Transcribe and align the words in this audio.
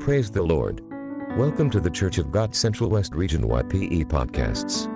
Praise 0.00 0.30
the 0.30 0.42
Lord. 0.42 0.82
Welcome 1.36 1.68
to 1.68 1.78
the 1.78 1.90
Church 1.90 2.16
of 2.16 2.32
God 2.32 2.56
Central 2.56 2.88
West 2.88 3.14
Region 3.14 3.42
YPE 3.42 4.06
podcasts. 4.06 4.88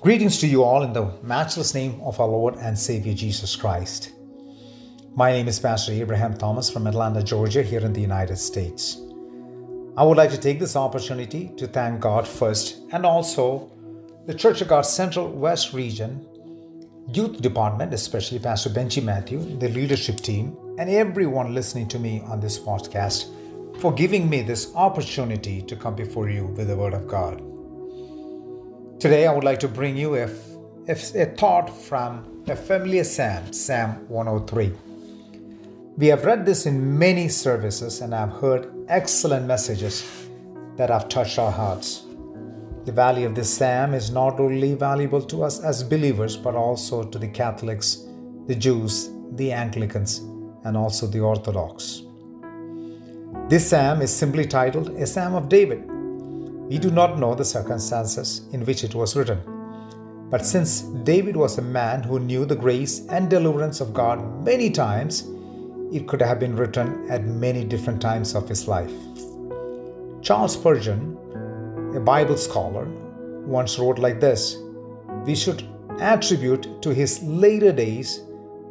Greetings 0.00 0.38
to 0.38 0.46
you 0.46 0.62
all 0.62 0.84
in 0.84 0.92
the 0.92 1.12
matchless 1.24 1.74
name 1.74 2.00
of 2.02 2.20
our 2.20 2.28
Lord 2.28 2.54
and 2.58 2.78
Savior 2.78 3.14
Jesus 3.14 3.56
Christ. 3.56 4.12
My 5.16 5.32
name 5.32 5.48
is 5.48 5.58
Pastor 5.58 5.90
Abraham 5.90 6.38
Thomas 6.38 6.70
from 6.70 6.86
Atlanta, 6.86 7.24
Georgia, 7.24 7.64
here 7.64 7.80
in 7.80 7.92
the 7.92 8.00
United 8.00 8.36
States. 8.36 8.96
I 9.96 10.04
would 10.04 10.16
like 10.16 10.30
to 10.30 10.38
take 10.38 10.60
this 10.60 10.76
opportunity 10.76 11.50
to 11.56 11.66
thank 11.66 11.98
God 11.98 12.28
first 12.28 12.78
and 12.92 13.04
also 13.04 13.72
the 14.26 14.34
Church 14.34 14.60
of 14.60 14.68
God 14.68 14.82
Central 14.82 15.32
West 15.32 15.72
Region 15.72 16.24
Youth 17.12 17.40
Department, 17.40 17.94
especially 17.94 18.40
Pastor 18.40 18.68
Benji 18.68 19.00
Matthew, 19.00 19.38
the 19.58 19.68
leadership 19.68 20.16
team, 20.16 20.56
and 20.76 20.90
everyone 20.90 21.54
listening 21.54 21.86
to 21.88 22.00
me 22.00 22.20
on 22.26 22.40
this 22.40 22.58
podcast 22.58 23.28
for 23.80 23.92
giving 23.92 24.28
me 24.28 24.42
this 24.42 24.74
opportunity 24.74 25.62
to 25.62 25.76
come 25.76 25.94
before 25.94 26.28
you 26.28 26.46
with 26.46 26.66
the 26.66 26.76
Word 26.76 26.94
of 26.94 27.06
God. 27.06 27.38
Today, 28.98 29.28
I 29.28 29.32
would 29.32 29.44
like 29.44 29.60
to 29.60 29.68
bring 29.68 29.96
you 29.96 30.16
a, 30.16 30.28
a, 30.88 30.92
a 31.14 31.26
thought 31.36 31.70
from 31.70 32.42
a 32.48 32.56
familiar 32.56 33.04
Psalm, 33.04 33.52
Psalm 33.52 34.08
103. 34.08 34.72
We 35.98 36.08
have 36.08 36.24
read 36.24 36.44
this 36.44 36.66
in 36.66 36.98
many 36.98 37.28
services 37.28 38.00
and 38.00 38.16
I've 38.16 38.32
heard 38.32 38.72
excellent 38.88 39.46
messages 39.46 40.04
that 40.76 40.90
have 40.90 41.08
touched 41.08 41.38
our 41.38 41.52
hearts. 41.52 42.05
The 42.86 42.92
value 42.92 43.26
of 43.26 43.34
this 43.34 43.52
psalm 43.52 43.94
is 43.94 44.12
not 44.12 44.38
only 44.38 44.74
valuable 44.74 45.20
to 45.20 45.42
us 45.42 45.58
as 45.58 45.82
believers, 45.82 46.36
but 46.36 46.54
also 46.54 47.02
to 47.02 47.18
the 47.18 47.26
Catholics, 47.26 48.06
the 48.46 48.54
Jews, 48.54 49.10
the 49.32 49.50
Anglicans, 49.50 50.18
and 50.62 50.76
also 50.76 51.08
the 51.08 51.18
Orthodox. 51.18 52.02
This 53.48 53.68
psalm 53.68 54.02
is 54.02 54.14
simply 54.14 54.46
titled 54.46 54.90
A 54.90 55.04
Psalm 55.04 55.34
of 55.34 55.48
David. 55.48 55.82
We 56.70 56.78
do 56.78 56.92
not 56.92 57.18
know 57.18 57.34
the 57.34 57.44
circumstances 57.44 58.42
in 58.52 58.64
which 58.64 58.84
it 58.84 58.94
was 58.94 59.16
written. 59.16 59.40
But 60.30 60.46
since 60.46 60.82
David 60.82 61.36
was 61.36 61.58
a 61.58 61.62
man 61.62 62.04
who 62.04 62.20
knew 62.20 62.44
the 62.44 62.54
grace 62.54 63.04
and 63.08 63.28
deliverance 63.28 63.80
of 63.80 63.94
God 63.94 64.44
many 64.44 64.70
times, 64.70 65.28
it 65.92 66.06
could 66.06 66.22
have 66.22 66.38
been 66.38 66.54
written 66.54 67.10
at 67.10 67.24
many 67.24 67.64
different 67.64 68.00
times 68.00 68.36
of 68.36 68.48
his 68.48 68.68
life. 68.68 68.92
Charles 70.22 70.52
Spurgeon 70.52 71.15
a 71.96 72.00
Bible 72.00 72.36
scholar, 72.36 72.84
once 73.46 73.78
wrote 73.78 73.98
like 73.98 74.20
this 74.20 74.58
We 75.24 75.34
should 75.34 75.64
attribute 76.00 76.82
to 76.82 76.92
his 76.92 77.22
later 77.22 77.72
days 77.72 78.20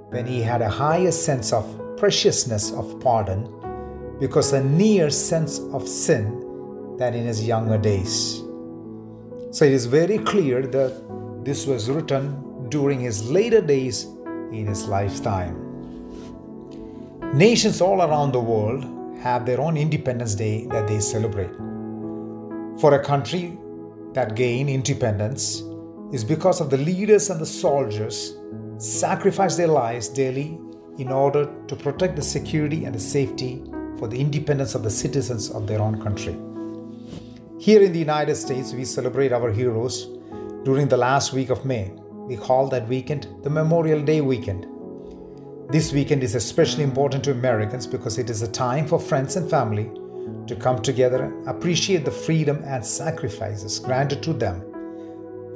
when 0.09 0.25
he 0.25 0.41
had 0.41 0.61
a 0.61 0.69
higher 0.69 1.11
sense 1.11 1.51
of 1.51 1.65
preciousness 1.97 2.71
of 2.71 2.99
pardon 2.99 3.51
because 4.19 4.53
a 4.53 4.63
near 4.63 5.09
sense 5.09 5.59
of 5.73 5.87
sin 5.87 6.95
than 6.97 7.13
in 7.13 7.25
his 7.25 7.45
younger 7.45 7.77
days. 7.77 8.41
So 9.51 9.65
it 9.65 9.73
is 9.73 9.85
very 9.85 10.19
clear 10.19 10.61
that 10.67 11.43
this 11.43 11.65
was 11.65 11.89
written 11.89 12.69
during 12.69 12.99
his 12.99 13.29
later 13.29 13.61
days 13.61 14.05
in 14.51 14.67
his 14.67 14.87
lifetime. 14.87 15.61
Nations 17.33 17.81
all 17.81 18.01
around 18.01 18.31
the 18.31 18.39
world 18.39 18.85
have 19.19 19.45
their 19.45 19.59
own 19.59 19.77
Independence 19.77 20.35
Day 20.35 20.67
that 20.67 20.87
they 20.87 20.99
celebrate 20.99 21.51
for 22.79 22.93
a 22.93 23.03
country 23.03 23.57
that 24.13 24.35
gained 24.35 24.69
independence 24.69 25.63
is 26.11 26.23
because 26.23 26.59
of 26.61 26.69
the 26.69 26.77
leaders 26.77 27.29
and 27.29 27.39
the 27.39 27.45
soldiers 27.45 28.35
sacrifice 28.77 29.55
their 29.55 29.67
lives 29.67 30.09
daily 30.09 30.59
in 30.97 31.09
order 31.09 31.49
to 31.67 31.75
protect 31.75 32.15
the 32.15 32.21
security 32.21 32.85
and 32.85 32.93
the 32.93 32.99
safety 32.99 33.63
for 33.97 34.07
the 34.07 34.19
independence 34.19 34.75
of 34.75 34.83
the 34.83 34.89
citizens 34.89 35.49
of 35.51 35.67
their 35.67 35.81
own 35.81 36.01
country. 36.01 36.37
Here 37.59 37.81
in 37.81 37.93
the 37.93 37.99
United 37.99 38.35
States, 38.35 38.73
we 38.73 38.83
celebrate 38.83 39.31
our 39.31 39.51
heroes 39.51 40.07
during 40.63 40.87
the 40.87 40.97
last 40.97 41.31
week 41.31 41.49
of 41.49 41.65
May. 41.65 41.91
We 42.27 42.35
call 42.35 42.67
that 42.69 42.87
weekend 42.87 43.27
the 43.43 43.49
Memorial 43.49 44.01
Day 44.01 44.19
weekend. 44.19 44.67
This 45.69 45.93
weekend 45.93 46.23
is 46.23 46.35
especially 46.35 46.83
important 46.83 47.23
to 47.23 47.31
Americans 47.31 47.87
because 47.87 48.17
it 48.17 48.29
is 48.29 48.41
a 48.41 48.51
time 48.51 48.85
for 48.85 48.99
friends 48.99 49.35
and 49.35 49.49
family 49.49 49.89
to 50.47 50.55
come 50.55 50.81
together, 50.81 51.33
appreciate 51.47 52.05
the 52.05 52.11
freedom 52.11 52.61
and 52.65 52.85
sacrifices 52.85 53.79
granted 53.79 54.21
to 54.23 54.33
them 54.33 54.61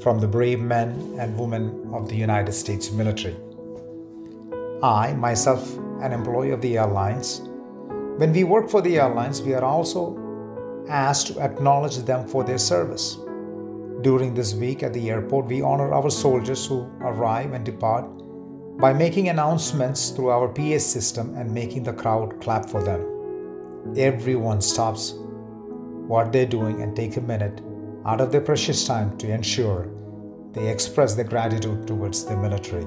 from 0.02 0.20
the 0.20 0.28
brave 0.28 0.60
men 0.60 1.16
and 1.20 1.38
women 1.38 1.90
of 1.94 2.08
the 2.08 2.16
United 2.16 2.54
States 2.54 2.92
military. 2.92 3.36
I, 4.82 5.14
myself, 5.14 5.78
an 6.02 6.14
employee 6.14 6.52
of 6.52 6.62
the 6.62 6.78
airlines, 6.78 7.42
when 8.18 8.32
we 8.34 8.44
work 8.44 8.70
for 8.70 8.82
the 8.82 9.00
airlines, 9.00 9.42
we 9.42 9.54
are 9.54 9.64
also 9.64 10.18
asked 10.90 11.28
to 11.28 11.40
acknowledge 11.42 11.98
them 11.98 12.28
for 12.28 12.44
their 12.44 12.58
service. 12.58 13.18
During 14.02 14.34
this 14.34 14.54
week 14.56 14.82
at 14.82 14.94
the 14.94 15.10
airport, 15.10 15.48
we 15.48 15.62
honor 15.62 15.94
our 15.94 16.10
soldiers 16.10 16.66
who 16.66 16.90
arrive 17.02 17.54
and 17.54 17.66
depart 17.66 18.06
by 18.78 18.94
making 18.94 19.28
announcements 19.28 20.10
through 20.10 20.30
our 20.30 20.48
PA 20.48 20.78
system 20.78 21.36
and 21.36 21.54
making 21.54 21.84
the 21.84 21.94
crowd 21.94 22.40
clap 22.42 22.70
for 22.70 22.82
them 22.82 23.19
everyone 23.98 24.62
stops 24.62 25.14
what 26.08 26.32
they're 26.32 26.46
doing 26.46 26.82
and 26.82 26.96
take 26.96 27.18
a 27.18 27.22
minute 27.22 27.62
out 28.06 28.22
of 28.22 28.32
their 28.32 28.42
precious 28.42 28.86
time 28.86 29.18
to 29.18 29.32
ensure 29.32 29.88
they 30.54 30.68
express 30.68 31.14
their 31.14 31.26
gratitude 31.26 31.86
towards 31.86 32.26
the 32.26 32.36
military. 32.36 32.86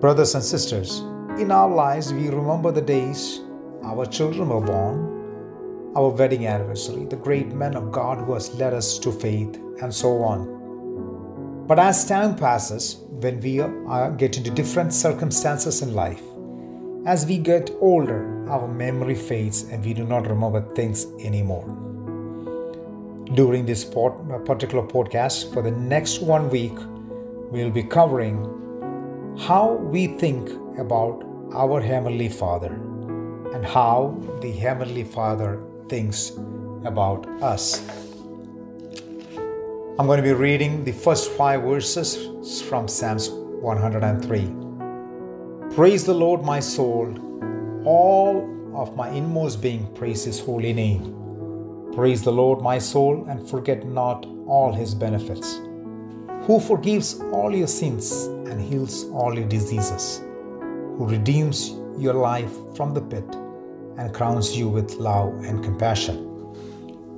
Brothers 0.00 0.34
and 0.34 0.42
sisters, 0.42 1.00
in 1.38 1.50
our 1.50 1.68
lives, 1.68 2.12
we 2.12 2.28
remember 2.28 2.72
the 2.72 2.80
days 2.82 3.40
our 3.84 4.04
children 4.06 4.48
were 4.48 4.60
born, 4.60 5.92
our 5.96 6.08
wedding 6.08 6.46
anniversary, 6.46 7.04
the 7.04 7.16
great 7.16 7.48
men 7.52 7.76
of 7.76 7.92
God 7.92 8.18
who 8.24 8.34
has 8.34 8.54
led 8.54 8.74
us 8.74 8.98
to 8.98 9.12
faith, 9.12 9.56
and 9.82 9.94
so 9.94 10.22
on. 10.22 11.66
But 11.66 11.78
as 11.78 12.04
time 12.06 12.34
passes, 12.34 12.96
when 13.08 13.38
we 13.40 13.56
get 14.16 14.36
into 14.36 14.50
different 14.50 14.92
circumstances 14.92 15.82
in 15.82 15.94
life, 15.94 16.22
as 17.06 17.26
we 17.26 17.38
get 17.38 17.70
older, 17.80 18.39
our 18.50 18.66
memory 18.66 19.14
fades 19.14 19.62
and 19.62 19.84
we 19.84 19.94
do 19.94 20.04
not 20.04 20.26
remember 20.26 20.60
things 20.74 21.06
anymore. 21.20 21.64
During 23.34 23.64
this 23.64 23.84
uh, 23.84 24.10
particular 24.44 24.86
podcast, 24.86 25.54
for 25.54 25.62
the 25.62 25.70
next 25.70 26.20
one 26.20 26.50
week, 26.50 26.76
we'll 27.52 27.70
be 27.70 27.84
covering 27.84 29.36
how 29.38 29.74
we 29.74 30.08
think 30.18 30.50
about 30.78 31.24
our 31.54 31.80
Heavenly 31.80 32.28
Father 32.28 32.72
and 33.54 33.64
how 33.64 34.20
the 34.40 34.50
Heavenly 34.50 35.04
Father 35.04 35.62
thinks 35.88 36.30
about 36.84 37.26
us. 37.42 37.86
I'm 39.98 40.06
going 40.06 40.16
to 40.16 40.22
be 40.22 40.32
reading 40.32 40.82
the 40.82 40.92
first 40.92 41.30
five 41.32 41.62
verses 41.62 42.62
from 42.62 42.88
Psalms 42.88 43.30
103. 43.30 45.74
Praise 45.74 46.04
the 46.04 46.14
Lord, 46.14 46.42
my 46.42 46.58
soul. 46.58 47.29
All 47.84 48.74
of 48.74 48.94
my 48.94 49.08
inmost 49.08 49.62
being 49.62 49.86
praise 49.94 50.24
his 50.24 50.38
holy 50.38 50.72
name. 50.72 51.92
Praise 51.94 52.22
the 52.22 52.30
Lord, 52.30 52.60
my 52.60 52.78
soul, 52.78 53.24
and 53.26 53.48
forget 53.48 53.86
not 53.86 54.26
all 54.46 54.72
his 54.72 54.94
benefits. 54.94 55.60
Who 56.42 56.60
forgives 56.60 57.20
all 57.32 57.54
your 57.54 57.66
sins 57.66 58.26
and 58.48 58.60
heals 58.60 59.04
all 59.06 59.34
your 59.34 59.48
diseases. 59.48 60.18
Who 60.58 61.06
redeems 61.08 61.70
your 61.98 62.14
life 62.14 62.52
from 62.76 62.92
the 62.92 63.00
pit 63.00 63.24
and 63.96 64.14
crowns 64.14 64.56
you 64.56 64.68
with 64.68 64.96
love 64.96 65.32
and 65.44 65.64
compassion. 65.64 66.16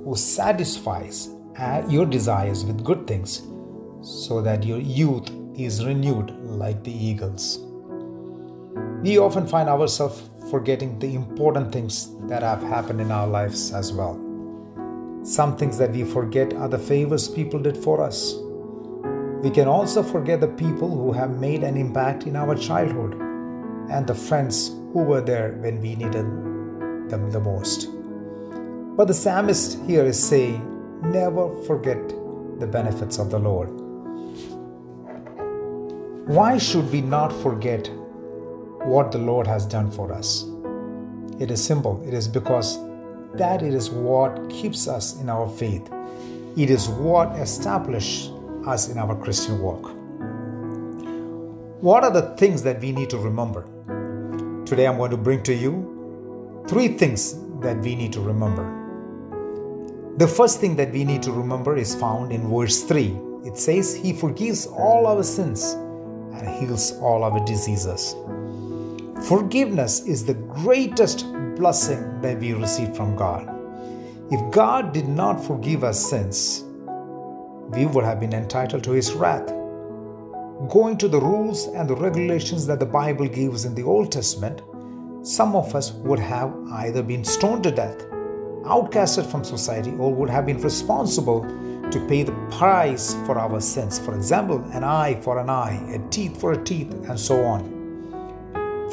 Who 0.05 0.15
satisfies 0.15 1.29
uh, 1.57 1.83
your 1.89 2.05
desires 2.05 2.63
with 2.63 2.85
good 2.85 3.05
things 3.05 3.43
so 4.01 4.41
that 4.41 4.63
your 4.63 4.79
youth 4.79 5.29
is 5.57 5.85
renewed 5.85 6.31
like 6.41 6.83
the 6.83 6.91
eagles 6.91 7.59
we 9.03 9.17
often 9.17 9.45
find 9.45 9.67
ourselves 9.67 10.23
forgetting 10.53 10.99
the 10.99 11.15
important 11.15 11.71
things 11.73 12.15
that 12.27 12.43
have 12.43 12.61
happened 12.61 13.01
in 13.01 13.11
our 13.11 13.25
lives 13.25 13.71
as 13.73 13.91
well. 13.91 14.13
Some 15.23 15.57
things 15.57 15.79
that 15.79 15.93
we 15.93 16.03
forget 16.03 16.53
are 16.53 16.67
the 16.67 16.77
favors 16.77 17.27
people 17.27 17.59
did 17.59 17.75
for 17.75 18.03
us. 18.03 18.35
We 19.41 19.49
can 19.49 19.67
also 19.67 20.03
forget 20.03 20.41
the 20.41 20.49
people 20.49 20.91
who 20.95 21.11
have 21.11 21.39
made 21.39 21.63
an 21.63 21.75
impact 21.75 22.27
in 22.27 22.35
our 22.35 22.53
childhood 22.53 23.13
and 23.89 24.05
the 24.05 24.13
friends 24.13 24.67
who 24.93 25.01
were 25.01 25.21
there 25.21 25.53
when 25.53 25.81
we 25.81 25.95
needed 25.95 26.27
them 27.09 27.31
the 27.31 27.39
most. 27.39 27.89
But 28.95 29.05
the 29.05 29.15
psalmist 29.15 29.79
here 29.87 30.05
is 30.05 30.23
saying, 30.23 30.61
never 31.01 31.49
forget 31.63 32.09
the 32.59 32.67
benefits 32.67 33.17
of 33.17 33.31
the 33.31 33.39
Lord. 33.39 33.69
Why 36.27 36.59
should 36.59 36.91
we 36.91 37.01
not 37.01 37.33
forget 37.41 37.89
what 38.85 39.11
the 39.11 39.17
Lord 39.17 39.47
has 39.47 39.65
done 39.65 39.89
for 39.89 40.11
us. 40.11 40.45
It 41.39 41.49
is 41.51 41.63
simple. 41.63 42.03
It 42.07 42.13
is 42.13 42.27
because 42.27 42.77
that 43.35 43.63
it 43.63 43.73
is 43.73 43.89
what 43.89 44.49
keeps 44.49 44.87
us 44.87 45.19
in 45.19 45.29
our 45.29 45.49
faith. 45.49 45.89
It 46.55 46.69
is 46.69 46.87
what 46.89 47.29
establishes 47.37 48.29
us 48.67 48.89
in 48.89 48.97
our 48.97 49.15
Christian 49.15 49.59
walk. 49.59 49.91
What 51.81 52.03
are 52.03 52.11
the 52.11 52.35
things 52.37 52.61
that 52.63 52.79
we 52.79 52.91
need 52.91 53.09
to 53.09 53.17
remember? 53.17 53.63
Today 54.65 54.87
I'm 54.87 54.97
going 54.97 55.11
to 55.11 55.17
bring 55.17 55.43
to 55.43 55.53
you 55.53 56.63
three 56.67 56.89
things 56.89 57.35
that 57.61 57.77
we 57.77 57.95
need 57.95 58.13
to 58.13 58.21
remember. 58.21 58.63
The 60.17 60.27
first 60.27 60.61
thing 60.61 60.75
that 60.75 60.91
we 60.91 61.03
need 61.03 61.23
to 61.23 61.31
remember 61.31 61.75
is 61.75 61.95
found 61.95 62.31
in 62.31 62.47
verse 62.47 62.83
3. 62.83 63.17
It 63.45 63.57
says, 63.57 63.95
He 63.95 64.13
forgives 64.13 64.67
all 64.67 65.07
our 65.07 65.23
sins 65.23 65.73
and 66.33 66.47
heals 66.47 66.93
all 66.99 67.23
our 67.23 67.43
diseases. 67.45 68.15
Forgiveness 69.23 70.01
is 70.01 70.25
the 70.25 70.33
greatest 70.33 71.25
blessing 71.55 72.19
that 72.19 72.41
we 72.41 72.51
receive 72.51 72.93
from 72.93 73.15
God. 73.15 73.47
If 74.29 74.51
God 74.51 74.91
did 74.91 75.07
not 75.07 75.41
forgive 75.41 75.85
us 75.85 76.09
sins, 76.09 76.65
we 77.69 77.85
would 77.85 78.03
have 78.03 78.19
been 78.19 78.33
entitled 78.33 78.83
to 78.83 78.91
His 78.91 79.13
wrath. 79.13 79.47
Going 80.67 80.97
to 80.97 81.07
the 81.07 81.21
rules 81.21 81.67
and 81.67 81.89
the 81.89 81.95
regulations 81.95 82.67
that 82.67 82.81
the 82.81 82.85
Bible 82.85 83.25
gives 83.29 83.63
in 83.63 83.73
the 83.73 83.83
Old 83.83 84.11
Testament, 84.11 84.61
some 85.25 85.55
of 85.55 85.73
us 85.73 85.93
would 85.93 86.19
have 86.19 86.53
either 86.73 87.01
been 87.01 87.23
stoned 87.23 87.63
to 87.63 87.71
death, 87.71 87.99
outcasted 88.65 89.25
from 89.31 89.45
society, 89.45 89.91
or 89.91 90.13
would 90.13 90.29
have 90.29 90.45
been 90.45 90.61
responsible 90.61 91.43
to 91.91 92.05
pay 92.09 92.23
the 92.23 92.33
price 92.51 93.13
for 93.25 93.39
our 93.39 93.61
sins. 93.61 93.99
For 93.99 94.15
example, 94.15 94.61
an 94.73 94.83
eye 94.83 95.17
for 95.21 95.39
an 95.39 95.49
eye, 95.49 95.81
a 95.93 96.09
teeth 96.09 96.41
for 96.41 96.51
a 96.51 96.61
teeth, 96.61 96.91
and 97.07 97.17
so 97.17 97.45
on. 97.45 97.82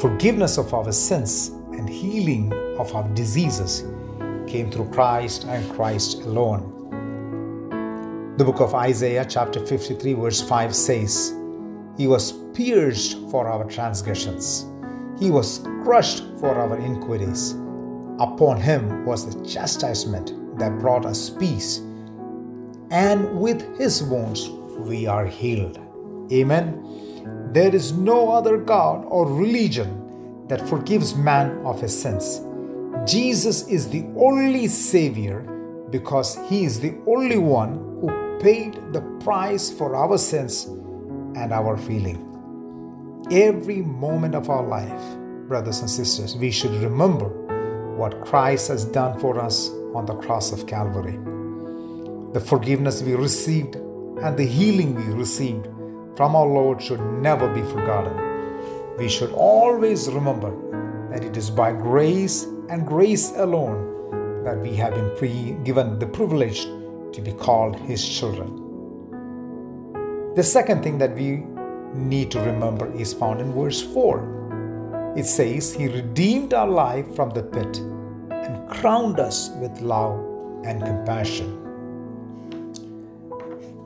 Forgiveness 0.01 0.57
of 0.57 0.73
our 0.73 0.91
sins 0.91 1.49
and 1.73 1.87
healing 1.87 2.51
of 2.79 2.91
our 2.95 3.07
diseases 3.09 3.83
came 4.47 4.71
through 4.71 4.89
Christ 4.89 5.45
and 5.45 5.71
Christ 5.75 6.23
alone. 6.23 6.63
The 8.37 8.43
book 8.43 8.61
of 8.61 8.73
Isaiah, 8.73 9.23
chapter 9.29 9.63
53, 9.63 10.13
verse 10.13 10.41
5 10.41 10.75
says, 10.75 11.35
He 11.99 12.07
was 12.07 12.31
pierced 12.55 13.19
for 13.29 13.47
our 13.47 13.63
transgressions, 13.65 14.65
He 15.19 15.29
was 15.29 15.59
crushed 15.83 16.23
for 16.39 16.55
our 16.55 16.79
iniquities. 16.79 17.51
Upon 18.19 18.59
Him 18.59 19.05
was 19.05 19.31
the 19.31 19.47
chastisement 19.47 20.57
that 20.57 20.79
brought 20.79 21.05
us 21.05 21.29
peace, 21.29 21.77
and 22.89 23.39
with 23.39 23.77
His 23.77 24.01
wounds 24.01 24.49
we 24.79 25.05
are 25.05 25.27
healed. 25.27 25.77
Amen. 26.31 27.10
There 27.53 27.75
is 27.75 27.91
no 27.91 28.31
other 28.31 28.57
God 28.57 29.05
or 29.07 29.25
religion 29.25 30.47
that 30.47 30.67
forgives 30.67 31.15
man 31.15 31.65
of 31.65 31.81
his 31.81 31.99
sins 31.99 32.41
Jesus 33.05 33.67
is 33.67 33.89
the 33.89 34.05
only 34.15 34.67
Savior 34.67 35.39
because 35.89 36.37
He 36.47 36.65
is 36.65 36.79
the 36.79 36.93
only 37.07 37.39
one 37.39 37.73
who 37.99 38.39
paid 38.39 38.75
the 38.93 39.01
price 39.23 39.71
for 39.71 39.95
our 39.95 40.19
sins 40.19 40.65
and 41.35 41.51
our 41.51 41.77
feeling. 41.77 42.27
Every 43.31 43.77
moment 43.81 44.35
of 44.35 44.51
our 44.51 44.63
life, 44.63 45.01
brothers 45.47 45.79
and 45.79 45.89
sisters, 45.89 46.37
we 46.37 46.51
should 46.51 46.71
remember 46.73 47.29
what 47.97 48.21
Christ 48.21 48.67
has 48.67 48.85
done 48.85 49.19
for 49.19 49.39
us 49.39 49.69
on 49.95 50.05
the 50.05 50.15
cross 50.15 50.51
of 50.51 50.67
Calvary. 50.67 51.17
The 52.33 52.39
forgiveness 52.39 53.01
we 53.01 53.15
received 53.15 53.75
and 53.75 54.37
the 54.37 54.45
healing 54.45 54.93
we 54.93 55.13
received 55.13 55.67
from 56.15 56.35
our 56.35 56.45
Lord 56.45 56.81
should 56.81 57.01
never 57.21 57.47
be 57.47 57.61
forgotten. 57.61 58.97
We 58.97 59.09
should 59.09 59.31
always 59.31 60.09
remember 60.09 60.51
that 61.09 61.23
it 61.23 61.37
is 61.37 61.49
by 61.49 61.71
grace 61.71 62.43
and 62.69 62.85
grace 62.85 63.31
alone 63.35 64.43
that 64.43 64.59
we 64.59 64.75
have 64.75 64.93
been 64.93 65.15
pre- 65.17 65.57
given 65.63 65.99
the 65.99 66.07
privilege 66.07 66.65
to 67.13 67.21
be 67.21 67.31
called 67.33 67.75
His 67.79 68.07
children. 68.07 68.57
The 70.35 70.43
second 70.43 70.83
thing 70.83 70.97
that 70.97 71.15
we 71.15 71.43
need 71.93 72.31
to 72.31 72.39
remember 72.39 72.91
is 72.95 73.13
found 73.13 73.41
in 73.41 73.53
verse 73.53 73.81
4. 73.81 75.13
It 75.17 75.25
says, 75.25 75.73
He 75.73 75.87
redeemed 75.87 76.53
our 76.53 76.67
life 76.67 77.15
from 77.15 77.31
the 77.31 77.43
pit 77.43 77.77
and 78.31 78.69
crowned 78.69 79.19
us 79.19 79.49
with 79.59 79.81
love 79.81 80.17
and 80.65 80.81
compassion. 80.81 81.57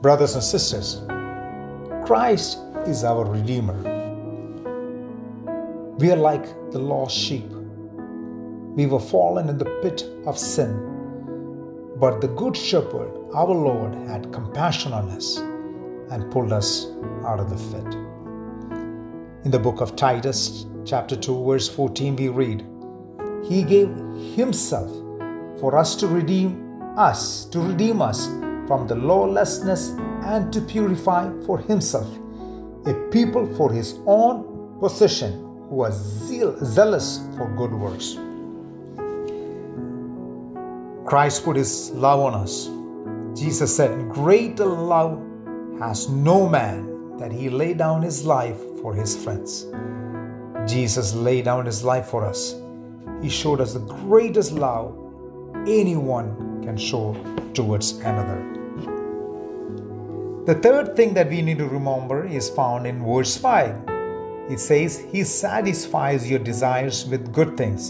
Brothers 0.02 0.34
and 0.34 0.44
sisters, 0.44 1.02
Christ 2.06 2.58
is 2.86 3.02
our 3.02 3.24
Redeemer. 3.24 3.74
We 5.98 6.12
are 6.12 6.16
like 6.16 6.46
the 6.70 6.78
lost 6.78 7.18
sheep 7.18 7.50
we 8.76 8.86
were 8.86 9.00
fallen 9.00 9.48
in 9.48 9.58
the 9.58 9.80
pit 9.82 10.04
of 10.24 10.38
sin. 10.38 10.70
But 11.96 12.20
the 12.20 12.28
Good 12.28 12.56
Shepherd, 12.56 13.10
our 13.34 13.52
Lord, 13.52 13.94
had 14.06 14.32
compassion 14.32 14.92
on 14.92 15.08
us 15.10 15.38
and 16.10 16.30
pulled 16.30 16.52
us 16.52 16.86
out 17.24 17.40
of 17.40 17.50
the 17.50 17.56
pit. 17.56 17.94
In 19.44 19.50
the 19.50 19.58
book 19.58 19.80
of 19.80 19.96
Titus, 19.96 20.66
chapter 20.84 21.16
2, 21.16 21.44
verse 21.44 21.68
14, 21.68 22.14
we 22.14 22.28
read, 22.28 22.64
He 23.48 23.62
gave 23.62 23.88
Himself 24.36 24.90
for 25.58 25.76
us 25.76 25.96
to 25.96 26.06
redeem 26.06 26.82
us, 26.96 27.46
to 27.46 27.58
redeem 27.58 28.00
us 28.00 28.28
from 28.66 28.86
the 28.86 28.94
lawlessness 28.94 29.90
and 30.24 30.52
to 30.52 30.60
purify 30.60 31.30
for 31.44 31.58
Himself 31.58 32.08
a 32.86 32.94
people 33.10 33.46
for 33.56 33.72
His 33.72 33.98
own 34.06 34.78
possession 34.80 35.46
who 35.68 35.82
are 35.82 35.92
zeal- 35.92 36.56
zealous 36.64 37.20
for 37.36 37.48
good 37.56 37.72
works. 37.72 38.16
Christ 41.06 41.44
put 41.44 41.56
his 41.56 41.90
love 41.92 42.20
on 42.20 42.34
us. 42.34 42.68
Jesus 43.38 43.74
said, 43.74 44.08
Greater 44.08 44.66
love 44.66 45.22
has 45.78 46.08
no 46.08 46.48
man 46.48 47.16
that 47.18 47.30
he 47.30 47.48
lay 47.48 47.74
down 47.74 48.02
his 48.02 48.26
life 48.26 48.58
for 48.80 48.92
his 48.92 49.16
friends. 49.16 49.66
Jesus 50.66 51.14
laid 51.14 51.44
down 51.44 51.64
his 51.64 51.84
life 51.84 52.06
for 52.06 52.24
us. 52.24 52.56
He 53.22 53.28
showed 53.28 53.60
us 53.60 53.72
the 53.72 53.80
greatest 53.80 54.52
love 54.52 54.96
anyone 55.66 56.60
can 56.62 56.76
show 56.76 57.14
towards 57.54 57.92
another. 57.98 58.55
The 60.46 60.54
third 60.54 60.94
thing 60.94 61.12
that 61.14 61.28
we 61.28 61.42
need 61.42 61.58
to 61.58 61.66
remember 61.66 62.24
is 62.24 62.48
found 62.48 62.86
in 62.86 63.04
verse 63.04 63.36
5. 63.36 63.74
It 64.48 64.60
says, 64.60 65.04
He 65.10 65.24
satisfies 65.24 66.30
your 66.30 66.38
desires 66.38 67.04
with 67.04 67.32
good 67.32 67.56
things, 67.56 67.88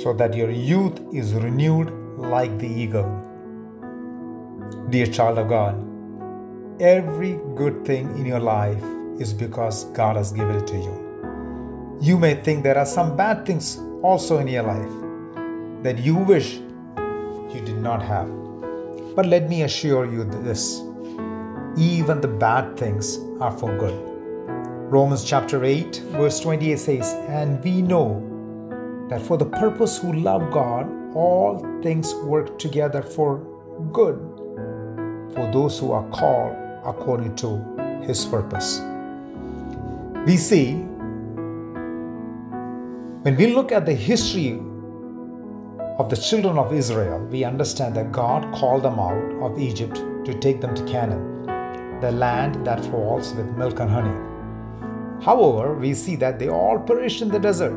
so 0.00 0.12
that 0.12 0.34
your 0.34 0.52
youth 0.52 1.00
is 1.12 1.34
renewed 1.34 1.90
like 2.16 2.56
the 2.60 2.68
eagle. 2.68 3.10
Dear 4.90 5.06
child 5.06 5.38
of 5.38 5.48
God, 5.48 5.74
every 6.80 7.40
good 7.56 7.84
thing 7.84 8.06
in 8.18 8.24
your 8.24 8.38
life 8.38 8.84
is 9.18 9.32
because 9.32 9.82
God 9.96 10.14
has 10.14 10.30
given 10.30 10.54
it 10.54 10.68
to 10.68 10.76
you. 10.76 11.98
You 12.00 12.18
may 12.20 12.36
think 12.36 12.62
there 12.62 12.78
are 12.78 12.86
some 12.86 13.16
bad 13.16 13.44
things 13.44 13.80
also 14.00 14.38
in 14.38 14.46
your 14.46 14.62
life 14.62 15.82
that 15.82 15.98
you 15.98 16.14
wish 16.14 16.54
you 17.52 17.60
did 17.64 17.78
not 17.78 18.00
have. 18.00 18.28
But 19.16 19.26
let 19.26 19.48
me 19.48 19.64
assure 19.64 20.06
you 20.08 20.22
this 20.22 20.80
even 21.76 22.20
the 22.20 22.28
bad 22.28 22.76
things 22.76 23.18
are 23.40 23.56
for 23.56 23.76
good. 23.78 23.94
Romans 24.90 25.24
chapter 25.24 25.64
8, 25.64 25.96
verse 26.10 26.40
28 26.40 26.78
says, 26.78 27.14
And 27.28 27.62
we 27.64 27.82
know 27.82 29.06
that 29.08 29.20
for 29.20 29.36
the 29.36 29.46
purpose 29.46 29.98
who 29.98 30.12
love 30.12 30.52
God, 30.52 30.86
all 31.14 31.58
things 31.82 32.14
work 32.14 32.58
together 32.58 33.02
for 33.02 33.38
good 33.92 34.16
for 35.34 35.50
those 35.52 35.78
who 35.78 35.92
are 35.92 36.08
called 36.10 36.56
according 36.84 37.34
to 37.36 38.02
his 38.06 38.24
purpose. 38.24 38.80
We 40.26 40.36
see 40.36 40.74
when 43.24 43.36
we 43.36 43.54
look 43.54 43.72
at 43.72 43.86
the 43.86 43.94
history 43.94 44.60
of 45.98 46.10
the 46.10 46.16
children 46.16 46.58
of 46.58 46.72
Israel, 46.72 47.20
we 47.30 47.42
understand 47.44 47.96
that 47.96 48.12
God 48.12 48.52
called 48.54 48.82
them 48.82 48.98
out 48.98 49.42
of 49.42 49.58
Egypt 49.58 49.96
to 50.24 50.38
take 50.40 50.60
them 50.60 50.74
to 50.74 50.84
Canaan, 50.84 51.33
the 52.04 52.12
land 52.12 52.66
that 52.66 52.84
falls 52.86 53.32
with 53.34 53.46
milk 53.56 53.80
and 53.80 53.90
honey. 53.90 55.24
However, 55.24 55.74
we 55.74 55.94
see 55.94 56.16
that 56.16 56.38
they 56.38 56.48
all 56.48 56.78
perished 56.78 57.22
in 57.22 57.28
the 57.28 57.38
desert. 57.38 57.72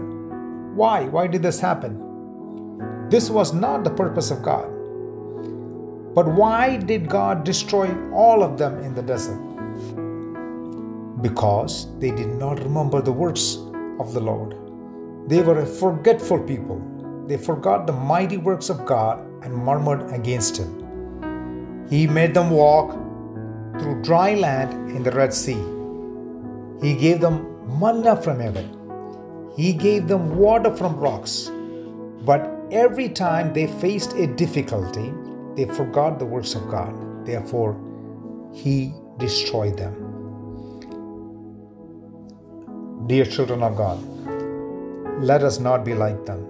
Why? 0.76 1.06
Why 1.06 1.28
did 1.28 1.42
this 1.42 1.62
happen? 1.62 1.94
This 3.10 3.30
was 3.30 3.54
not 3.54 3.86
the 3.86 3.96
purpose 4.02 4.30
of 4.32 4.44
God. 4.44 4.68
But 6.14 6.28
why 6.28 6.76
did 6.76 7.08
God 7.08 7.46
destroy 7.46 7.88
all 8.12 8.44
of 8.44 8.58
them 8.58 8.78
in 8.84 8.94
the 8.96 9.02
desert? 9.02 9.40
Because 11.22 11.88
they 12.00 12.12
did 12.12 12.36
not 12.36 12.60
remember 12.60 13.02
the 13.02 13.14
words 13.14 13.56
of 14.02 14.14
the 14.14 14.20
Lord. 14.20 14.56
They 15.30 15.42
were 15.42 15.60
a 15.62 15.66
forgetful 15.66 16.40
people. 16.44 16.82
They 17.28 17.38
forgot 17.38 17.88
the 17.88 17.94
mighty 17.94 18.36
works 18.36 18.70
of 18.70 18.86
God 18.86 19.20
and 19.44 19.56
murmured 19.56 20.12
against 20.12 20.58
Him. 20.58 21.88
He 21.90 22.08
made 22.08 22.34
them 22.34 22.50
walk 22.50 23.07
through 23.80 24.02
dry 24.02 24.34
land 24.36 24.92
in 24.92 25.04
the 25.04 25.12
Red 25.12 25.34
Sea. 25.34 25.62
He 26.82 26.96
gave 26.96 27.22
them 27.22 27.80
manna 27.80 28.16
from 28.22 28.40
heaven. 28.40 28.74
He 29.56 29.74
gave 29.74 30.08
them 30.08 30.38
water 30.38 30.76
from 30.76 30.98
rocks. 30.98 31.52
But 32.26 32.50
every 32.72 33.10
time 33.10 33.54
they 33.54 33.68
faced 33.68 34.14
a 34.14 34.28
difficulty, 34.28 35.14
they 35.56 35.66
forgot 35.66 36.20
the 36.20 36.26
works 36.26 36.56
of 36.56 36.70
God. 36.70 37.26
Therefore, 37.26 37.76
He 38.54 38.94
destroyed 39.18 39.78
them. 39.78 39.96
Dear 43.08 43.26
children 43.26 43.64
of 43.64 43.78
God, 43.78 44.00
let 45.24 45.44
us 45.44 45.60
not 45.60 45.86
be 45.86 45.94
like 45.94 46.26
them. 46.26 46.46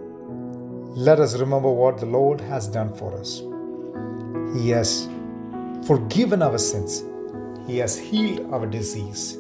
Let 0.96 1.20
us 1.20 1.38
remember 1.38 1.72
what 1.72 2.00
the 2.00 2.08
Lord 2.08 2.42
has 2.42 2.68
done 2.68 2.92
for 2.94 3.18
us. 3.20 3.42
He 4.60 4.70
has 4.70 5.08
forgiven 5.86 6.42
our 6.42 6.58
sins, 6.58 7.04
He 7.68 7.78
has 7.80 7.98
healed 7.98 8.52
our 8.54 8.66
disease, 8.66 9.38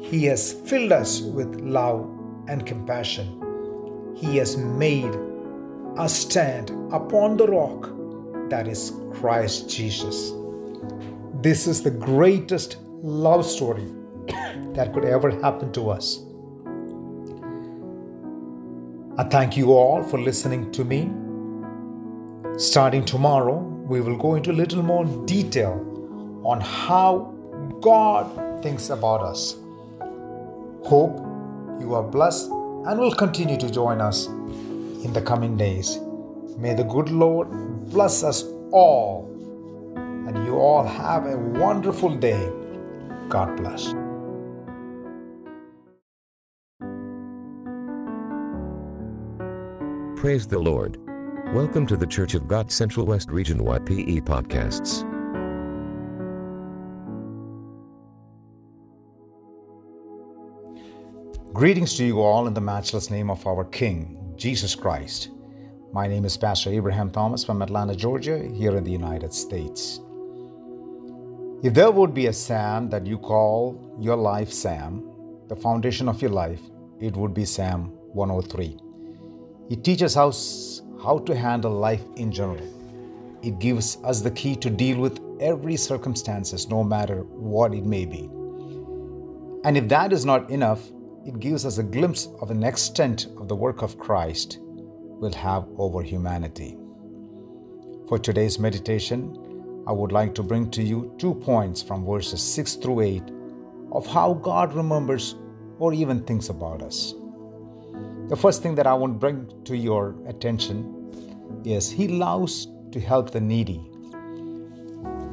He 0.00 0.24
has 0.24 0.52
filled 0.52 0.92
us 0.92 1.20
with 1.20 1.60
love 1.60 2.08
and 2.48 2.64
compassion. 2.64 3.42
He 4.16 4.38
has 4.38 4.56
made 4.56 5.14
us 5.98 6.16
stand 6.16 6.70
upon 6.92 7.36
the 7.36 7.46
rock 7.46 7.90
that 8.48 8.66
is 8.66 8.92
Christ 9.12 9.68
Jesus. 9.68 10.32
This 11.42 11.66
is 11.66 11.82
the 11.82 11.90
greatest 11.90 12.78
love 13.02 13.44
story 13.44 13.86
that 14.74 14.92
could 14.94 15.04
ever 15.04 15.30
happen 15.42 15.70
to 15.72 15.90
us. 15.90 16.20
I 19.18 19.24
thank 19.24 19.56
you 19.56 19.72
all 19.72 20.02
for 20.02 20.18
listening 20.18 20.72
to 20.72 20.84
me. 20.84 21.10
Starting 22.58 23.04
tomorrow, 23.04 23.58
we 23.58 24.00
will 24.00 24.16
go 24.16 24.34
into 24.34 24.50
a 24.50 24.58
little 24.62 24.82
more 24.82 25.04
detail 25.26 25.82
on 26.44 26.60
how 26.60 27.35
God 27.80 28.62
thinks 28.62 28.90
about 28.90 29.22
us. 29.22 29.56
Hope 30.84 31.18
you 31.80 31.94
are 31.94 32.02
blessed 32.02 32.50
and 32.50 32.98
will 32.98 33.12
continue 33.12 33.56
to 33.58 33.70
join 33.70 34.00
us 34.00 34.26
in 34.26 35.12
the 35.12 35.20
coming 35.20 35.56
days. 35.56 35.98
May 36.56 36.74
the 36.74 36.84
good 36.84 37.10
Lord 37.10 37.50
bless 37.90 38.22
us 38.24 38.44
all 38.72 39.30
and 39.94 40.44
you 40.46 40.56
all 40.56 40.84
have 40.84 41.26
a 41.26 41.36
wonderful 41.36 42.14
day. 42.14 42.50
God 43.28 43.56
bless. 43.56 43.94
Praise 50.20 50.46
the 50.46 50.58
Lord. 50.58 50.98
Welcome 51.54 51.86
to 51.86 51.96
the 51.96 52.06
Church 52.06 52.34
of 52.34 52.48
God 52.48 52.72
Central 52.72 53.06
West 53.06 53.30
Region 53.30 53.58
YPE 53.58 54.22
podcasts. 54.22 55.15
Greetings 61.56 61.94
to 61.94 62.04
you 62.04 62.20
all 62.20 62.46
in 62.48 62.52
the 62.52 62.60
matchless 62.60 63.10
name 63.10 63.30
of 63.30 63.46
our 63.46 63.64
King, 63.64 64.34
Jesus 64.36 64.74
Christ. 64.74 65.30
My 65.90 66.06
name 66.06 66.26
is 66.26 66.36
Pastor 66.36 66.68
Abraham 66.68 67.08
Thomas 67.10 67.42
from 67.42 67.62
Atlanta, 67.62 67.96
Georgia, 67.96 68.46
here 68.52 68.76
in 68.76 68.84
the 68.84 68.90
United 68.90 69.32
States. 69.32 70.00
If 71.62 71.72
there 71.72 71.90
would 71.90 72.12
be 72.12 72.26
a 72.26 72.32
Psalm 72.34 72.90
that 72.90 73.06
you 73.06 73.16
call 73.16 73.96
your 73.98 74.16
life 74.16 74.52
psalm, 74.52 75.10
the 75.48 75.56
foundation 75.56 76.10
of 76.10 76.20
your 76.20 76.30
life, 76.30 76.60
it 77.00 77.16
would 77.16 77.32
be 77.32 77.46
Psalm 77.46 77.86
103. 78.12 78.76
It 79.70 79.82
teaches 79.82 80.18
us 80.18 80.82
how 81.02 81.20
to 81.20 81.34
handle 81.34 81.72
life 81.72 82.04
in 82.16 82.30
general. 82.30 82.68
It 83.42 83.58
gives 83.60 83.96
us 84.04 84.20
the 84.20 84.32
key 84.32 84.56
to 84.56 84.68
deal 84.68 84.98
with 84.98 85.20
every 85.40 85.76
circumstances, 85.76 86.68
no 86.68 86.84
matter 86.84 87.22
what 87.22 87.72
it 87.72 87.86
may 87.86 88.04
be. 88.04 88.28
And 89.64 89.78
if 89.78 89.88
that 89.88 90.12
is 90.12 90.26
not 90.26 90.50
enough, 90.50 90.90
it 91.26 91.40
gives 91.40 91.66
us 91.66 91.78
a 91.78 91.82
glimpse 91.82 92.28
of 92.40 92.52
an 92.52 92.62
extent 92.62 93.26
of 93.38 93.48
the 93.48 93.56
work 93.56 93.82
of 93.82 93.98
Christ 93.98 94.58
will 94.60 95.32
have 95.32 95.66
over 95.76 96.00
humanity. 96.00 96.76
For 98.06 98.16
today's 98.16 98.60
meditation, 98.60 99.82
I 99.88 99.92
would 99.92 100.12
like 100.12 100.36
to 100.36 100.44
bring 100.44 100.70
to 100.70 100.82
you 100.84 101.12
two 101.18 101.34
points 101.34 101.82
from 101.82 102.06
verses 102.06 102.40
6 102.40 102.74
through 102.76 103.00
8 103.00 103.22
of 103.90 104.06
how 104.06 104.34
God 104.34 104.72
remembers 104.72 105.34
or 105.80 105.92
even 105.92 106.22
thinks 106.22 106.48
about 106.48 106.80
us. 106.80 107.12
The 108.28 108.36
first 108.36 108.62
thing 108.62 108.76
that 108.76 108.86
I 108.86 108.94
want 108.94 109.14
to 109.14 109.18
bring 109.18 109.52
to 109.64 109.76
your 109.76 110.14
attention 110.28 111.62
is 111.64 111.90
He 111.90 112.06
loves 112.06 112.68
to 112.92 113.00
help 113.00 113.32
the 113.32 113.40
needy. 113.40 113.90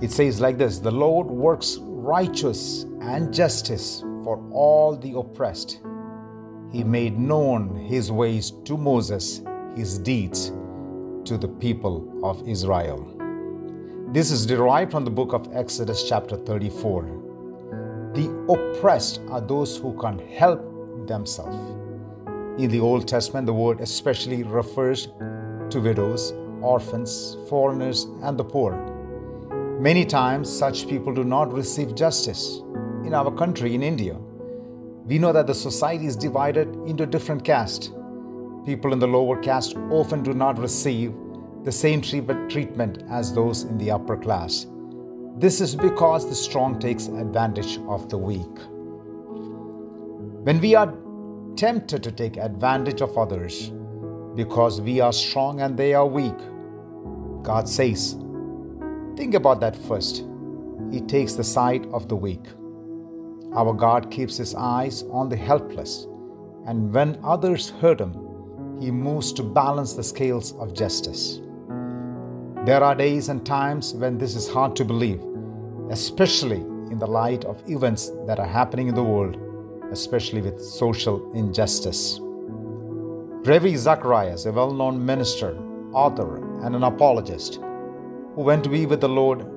It 0.01 0.11
says 0.11 0.41
like 0.41 0.57
this 0.57 0.79
The 0.79 0.91
Lord 0.91 1.27
works 1.27 1.77
righteous 1.79 2.83
and 3.01 3.31
justice 3.31 4.03
for 4.23 4.43
all 4.51 4.95
the 4.95 5.17
oppressed. 5.17 5.79
He 6.71 6.83
made 6.83 7.19
known 7.19 7.75
His 7.75 8.11
ways 8.11 8.51
to 8.65 8.77
Moses, 8.77 9.41
His 9.75 9.99
deeds 9.99 10.51
to 11.25 11.37
the 11.37 11.47
people 11.47 12.19
of 12.23 12.47
Israel. 12.47 13.09
This 14.11 14.31
is 14.31 14.45
derived 14.45 14.91
from 14.91 15.05
the 15.05 15.11
book 15.11 15.33
of 15.33 15.47
Exodus, 15.53 16.07
chapter 16.07 16.35
34. 16.35 17.03
The 18.13 18.29
oppressed 18.49 19.21
are 19.29 19.41
those 19.41 19.77
who 19.77 19.97
can 19.99 20.19
help 20.29 20.61
themselves. 21.07 21.57
In 22.61 22.69
the 22.69 22.79
Old 22.79 23.07
Testament, 23.07 23.47
the 23.47 23.53
word 23.53 23.81
especially 23.81 24.43
refers 24.43 25.07
to 25.69 25.79
widows, 25.79 26.33
orphans, 26.61 27.37
foreigners, 27.49 28.05
and 28.21 28.37
the 28.37 28.43
poor. 28.43 28.73
Many 29.79 30.05
times, 30.05 30.49
such 30.49 30.87
people 30.87 31.13
do 31.13 31.23
not 31.23 31.51
receive 31.51 31.95
justice. 31.95 32.62
In 33.05 33.13
our 33.13 33.31
country, 33.31 33.75
in 33.75 33.83
India, 33.83 34.15
we 35.05 35.19
know 35.19 35.33
that 35.33 35.45
the 35.45 35.53
society 35.53 36.05
is 36.05 36.15
divided 36.15 36.73
into 36.87 37.05
different 37.05 37.43
castes. 37.43 37.91
People 38.65 38.93
in 38.93 38.99
the 38.99 39.07
lower 39.07 39.37
caste 39.41 39.75
often 39.91 40.23
do 40.23 40.33
not 40.33 40.57
receive 40.57 41.13
the 41.63 41.71
same 41.71 42.01
treatment 42.01 43.03
as 43.09 43.33
those 43.33 43.63
in 43.63 43.77
the 43.77 43.91
upper 43.91 44.15
class. 44.15 44.67
This 45.35 45.59
is 45.59 45.75
because 45.75 46.29
the 46.29 46.35
strong 46.35 46.79
takes 46.79 47.07
advantage 47.07 47.77
of 47.89 48.07
the 48.07 48.17
weak. 48.17 48.57
When 50.45 50.61
we 50.61 50.73
are 50.75 50.93
tempted 51.57 52.03
to 52.03 52.11
take 52.11 52.37
advantage 52.37 53.01
of 53.01 53.17
others 53.17 53.71
because 54.35 54.79
we 54.79 55.01
are 55.01 55.11
strong 55.11 55.59
and 55.59 55.75
they 55.77 55.93
are 55.93 56.07
weak, 56.07 56.37
God 57.43 57.67
says, 57.67 58.13
think 59.17 59.33
about 59.33 59.59
that 59.59 59.75
first. 59.75 60.23
He 60.89 61.01
takes 61.01 61.33
the 61.33 61.43
side 61.43 61.85
of 61.87 62.07
the 62.07 62.15
weak. 62.15 62.45
Our 63.55 63.73
God 63.73 64.09
keeps 64.09 64.37
his 64.37 64.55
eyes 64.55 65.03
on 65.11 65.29
the 65.29 65.35
helpless, 65.35 66.07
and 66.65 66.93
when 66.93 67.19
others 67.23 67.69
hurt 67.81 68.01
him, 68.01 68.13
he 68.79 68.91
moves 68.91 69.31
to 69.33 69.43
balance 69.43 69.93
the 69.93 70.03
scales 70.03 70.53
of 70.53 70.73
justice. 70.73 71.39
There 72.65 72.83
are 72.83 72.95
days 72.95 73.29
and 73.29 73.45
times 73.45 73.93
when 73.93 74.17
this 74.17 74.35
is 74.35 74.49
hard 74.49 74.75
to 74.77 74.85
believe, 74.85 75.21
especially 75.89 76.61
in 76.91 76.97
the 76.99 77.07
light 77.07 77.45
of 77.45 77.61
events 77.69 78.11
that 78.27 78.39
are 78.39 78.47
happening 78.47 78.87
in 78.87 78.95
the 78.95 79.03
world 79.03 79.37
especially 79.93 80.41
with 80.41 80.59
social 80.59 81.31
injustice. 81.33 82.19
Ravi 83.49 83.75
Zacharias, 83.75 84.45
a 84.45 84.51
well 84.51 84.73
known 84.73 85.05
minister, 85.05 85.57
author, 85.93 86.37
and 86.65 86.75
an 86.75 86.83
apologist, 86.83 87.55
who 88.35 88.41
went 88.41 88.63
to 88.63 88.69
be 88.69 88.85
with 88.85 89.01
the 89.01 89.09
Lord, 89.09 89.52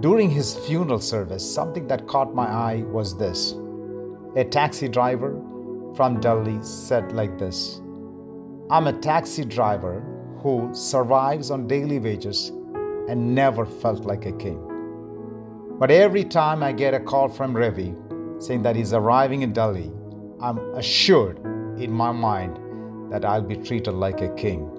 during 0.00 0.30
his 0.30 0.54
funeral 0.54 1.00
service, 1.00 1.42
something 1.54 1.88
that 1.88 2.06
caught 2.06 2.34
my 2.34 2.46
eye 2.46 2.82
was 2.86 3.16
this. 3.16 3.54
A 4.36 4.44
taxi 4.44 4.88
driver 4.88 5.32
from 5.96 6.20
Delhi 6.20 6.58
said 6.62 7.12
like 7.12 7.38
this 7.38 7.80
I'm 8.70 8.86
a 8.86 8.92
taxi 8.92 9.44
driver 9.44 10.04
who 10.42 10.70
survives 10.72 11.50
on 11.50 11.66
daily 11.66 11.98
wages 11.98 12.50
and 13.08 13.34
never 13.34 13.64
felt 13.64 14.04
like 14.04 14.26
a 14.26 14.32
king. 14.32 14.62
But 15.78 15.90
every 15.90 16.24
time 16.24 16.62
I 16.62 16.72
get 16.72 16.94
a 16.94 17.00
call 17.00 17.28
from 17.28 17.56
Ravi, 17.56 17.94
saying 18.38 18.62
that 18.62 18.76
he's 18.76 18.92
arriving 18.92 19.42
in 19.42 19.52
Delhi, 19.52 19.90
I'm 20.40 20.58
assured 20.74 21.38
in 21.80 21.90
my 21.90 22.12
mind 22.12 22.58
that 23.10 23.24
I'll 23.24 23.42
be 23.42 23.56
treated 23.56 23.92
like 23.92 24.20
a 24.20 24.28
king. 24.34 24.70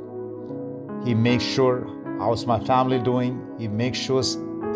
He 1.03 1.13
makes 1.13 1.43
sure 1.43 1.88
how's 2.19 2.45
my 2.45 2.59
family 2.59 2.99
doing. 2.99 3.55
He 3.57 3.67
makes 3.67 3.97
sure 3.97 4.23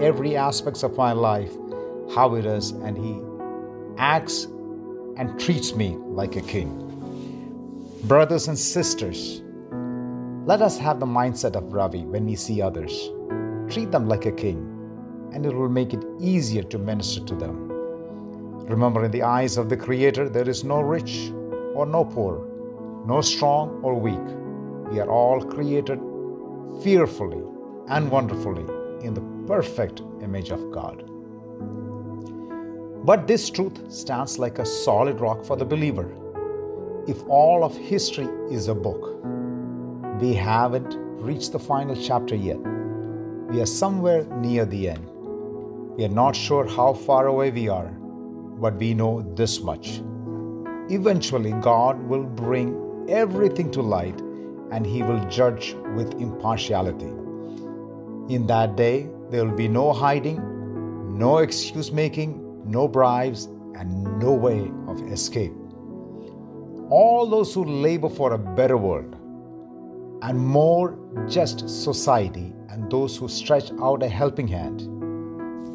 every 0.02 0.36
aspects 0.36 0.84
of 0.84 0.96
my 0.98 1.12
life 1.12 1.54
how 2.14 2.36
it 2.36 2.46
is, 2.46 2.72
and 2.72 2.98
he 2.98 3.22
acts 3.98 4.46
and 5.18 5.40
treats 5.40 5.74
me 5.76 5.96
like 6.00 6.36
a 6.36 6.42
king. 6.42 6.80
Brothers 8.04 8.48
and 8.48 8.58
sisters, 8.58 9.42
let 10.46 10.62
us 10.62 10.78
have 10.78 11.00
the 11.00 11.06
mindset 11.06 11.56
of 11.56 11.72
Ravi 11.72 12.04
when 12.04 12.26
we 12.26 12.36
see 12.36 12.62
others. 12.62 13.10
Treat 13.70 13.92
them 13.92 14.08
like 14.08 14.26
a 14.26 14.32
king, 14.32 14.58
and 15.34 15.46
it 15.46 15.54
will 15.54 15.70
make 15.70 15.94
it 15.94 16.04
easier 16.20 16.64
to 16.64 16.78
minister 16.78 17.24
to 17.26 17.36
them. 17.36 17.70
Remember, 18.68 19.06
in 19.06 19.12
the 19.12 19.24
eyes 19.24 19.58
of 19.58 19.70
the 19.70 19.78
Creator, 19.78 20.30
there 20.30 20.50
is 20.50 20.64
no 20.64 20.82
rich 20.82 21.32
or 21.74 21.86
no 21.86 22.06
poor, 22.06 22.46
no 23.06 23.22
strong 23.22 23.80
or 23.84 23.96
weak. 23.96 24.92
We 24.92 25.00
are 25.00 25.10
all 25.10 25.44
created 25.44 26.00
fearfully 26.84 27.42
and 27.88 28.12
wonderfully 28.12 28.66
in 29.06 29.14
the 29.14 29.33
perfect 29.48 30.02
image 30.22 30.52
of 30.52 30.72
God. 30.72 31.04
But 33.06 33.28
this 33.28 33.50
truth 33.50 33.92
stands 33.92 34.40
like 34.40 34.60
a 34.60 34.66
solid 34.66 35.20
rock 35.20 35.44
for 35.44 35.56
the 35.56 35.66
believer. 35.66 36.10
If 37.08 37.22
all 37.28 37.64
of 37.64 37.76
history 37.76 38.30
is 38.50 38.70
a 38.70 38.76
book, 38.76 39.20
we 40.22 40.34
haven't 40.34 40.96
reached 41.22 41.52
the 41.52 41.60
final 41.60 41.96
chapter 41.96 42.36
yet. 42.36 42.60
We 43.50 43.62
are 43.62 43.66
somewhere 43.66 44.24
near 44.38 44.66
the 44.66 44.90
end. 44.90 45.06
We 45.98 46.06
are 46.06 46.16
not 46.24 46.36
sure 46.36 46.66
how 46.66 46.94
far 46.94 47.28
away 47.28 47.52
we 47.52 47.68
are, 47.68 47.88
but 47.88 48.76
we 48.76 48.94
know 48.94 49.22
this 49.36 49.60
much 49.60 50.02
eventually 50.90 51.54
God 51.54 52.02
will 52.08 52.24
bring 52.24 53.06
everything 53.10 53.72
to 53.72 53.82
light 53.82 54.20
and 54.72 54.86
he 54.86 55.04
will 55.04 55.24
judge 55.30 55.76
with 55.96 56.14
impartiality. 56.20 57.12
In 58.30 58.48
that 58.48 58.76
day, 58.76 59.10
there 59.34 59.44
will 59.44 59.56
be 59.56 59.68
no 59.68 59.92
hiding, 59.92 60.38
no 61.18 61.40
excuse 61.40 61.92
making, 61.92 62.40
no 62.70 62.88
bribes, 62.88 63.46
and 63.76 64.20
no 64.20 64.32
way 64.32 64.72
of 64.88 65.02
escape. 65.12 65.52
All 66.92 67.28
those 67.28 67.52
who 67.52 67.66
labor 67.66 68.10
for 68.10 68.34
a 68.34 68.38
better 68.38 68.78
world 68.78 69.16
and 70.22 70.38
more 70.38 71.00
just 71.28 71.68
society, 71.68 72.54
and 72.70 72.92
those 72.92 73.18
who 73.18 73.28
stretch 73.28 73.72
out 73.82 74.04
a 74.04 74.08
helping 74.08 74.48
hand, 74.48 74.82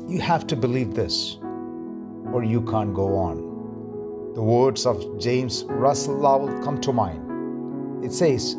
you 0.08 0.20
have 0.20 0.46
to 0.46 0.54
believe 0.54 0.94
this, 0.94 1.38
or 2.32 2.44
you 2.44 2.62
can't 2.62 2.94
go 2.94 3.16
on. 3.16 3.38
The 4.34 4.42
words 4.42 4.86
of 4.86 5.18
James 5.18 5.64
Russell 5.64 6.16
Lowell 6.16 6.62
come 6.62 6.80
to 6.82 6.92
mind. 6.92 8.04
It 8.04 8.12
says, 8.12 8.54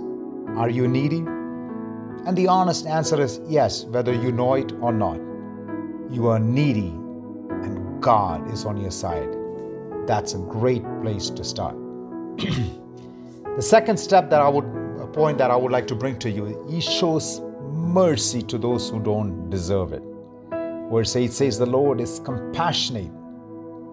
Are 0.57 0.69
you 0.69 0.89
needy? 0.89 1.23
And 2.25 2.37
the 2.37 2.47
honest 2.47 2.85
answer 2.85 3.21
is 3.21 3.39
yes, 3.47 3.85
whether 3.85 4.13
you 4.13 4.31
know 4.31 4.53
it 4.55 4.71
or 4.81 4.91
not. 4.91 5.19
You 6.11 6.27
are 6.27 6.39
needy, 6.39 6.89
and 6.89 8.01
God 8.01 8.51
is 8.51 8.65
on 8.65 8.77
your 8.77 8.91
side. 8.91 9.29
That's 10.07 10.33
a 10.33 10.39
great 10.39 10.83
place 11.01 11.29
to 11.29 11.43
start. 11.43 11.75
the 12.37 13.61
second 13.61 13.97
step 13.97 14.29
that 14.29 14.41
I 14.41 14.49
would 14.49 14.65
a 14.99 15.07
point 15.07 15.37
that 15.37 15.51
I 15.51 15.55
would 15.55 15.71
like 15.71 15.87
to 15.87 15.95
bring 15.95 16.19
to 16.19 16.29
you, 16.29 16.65
he 16.69 16.81
shows 16.81 17.41
mercy 17.71 18.41
to 18.43 18.57
those 18.57 18.89
who 18.89 18.99
don't 18.99 19.49
deserve 19.49 19.93
it. 19.93 20.03
Verse 20.91 21.15
8 21.15 21.31
says, 21.31 21.57
The 21.57 21.65
Lord 21.65 22.01
is 22.01 22.19
compassionate 22.19 23.11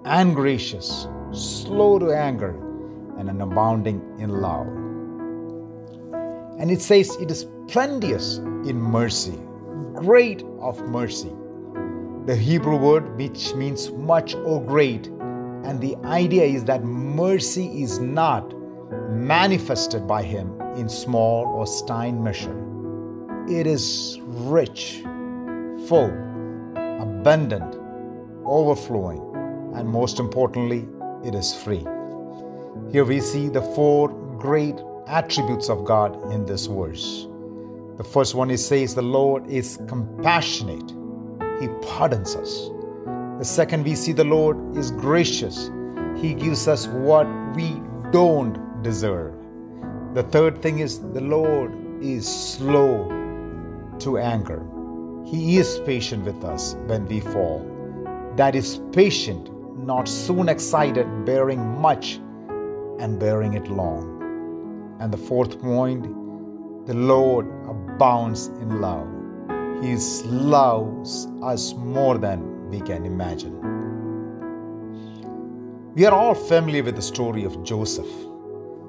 and 0.04 0.34
gracious, 0.34 1.06
slow 1.32 1.98
to 1.98 2.10
anger, 2.10 2.50
and 3.18 3.28
an 3.28 3.40
abounding 3.40 4.00
in 4.18 4.40
love. 4.40 4.66
And 6.58 6.70
it 6.70 6.80
says 6.80 7.14
it 7.16 7.30
is 7.30 7.46
plenteous 7.68 8.38
in 8.38 8.80
mercy, 8.80 9.38
great 9.94 10.42
of 10.60 10.80
mercy. 10.88 11.32
The 12.24 12.34
Hebrew 12.34 12.76
word 12.76 13.16
which 13.16 13.54
means 13.54 13.90
much 13.92 14.34
or 14.34 14.62
great, 14.62 15.06
and 15.06 15.80
the 15.80 15.96
idea 16.04 16.44
is 16.44 16.64
that 16.64 16.82
mercy 16.82 17.82
is 17.82 17.98
not 17.98 18.54
manifested 19.10 20.06
by 20.06 20.22
Him 20.22 20.60
in 20.76 20.88
small 20.88 21.46
or 21.46 21.66
stein 21.66 22.22
measure. 22.22 22.56
It 23.48 23.66
is 23.66 24.18
rich, 24.22 25.02
full, 25.86 26.10
abundant, 26.74 27.76
overflowing, 28.44 29.20
and 29.74 29.88
most 29.88 30.18
importantly, 30.18 30.88
it 31.24 31.34
is 31.34 31.54
free. 31.54 31.86
Here 32.90 33.04
we 33.04 33.20
see 33.20 33.48
the 33.48 33.62
four 33.62 34.08
great 34.38 34.76
attributes 35.06 35.68
of 35.68 35.84
God 35.84 36.32
in 36.32 36.44
this 36.44 36.66
verse. 36.66 37.28
The 37.96 38.04
first 38.04 38.34
one 38.34 38.48
he 38.48 38.56
says 38.56 38.94
the 38.94 39.02
Lord 39.02 39.46
is 39.48 39.78
compassionate. 39.88 40.92
He 41.60 41.68
pardons 41.80 42.36
us. 42.36 42.70
The 43.38 43.44
second 43.44 43.84
we 43.84 43.94
see 43.94 44.12
the 44.12 44.24
Lord 44.24 44.76
is 44.76 44.90
gracious. 44.90 45.70
He 46.16 46.34
gives 46.34 46.68
us 46.68 46.86
what 46.88 47.26
we 47.54 47.80
don't 48.10 48.82
deserve. 48.82 49.34
The 50.14 50.24
third 50.24 50.60
thing 50.62 50.80
is 50.80 51.00
the 51.12 51.20
Lord 51.20 51.72
is 52.02 52.26
slow 52.26 53.04
to 54.00 54.18
anger. 54.18 54.66
He 55.24 55.58
is 55.58 55.80
patient 55.86 56.24
with 56.24 56.44
us 56.44 56.74
when 56.86 57.06
we 57.06 57.20
fall. 57.20 57.64
That 58.36 58.54
is 58.54 58.80
patient, 58.92 59.50
not 59.78 60.08
soon 60.08 60.48
excited, 60.48 61.24
bearing 61.24 61.80
much 61.80 62.16
and 62.98 63.18
bearing 63.18 63.54
it 63.54 63.68
long. 63.68 64.15
And 64.98 65.12
the 65.12 65.18
fourth 65.18 65.60
point, 65.60 66.04
the 66.86 66.94
Lord 66.94 67.46
abounds 67.68 68.46
in 68.46 68.80
love. 68.80 69.06
He 69.82 69.96
loves 70.24 71.26
us 71.42 71.74
more 71.74 72.16
than 72.16 72.70
we 72.70 72.80
can 72.80 73.04
imagine. 73.04 73.54
We 75.94 76.04
are 76.06 76.12
all 76.12 76.34
familiar 76.34 76.82
with 76.82 76.96
the 76.96 77.02
story 77.02 77.44
of 77.44 77.62
Joseph. 77.62 78.08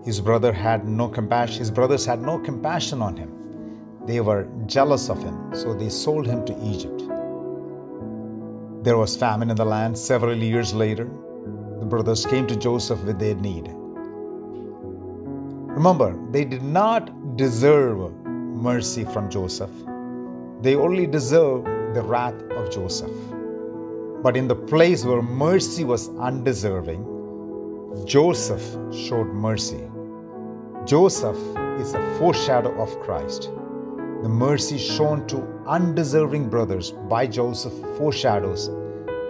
His 0.04 0.22
brother 0.22 0.54
had 0.54 0.88
no 0.88 1.10
compassion, 1.10 1.60
his 1.60 1.72
brothers 1.72 2.06
had 2.06 2.22
no 2.22 2.40
compassion 2.40 3.02
on 3.02 3.18
him. 3.18 3.32
They 4.06 4.22
were 4.22 4.48
jealous 4.66 5.10
of 5.10 5.22
him, 5.22 5.52
so 5.54 5.74
they 5.74 5.90
sold 5.90 6.26
him 6.26 6.46
to 6.46 6.58
Egypt. 6.64 7.00
There 8.84 8.98
was 8.98 9.18
famine 9.18 9.50
in 9.50 9.58
the 9.58 9.66
land 9.66 9.98
several 9.98 10.38
years 10.38 10.74
later. 10.74 11.10
The 11.80 11.86
brothers 11.86 12.26
came 12.26 12.48
to 12.48 12.56
Joseph 12.56 13.04
with 13.04 13.20
their 13.20 13.36
need. 13.36 13.77
Remember, 15.78 16.18
they 16.32 16.44
did 16.44 16.64
not 16.64 17.38
deserve 17.38 18.12
mercy 18.26 19.04
from 19.04 19.30
Joseph, 19.30 19.70
they 20.64 20.76
only 20.76 21.06
deserved 21.06 21.68
the 21.94 22.02
wrath 22.02 22.42
of 22.54 22.72
Joseph. 22.72 23.12
But 24.24 24.36
in 24.36 24.48
the 24.48 24.56
place 24.56 25.06
where 25.06 25.22
mercy 25.22 25.84
was 25.84 26.10
undeserving, 26.18 27.06
Joseph 28.06 28.64
showed 28.92 29.28
mercy. 29.28 29.84
Joseph 30.86 31.38
is 31.80 31.94
a 31.94 32.18
foreshadow 32.18 32.74
of 32.82 33.00
Christ. 33.02 33.52
The 34.24 34.30
mercy 34.30 34.80
shown 34.80 35.28
to 35.28 35.46
undeserving 35.68 36.50
brothers 36.50 36.90
by 37.08 37.28
Joseph 37.28 37.74
foreshadows 38.00 38.70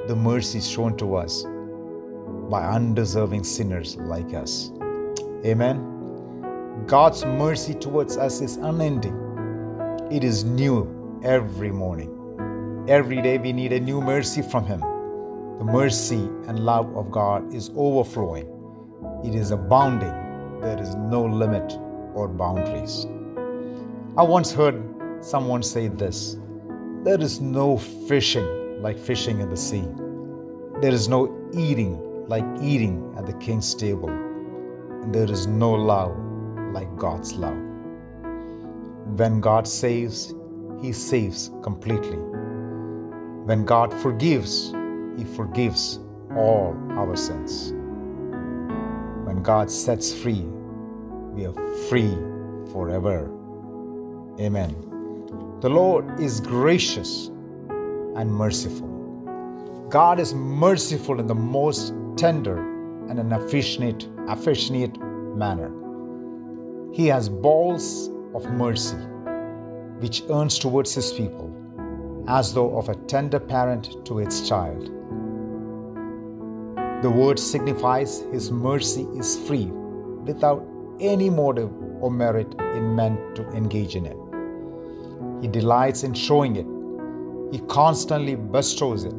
the 0.07 0.15
mercy 0.15 0.61
shown 0.61 0.95
to 0.95 1.17
us 1.17 1.43
by 2.49 2.63
undeserving 2.65 3.43
sinners 3.43 3.97
like 3.97 4.33
us. 4.33 4.71
Amen. 5.43 5.96
God's 6.87 7.25
mercy 7.25 7.73
towards 7.73 8.15
us 8.15 8.39
is 8.39 8.55
unending, 8.55 9.13
it 10.09 10.23
is 10.23 10.45
new 10.45 11.19
every 11.21 11.69
morning. 11.69 12.85
Every 12.87 13.21
day 13.21 13.37
we 13.37 13.51
need 13.51 13.73
a 13.73 13.79
new 13.81 13.99
mercy 13.99 14.41
from 14.41 14.65
Him. 14.65 14.79
The 15.59 15.65
mercy 15.65 16.29
and 16.47 16.59
love 16.59 16.95
of 16.95 17.11
God 17.11 17.53
is 17.53 17.71
overflowing, 17.75 18.47
it 19.25 19.35
is 19.35 19.51
abounding 19.51 20.13
there 20.61 20.81
is 20.81 20.95
no 20.95 21.25
limit 21.25 21.77
or 22.13 22.29
boundaries. 22.29 23.05
I 24.17 24.23
once 24.23 24.53
heard 24.53 24.81
someone 25.19 25.63
say 25.63 25.89
this 25.89 26.37
there 27.03 27.19
is 27.19 27.41
no 27.41 27.77
fishing 28.07 28.81
like 28.81 28.97
fishing 28.97 29.41
in 29.41 29.49
the 29.49 29.57
sea, 29.57 29.83
there 30.79 30.93
is 30.93 31.09
no 31.09 31.35
eating 31.53 31.99
like 32.29 32.45
eating 32.61 33.13
at 33.17 33.25
the 33.25 33.33
king's 33.33 33.75
table, 33.75 34.09
and 34.09 35.13
there 35.13 35.29
is 35.29 35.47
no 35.47 35.71
love 35.73 36.15
like 36.77 36.95
God's 36.95 37.33
love. 37.33 37.57
When 39.19 39.41
God 39.41 39.67
saves, 39.67 40.35
He 40.79 40.91
saves 40.93 41.49
completely. 41.63 42.19
When 43.49 43.65
God 43.65 43.91
forgives, 44.01 44.73
He 45.17 45.23
forgives 45.23 45.99
all 46.35 46.75
our 46.91 47.15
sins. 47.15 47.71
When 49.25 49.41
God 49.41 49.71
sets 49.71 50.13
free, 50.13 50.43
we 51.33 51.47
are 51.47 51.57
free 51.89 52.13
forever. 52.71 53.19
Amen. 54.39 54.75
The 55.61 55.69
Lord 55.69 56.19
is 56.19 56.39
gracious 56.39 57.31
and 58.19 58.31
merciful. 58.31 58.93
God 59.89 60.19
is 60.19 60.35
merciful 60.35 61.19
in 61.19 61.25
the 61.25 61.41
most 61.57 61.95
tender 62.17 62.59
and 63.09 63.17
an 63.17 63.33
affectionate, 63.33 64.07
affectionate 64.27 64.95
manner. 65.35 65.71
He 66.91 67.07
has 67.07 67.29
balls 67.29 68.09
of 68.33 68.49
mercy, 68.51 68.97
which 69.99 70.23
earns 70.29 70.57
towards 70.57 70.93
his 70.93 71.11
people, 71.11 71.53
as 72.27 72.53
though 72.53 72.77
of 72.77 72.89
a 72.89 72.95
tender 72.95 73.39
parent 73.39 74.05
to 74.05 74.19
its 74.19 74.47
child. 74.47 74.91
The 77.03 77.09
word 77.09 77.37
signifies 77.37 78.21
his 78.31 78.51
mercy 78.51 79.07
is 79.15 79.37
free 79.47 79.67
without 79.67 80.65
any 80.99 81.29
motive 81.29 81.71
or 82.01 82.09
merit 82.09 82.53
in 82.59 82.95
men 82.95 83.17
to 83.35 83.47
engage 83.51 83.95
in 83.95 84.05
it. 84.05 84.17
He 85.41 85.47
delights 85.47 86.03
in 86.03 86.13
showing 86.13 86.55
it. 86.55 86.65
He 87.55 87.63
constantly 87.67 88.35
bestows 88.35 89.03
it. 89.03 89.13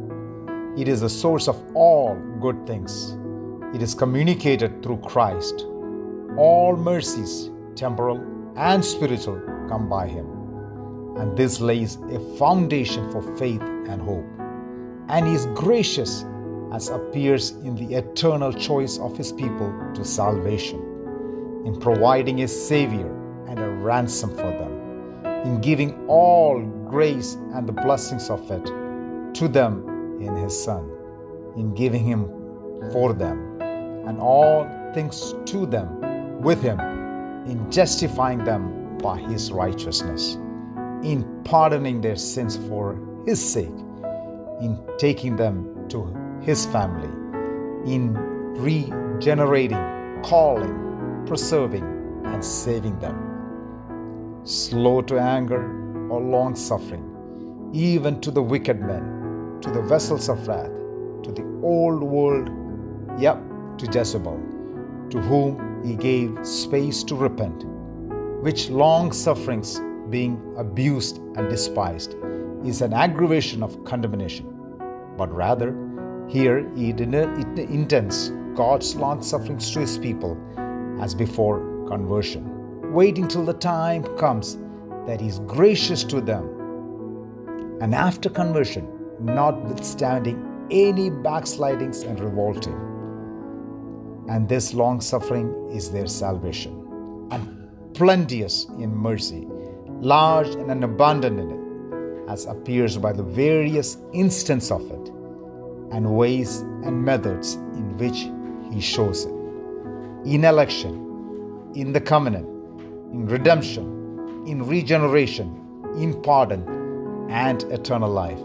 It 0.77 0.89
is 0.89 1.01
the 1.01 1.09
source 1.09 1.47
of 1.49 1.57
all 1.75 2.17
good 2.41 2.67
things. 2.67 3.17
It 3.75 3.83
is 3.83 3.95
communicated 3.95 4.83
through 4.83 4.99
Christ. 4.99 5.67
All 6.37 6.77
mercies, 6.77 7.51
temporal 7.79 8.21
and 8.57 8.85
spiritual, 8.85 9.41
come 9.69 9.89
by 9.89 10.07
Him. 10.07 10.27
And 11.17 11.37
this 11.37 11.61
lays 11.61 11.97
a 11.97 12.21
foundation 12.37 13.11
for 13.11 13.23
faith 13.37 13.63
and 13.63 14.03
hope. 14.03 14.27
And 15.09 15.27
He 15.27 15.35
is 15.35 15.47
gracious 15.55 16.25
as 16.73 16.91
appears 16.91 17.53
in 17.65 17.75
the 17.75 17.95
eternal 17.97 18.53
choice 18.53 18.99
of 18.99 19.17
his 19.17 19.33
people 19.33 19.73
to 19.95 20.05
salvation, 20.05 20.79
in 21.65 21.79
providing 21.81 22.43
a 22.43 22.49
Savior 22.49 23.09
and 23.49 23.59
a 23.59 23.69
ransom 23.69 24.31
for 24.31 24.51
them, 24.51 25.25
in 25.47 25.61
giving 25.61 26.07
all 26.09 26.61
grace 26.89 27.35
and 27.55 27.67
the 27.67 27.73
blessings 27.73 28.29
of 28.29 28.51
it 28.51 28.67
to 29.35 29.49
them 29.49 30.19
in 30.21 30.37
his 30.37 30.53
Son, 30.63 30.91
in 31.57 31.75
giving 31.75 32.05
him 32.05 32.27
for 32.93 33.13
them, 33.13 33.61
and 34.07 34.21
all 34.21 34.69
things 34.93 35.35
to 35.47 35.65
them 35.67 36.43
with 36.43 36.63
him, 36.63 36.79
in 37.47 37.71
justifying 37.71 38.45
them 38.45 38.99
by 38.99 39.19
his 39.19 39.53
righteousness, 39.53 40.35
in 41.03 41.25
pardoning 41.45 42.01
their 42.01 42.17
sins 42.17 42.57
for 42.69 42.99
his 43.25 43.41
sake, 43.41 43.79
in 44.61 44.79
taking 44.99 45.37
them 45.37 45.89
to 45.89 46.07
his 46.41 46.67
family, 46.67 47.09
in 47.93 48.15
regenerating, 48.55 49.79
calling, 50.23 51.25
preserving, 51.27 51.85
and 52.25 52.45
saving 52.45 52.99
them. 52.99 54.41
Slow 54.45 55.03
to 55.03 55.19
anger 55.19 55.63
or 56.11 56.21
long 56.21 56.57
suffering, 56.57 57.05
even 57.73 58.21
to 58.21 58.31
the 58.31 58.43
wicked 58.43 58.81
men, 58.81 59.59
to 59.61 59.71
the 59.71 59.83
vessels 59.83 60.29
of 60.29 60.47
wrath, 60.49 60.71
to 61.23 61.33
the 61.33 61.45
old 61.63 62.03
world, 62.03 62.51
yep, 63.21 63.41
to 63.79 63.87
Jezebel, 63.87 64.41
to 65.11 65.21
whom 65.21 65.68
he 65.85 65.95
gave 65.95 66.39
space 66.47 67.03
to 67.05 67.15
repent, 67.15 67.65
which 68.43 68.71
long 68.71 69.13
sufferings, 69.13 69.81
being 70.11 70.55
abused 70.57 71.19
and 71.37 71.49
despised, 71.49 72.17
is 72.65 72.83
an 72.83 72.93
aggravation 72.93 73.63
of 73.63 73.85
condemnation, 73.85 74.47
but 75.17 75.33
rather, 75.33 75.75
here 76.29 76.71
he 76.75 76.91
intends 76.91 78.31
God's 78.55 78.97
long 78.97 79.23
sufferings 79.23 79.71
to 79.73 79.81
his 79.81 79.99
people 79.99 80.37
as 81.01 81.15
before 81.15 81.61
conversion, 81.87 82.93
waiting 82.93 83.29
till 83.29 83.45
the 83.45 83.55
time 83.55 84.03
comes 84.17 84.59
that 85.07 85.21
he 85.21 85.29
is 85.29 85.39
gracious 85.41 86.05
to 86.05 86.21
them. 86.21 86.45
And 87.81 87.95
after 87.95 88.29
conversion, 88.29 88.89
notwithstanding 89.21 90.45
any 90.71 91.11
backslidings 91.11 92.03
and 92.03 92.19
revolting. 92.21 92.77
And 94.29 94.49
this 94.49 94.75
long 94.75 95.01
suffering 95.01 95.71
is 95.71 95.91
their 95.91 96.07
salvation, 96.07 97.29
and 97.31 97.69
plenteous 97.95 98.67
in 98.79 98.95
mercy, 98.95 99.47
large 100.01 100.49
and 100.49 100.85
abundant 100.85 101.41
in 101.41 101.51
it, 101.51 102.31
as 102.31 102.45
appears 102.45 102.99
by 102.99 103.13
the 103.13 103.23
various 103.23 103.97
instances 104.13 104.71
of 104.71 104.83
it, 104.91 105.09
and 105.93 106.15
ways 106.15 106.61
and 106.85 107.03
methods 107.03 107.55
in 107.55 107.97
which 107.97 108.29
he 108.73 108.81
shows 108.81 109.25
it. 109.25 109.33
In 110.27 110.45
election, 110.45 111.73
in 111.75 111.93
the 111.93 112.01
covenant, 112.01 112.47
in 113.13 113.27
redemption, 113.27 114.45
in 114.47 114.67
regeneration, 114.67 115.49
in 115.97 116.21
pardon, 116.23 117.29
and 117.31 117.63
eternal 117.65 118.11
life, 118.11 118.41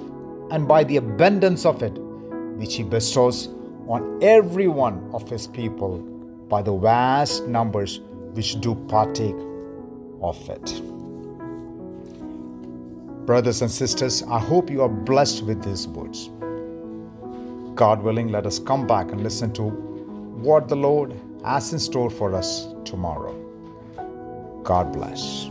and 0.50 0.66
by 0.66 0.84
the 0.86 0.96
abundance 0.96 1.66
of 1.66 1.84
it 1.84 1.98
which 2.58 2.76
he 2.76 2.84
bestows 2.84 3.50
on 3.88 4.20
every 4.22 4.68
one 4.68 5.10
of 5.14 5.30
his 5.30 5.48
people 5.48 5.98
by 6.50 6.62
the 6.62 6.74
vast 6.76 7.46
numbers 7.48 8.00
which 8.34 8.60
do 8.62 8.76
partake 8.88 9.36
of 10.22 10.50
it. 10.50 10.82
Brothers 13.26 13.62
and 13.62 13.72
sisters, 13.72 14.24
I 14.24 14.40
hope 14.40 14.70
you 14.70 14.82
are 14.82 14.90
blessed 14.90 15.44
with 15.44 15.64
these 15.64 15.88
words. 15.88 16.30
God 17.76 18.04
willing, 18.04 18.30
let 18.30 18.46
us 18.46 18.60
come 18.60 18.86
back 18.86 19.12
and 19.12 19.24
listen 19.24 19.54
to 19.54 19.64
what 19.64 20.68
the 20.68 20.76
Lord 20.76 21.14
has 21.44 21.74
in 21.74 21.80
store 21.80 22.10
for 22.10 22.36
us 22.36 22.68
tomorrow. 22.86 23.34
God 24.64 24.92
bless. 24.94 25.50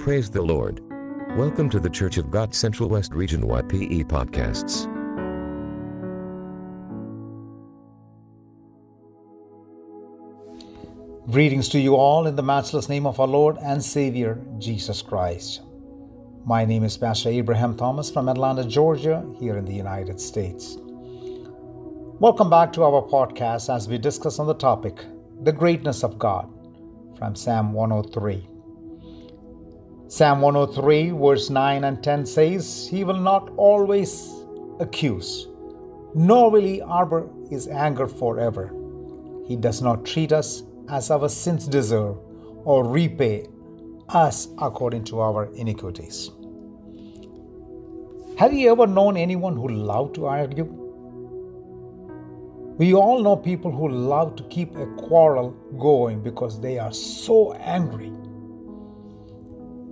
Praise 0.00 0.30
the 0.30 0.42
Lord. 0.42 0.80
Welcome 1.38 1.70
to 1.70 1.78
the 1.78 1.88
Church 1.88 2.18
of 2.18 2.32
God 2.32 2.52
Central 2.52 2.88
West 2.88 3.12
Region 3.12 3.42
YPE 3.42 4.06
podcasts. 4.06 4.86
Greetings 11.30 11.68
to 11.68 11.78
you 11.78 11.94
all 11.94 12.26
in 12.26 12.34
the 12.34 12.42
matchless 12.42 12.88
name 12.88 13.06
of 13.06 13.20
our 13.20 13.28
Lord 13.28 13.56
and 13.58 13.80
Savior, 13.80 14.44
Jesus 14.58 15.00
Christ. 15.00 15.62
My 16.44 16.64
name 16.64 16.82
is 16.82 16.96
Pastor 16.96 17.28
Abraham 17.28 17.76
Thomas 17.76 18.10
from 18.10 18.28
Atlanta, 18.28 18.64
Georgia, 18.64 19.24
here 19.38 19.56
in 19.58 19.64
the 19.64 19.72
United 19.72 20.20
States. 20.20 20.76
Welcome 22.18 22.50
back 22.50 22.72
to 22.72 22.82
our 22.82 23.02
podcast 23.02 23.72
as 23.72 23.86
we 23.86 23.96
discuss 23.96 24.40
on 24.40 24.48
the 24.48 24.54
topic, 24.54 25.04
the 25.44 25.52
greatness 25.52 26.02
of 26.02 26.18
God, 26.18 26.52
from 27.16 27.36
Psalm 27.36 27.74
103. 27.74 28.57
Psalm 30.10 30.40
103, 30.40 31.10
verse 31.10 31.50
9 31.50 31.84
and 31.84 32.02
10 32.02 32.24
says, 32.24 32.88
He 32.90 33.04
will 33.04 33.20
not 33.20 33.52
always 33.58 34.32
accuse, 34.80 35.48
nor 36.14 36.50
will 36.50 36.62
He 36.62 36.78
harbor 36.78 37.28
His 37.50 37.68
anger 37.68 38.08
forever. 38.08 38.72
He 39.46 39.54
does 39.54 39.82
not 39.82 40.06
treat 40.06 40.32
us 40.32 40.62
as 40.88 41.10
our 41.10 41.28
sins 41.28 41.68
deserve, 41.68 42.16
or 42.64 42.88
repay 42.88 43.48
us 44.08 44.48
according 44.56 45.04
to 45.04 45.20
our 45.20 45.52
iniquities. 45.54 46.30
Have 48.38 48.54
you 48.54 48.72
ever 48.72 48.86
known 48.86 49.18
anyone 49.18 49.56
who 49.56 49.68
loved 49.68 50.14
to 50.14 50.24
argue? 50.24 50.64
We 52.78 52.94
all 52.94 53.22
know 53.22 53.36
people 53.36 53.70
who 53.70 53.90
love 53.90 54.36
to 54.36 54.42
keep 54.44 54.74
a 54.74 54.86
quarrel 54.86 55.50
going 55.78 56.22
because 56.22 56.60
they 56.62 56.78
are 56.78 56.94
so 56.94 57.52
angry. 57.52 58.10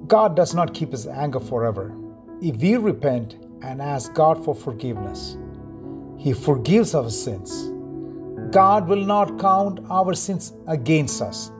God 0.06 0.36
does 0.36 0.54
not 0.54 0.74
keep 0.74 0.92
his 0.92 1.06
anger 1.06 1.40
forever. 1.40 1.92
If 2.40 2.56
we 2.56 2.76
repent 2.76 3.36
and 3.62 3.82
ask 3.82 4.12
God 4.14 4.44
for 4.44 4.54
forgiveness, 4.54 5.36
he 6.18 6.32
forgives 6.32 6.94
our 6.94 7.10
sins. 7.10 7.70
God 8.52 8.86
will 8.86 9.04
not 9.04 9.38
count 9.40 9.80
our 9.90 10.14
sins 10.14 10.52
against 10.68 11.22
us. 11.22 11.50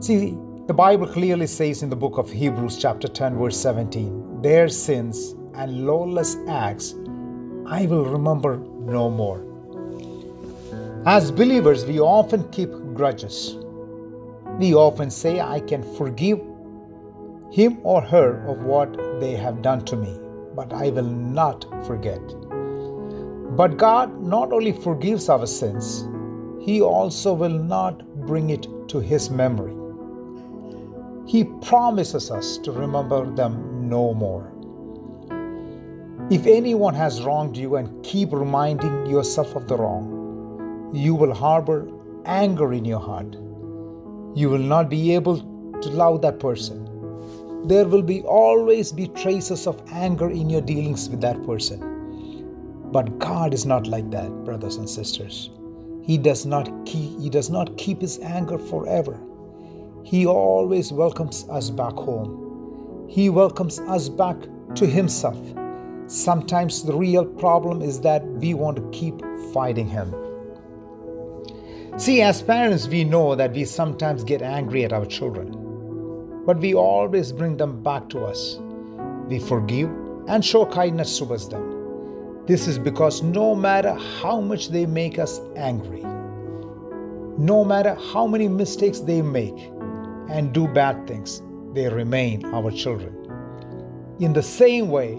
See, 0.00 0.36
the 0.66 0.74
Bible 0.74 1.06
clearly 1.08 1.46
says 1.46 1.82
in 1.82 1.90
the 1.90 1.96
book 1.96 2.18
of 2.18 2.30
Hebrews, 2.30 2.78
chapter 2.78 3.08
10, 3.08 3.36
verse 3.36 3.58
17, 3.58 4.42
their 4.42 4.68
sins 4.68 5.34
and 5.54 5.86
lawless 5.86 6.36
acts 6.48 6.94
I 7.66 7.86
will 7.86 8.04
remember 8.04 8.58
no 8.58 9.08
more. 9.10 9.40
As 11.06 11.30
believers, 11.30 11.84
we 11.84 12.00
often 12.00 12.48
keep 12.50 12.70
grudges. 12.94 13.56
We 14.58 14.74
often 14.74 15.10
say, 15.10 15.40
I 15.40 15.60
can 15.60 15.82
forgive 15.96 16.40
him 17.52 17.80
or 17.82 18.00
her 18.00 18.46
of 18.46 18.62
what 18.62 18.96
they 19.20 19.32
have 19.32 19.60
done 19.60 19.84
to 19.84 19.94
me, 19.94 20.18
but 20.56 20.72
I 20.72 20.88
will 20.88 21.10
not 21.38 21.66
forget. 21.86 22.22
But 23.58 23.76
God 23.76 24.22
not 24.22 24.54
only 24.54 24.72
forgives 24.72 25.28
our 25.28 25.46
sins, 25.46 26.08
He 26.64 26.80
also 26.80 27.34
will 27.34 27.58
not 27.72 28.06
bring 28.26 28.48
it 28.48 28.66
to 28.88 29.00
His 29.00 29.28
memory. 29.28 29.74
He 31.26 31.44
promises 31.44 32.30
us 32.30 32.56
to 32.58 32.72
remember 32.72 33.30
them 33.30 33.86
no 33.86 34.14
more. 34.14 34.50
If 36.30 36.46
anyone 36.46 36.94
has 36.94 37.20
wronged 37.22 37.58
you 37.58 37.76
and 37.76 38.02
keep 38.02 38.32
reminding 38.32 39.04
yourself 39.04 39.54
of 39.54 39.68
the 39.68 39.76
wrong, 39.76 40.90
you 40.94 41.14
will 41.14 41.34
harbor 41.34 41.86
anger 42.24 42.72
in 42.72 42.86
your 42.86 43.00
heart. 43.00 43.36
You 44.34 44.48
will 44.48 44.66
not 44.74 44.88
be 44.88 45.14
able 45.14 45.36
to 45.82 45.88
love 45.90 46.22
that 46.22 46.40
person 46.40 46.88
there 47.64 47.84
will 47.84 48.02
be 48.02 48.22
always 48.22 48.90
be 48.90 49.06
traces 49.08 49.68
of 49.68 49.80
anger 49.92 50.28
in 50.28 50.50
your 50.50 50.60
dealings 50.60 51.08
with 51.08 51.20
that 51.20 51.44
person. 51.46 52.90
But 52.90 53.20
god 53.20 53.54
is 53.54 53.64
not 53.64 53.86
like 53.86 54.10
that 54.10 54.44
brothers 54.44 54.76
and 54.76 54.90
sisters. 54.90 55.50
He 56.02 56.18
does 56.18 56.44
not 56.44 56.68
keep 56.84 57.20
he 57.20 57.30
does 57.30 57.50
not 57.50 57.78
keep 57.78 58.00
his 58.00 58.18
anger 58.18 58.58
forever. 58.58 59.18
He 60.04 60.26
always 60.26 60.92
welcomes 60.92 61.48
us 61.48 61.70
back 61.70 61.92
home. 61.92 63.06
He 63.08 63.30
welcomes 63.30 63.78
us 63.80 64.08
back 64.08 64.36
to 64.74 64.86
himself. 64.86 65.40
Sometimes 66.08 66.82
the 66.82 66.94
real 66.94 67.24
problem 67.24 67.80
is 67.80 68.00
that 68.00 68.26
we 68.26 68.54
want 68.54 68.76
to 68.76 68.98
keep 68.98 69.22
fighting 69.52 69.86
him. 69.86 70.12
See 71.96 72.22
as 72.22 72.42
parents 72.42 72.88
we 72.88 73.04
know 73.04 73.36
that 73.36 73.52
we 73.52 73.64
sometimes 73.64 74.24
get 74.24 74.42
angry 74.42 74.84
at 74.84 74.92
our 74.92 75.06
children 75.06 75.61
but 76.44 76.58
we 76.58 76.74
always 76.74 77.32
bring 77.32 77.56
them 77.56 77.82
back 77.82 78.08
to 78.10 78.24
us. 78.24 78.58
We 79.28 79.38
forgive 79.38 79.90
and 80.28 80.44
show 80.44 80.66
kindness 80.66 81.18
towards 81.18 81.48
them. 81.48 82.44
This 82.46 82.66
is 82.66 82.78
because 82.78 83.22
no 83.22 83.54
matter 83.54 83.94
how 84.20 84.40
much 84.40 84.70
they 84.70 84.84
make 84.86 85.18
us 85.18 85.40
angry, 85.56 86.02
no 87.38 87.64
matter 87.64 87.94
how 88.12 88.26
many 88.26 88.48
mistakes 88.48 89.00
they 89.00 89.22
make 89.22 89.56
and 90.28 90.52
do 90.52 90.66
bad 90.68 91.06
things, 91.06 91.42
they 91.72 91.88
remain 91.88 92.44
our 92.54 92.70
children. 92.70 93.16
In 94.20 94.32
the 94.32 94.42
same 94.42 94.88
way, 94.88 95.14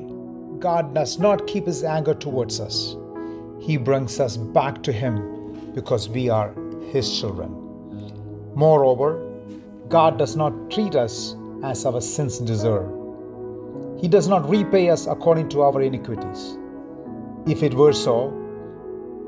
God 0.60 0.94
does 0.94 1.18
not 1.20 1.48
keep 1.48 1.66
his 1.66 1.84
anger 1.84 2.14
towards 2.14 2.60
us. 2.60 2.96
He 3.60 3.78
brings 3.78 4.20
us 4.20 4.38
back 4.38 4.84
to 4.84 4.92
him 4.92 5.72
because 5.74 6.08
we 6.10 6.30
are 6.30 6.54
his 6.92 7.20
children. 7.20 7.52
Moreover, 8.54 9.33
God 9.93 10.17
does 10.17 10.36
not 10.36 10.71
treat 10.71 10.95
us 10.95 11.36
as 11.63 11.86
our 11.86 12.01
sins 12.01 12.39
deserve. 12.39 12.89
He 14.01 14.08
does 14.08 14.27
not 14.27 14.49
repay 14.49 14.89
us 14.89 15.06
according 15.06 15.49
to 15.49 15.62
our 15.62 15.84
iniquities. 15.84 16.58
If 17.45 17.62
it 17.62 17.75
were 17.75 17.93
so, 17.93 18.34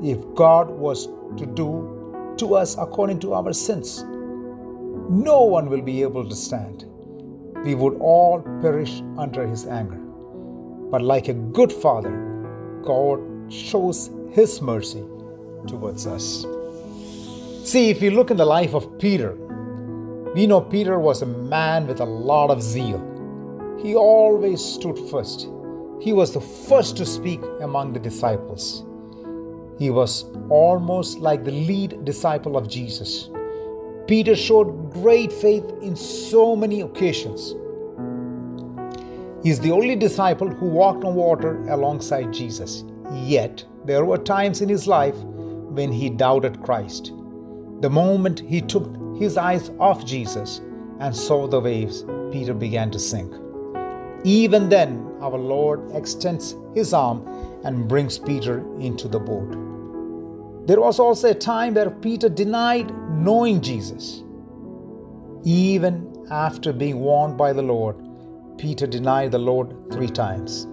if 0.02 0.18
God 0.34 0.68
was 0.68 1.06
to 1.36 1.46
do 1.46 2.34
to 2.38 2.56
us 2.56 2.76
according 2.78 3.20
to 3.20 3.34
our 3.34 3.52
sins, 3.52 4.02
no 5.08 5.42
one 5.42 5.70
will 5.70 5.82
be 5.82 6.02
able 6.02 6.28
to 6.28 6.34
stand. 6.34 6.84
We 7.64 7.76
would 7.76 7.98
all 8.00 8.42
perish 8.60 9.02
under 9.16 9.46
his 9.46 9.68
anger. 9.68 10.00
But 10.90 11.00
like 11.00 11.28
a 11.28 11.34
good 11.34 11.72
father, 11.72 12.10
God 12.82 13.20
shows 13.52 14.10
his 14.32 14.60
mercy 14.60 15.04
towards 15.68 16.08
us. 16.08 16.44
See, 17.62 17.88
if 17.88 18.02
you 18.02 18.10
look 18.10 18.32
in 18.32 18.36
the 18.36 18.44
life 18.44 18.74
of 18.74 18.98
Peter, 18.98 19.38
we 20.36 20.46
know 20.46 20.60
Peter 20.60 20.98
was 20.98 21.22
a 21.22 21.26
man 21.26 21.86
with 21.86 22.00
a 22.00 22.04
lot 22.04 22.50
of 22.50 22.60
zeal. 22.60 23.00
He 23.82 23.94
always 23.94 24.62
stood 24.62 24.98
first. 25.08 25.48
He 25.98 26.12
was 26.12 26.34
the 26.34 26.42
first 26.42 26.98
to 26.98 27.06
speak 27.06 27.40
among 27.62 27.94
the 27.94 28.00
disciples. 28.00 28.84
He 29.78 29.88
was 29.88 30.26
almost 30.50 31.20
like 31.20 31.42
the 31.42 31.52
lead 31.52 32.04
disciple 32.04 32.58
of 32.58 32.68
Jesus. 32.68 33.30
Peter 34.06 34.36
showed 34.36 34.92
great 34.92 35.32
faith 35.32 35.64
in 35.80 35.96
so 35.96 36.54
many 36.54 36.82
occasions. 36.82 37.54
He 39.42 39.48
is 39.48 39.60
the 39.60 39.72
only 39.72 39.96
disciple 39.96 40.50
who 40.50 40.66
walked 40.66 41.04
on 41.04 41.14
water 41.14 41.66
alongside 41.68 42.30
Jesus. 42.34 42.84
Yet, 43.10 43.64
there 43.86 44.04
were 44.04 44.18
times 44.18 44.60
in 44.60 44.68
his 44.68 44.86
life 44.86 45.16
when 45.16 45.90
he 45.90 46.10
doubted 46.10 46.62
Christ. 46.62 47.14
The 47.80 47.88
moment 47.88 48.40
he 48.40 48.60
took 48.60 49.05
his 49.18 49.36
eyes 49.36 49.70
off 49.78 50.04
Jesus 50.04 50.60
and 51.00 51.14
saw 51.14 51.46
the 51.46 51.60
waves, 51.60 52.04
Peter 52.32 52.54
began 52.54 52.90
to 52.90 52.98
sink. 52.98 53.32
Even 54.24 54.68
then, 54.68 55.06
our 55.20 55.38
Lord 55.38 55.90
extends 55.94 56.54
his 56.74 56.92
arm 56.92 57.26
and 57.64 57.88
brings 57.88 58.18
Peter 58.18 58.58
into 58.80 59.08
the 59.08 59.20
boat. 59.20 60.66
There 60.66 60.80
was 60.80 60.98
also 60.98 61.30
a 61.30 61.34
time 61.34 61.74
where 61.74 61.90
Peter 61.90 62.28
denied 62.28 62.92
knowing 63.10 63.60
Jesus. 63.60 64.22
Even 65.44 66.26
after 66.30 66.72
being 66.72 66.98
warned 66.98 67.38
by 67.38 67.52
the 67.52 67.62
Lord, 67.62 67.96
Peter 68.58 68.86
denied 68.86 69.32
the 69.32 69.38
Lord 69.38 69.74
three 69.92 70.08
times. 70.08 70.66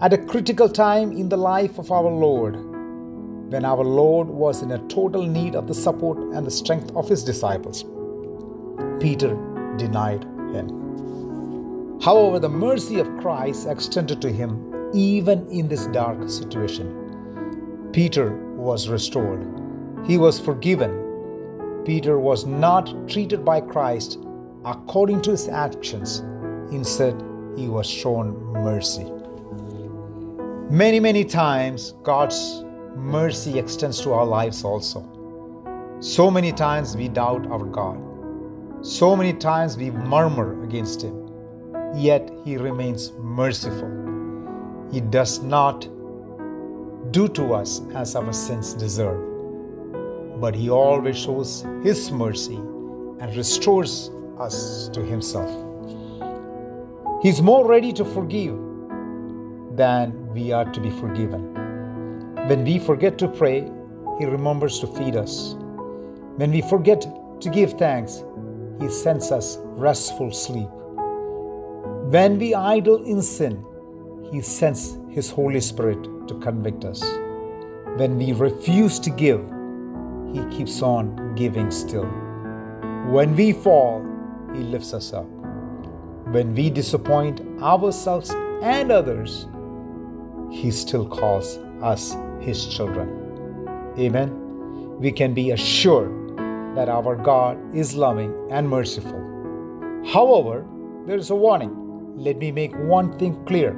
At 0.00 0.12
a 0.12 0.18
critical 0.18 0.68
time 0.68 1.10
in 1.12 1.28
the 1.28 1.36
life 1.36 1.78
of 1.78 1.90
our 1.90 2.10
Lord, 2.10 2.75
when 3.48 3.64
our 3.64 3.84
Lord 3.84 4.28
was 4.28 4.62
in 4.62 4.72
a 4.72 4.78
total 4.88 5.22
need 5.22 5.54
of 5.54 5.68
the 5.68 5.74
support 5.74 6.18
and 6.18 6.44
the 6.44 6.50
strength 6.50 6.90
of 6.96 7.08
his 7.08 7.22
disciples. 7.22 7.84
Peter 9.00 9.34
denied 9.76 10.24
him. 10.52 12.00
However, 12.00 12.38
the 12.38 12.48
mercy 12.48 12.98
of 12.98 13.16
Christ 13.18 13.68
extended 13.68 14.20
to 14.22 14.32
him 14.32 14.90
even 14.92 15.46
in 15.50 15.68
this 15.68 15.86
dark 15.86 16.28
situation. 16.28 17.90
Peter 17.92 18.36
was 18.56 18.88
restored, 18.88 19.46
he 20.06 20.18
was 20.18 20.40
forgiven. 20.40 21.02
Peter 21.84 22.18
was 22.18 22.46
not 22.46 22.92
treated 23.08 23.44
by 23.44 23.60
Christ 23.60 24.18
according 24.64 25.22
to 25.22 25.30
his 25.30 25.48
actions, 25.48 26.18
instead, 26.72 27.14
he 27.56 27.68
was 27.68 27.86
shown 27.88 28.36
mercy. 28.52 29.06
Many, 30.68 30.98
many 30.98 31.24
times, 31.24 31.92
God's 32.02 32.65
mercy 32.96 33.58
extends 33.58 34.00
to 34.00 34.12
our 34.12 34.24
lives 34.24 34.64
also. 34.64 35.04
So 36.00 36.30
many 36.30 36.52
times 36.52 36.96
we 36.96 37.08
doubt 37.08 37.46
our 37.46 37.64
God. 37.64 37.98
So 38.82 39.14
many 39.14 39.32
times 39.32 39.76
we 39.76 39.90
murmur 39.90 40.62
against 40.64 41.02
Him. 41.02 41.28
Yet 41.94 42.30
He 42.44 42.56
remains 42.56 43.12
merciful. 43.18 43.90
He 44.92 45.00
does 45.00 45.42
not 45.42 45.88
do 47.12 47.28
to 47.28 47.54
us 47.54 47.80
as 47.94 48.14
our 48.16 48.32
sins 48.32 48.74
deserve. 48.74 50.40
But 50.40 50.54
He 50.54 50.70
always 50.70 51.18
shows 51.18 51.64
His 51.82 52.10
mercy 52.10 52.56
and 52.56 53.34
restores 53.34 54.10
us 54.38 54.88
to 54.90 55.02
Himself. 55.02 55.50
He's 57.22 57.40
more 57.40 57.66
ready 57.66 57.92
to 57.94 58.04
forgive 58.04 58.56
than 59.76 60.32
we 60.32 60.52
are 60.52 60.70
to 60.70 60.80
be 60.80 60.90
forgiven. 60.90 61.55
When 62.46 62.62
we 62.62 62.78
forget 62.78 63.18
to 63.18 63.26
pray, 63.26 63.68
He 64.20 64.24
remembers 64.24 64.78
to 64.78 64.86
feed 64.86 65.16
us. 65.16 65.56
When 66.36 66.52
we 66.52 66.62
forget 66.62 67.04
to 67.40 67.50
give 67.50 67.72
thanks, 67.72 68.22
He 68.80 68.88
sends 68.88 69.32
us 69.32 69.58
restful 69.60 70.30
sleep. 70.30 70.68
When 72.14 72.38
we 72.38 72.54
idle 72.54 73.02
in 73.02 73.20
sin, 73.20 73.64
He 74.30 74.42
sends 74.42 74.96
His 75.10 75.28
Holy 75.28 75.60
Spirit 75.60 76.04
to 76.28 76.38
convict 76.38 76.84
us. 76.84 77.02
When 77.96 78.16
we 78.16 78.32
refuse 78.32 79.00
to 79.00 79.10
give, 79.10 79.40
He 80.32 80.44
keeps 80.56 80.82
on 80.82 81.34
giving 81.34 81.72
still. 81.72 82.06
When 83.10 83.34
we 83.34 83.54
fall, 83.54 84.06
He 84.54 84.60
lifts 84.60 84.94
us 84.94 85.12
up. 85.12 85.26
When 86.30 86.54
we 86.54 86.70
disappoint 86.70 87.40
ourselves 87.60 88.30
and 88.62 88.92
others, 88.92 89.48
He 90.52 90.70
still 90.70 91.08
calls 91.08 91.56
us 91.82 92.14
his 92.40 92.66
children. 92.66 93.08
Amen. 93.98 94.98
We 94.98 95.12
can 95.12 95.34
be 95.34 95.50
assured 95.50 96.12
that 96.76 96.88
our 96.88 97.16
God 97.16 97.74
is 97.74 97.94
loving 97.94 98.34
and 98.50 98.68
merciful. 98.68 99.22
However, 100.12 100.64
there 101.06 101.16
is 101.16 101.30
a 101.30 101.34
warning. 101.34 102.14
Let 102.16 102.38
me 102.38 102.52
make 102.52 102.74
one 102.76 103.18
thing 103.18 103.44
clear. 103.46 103.72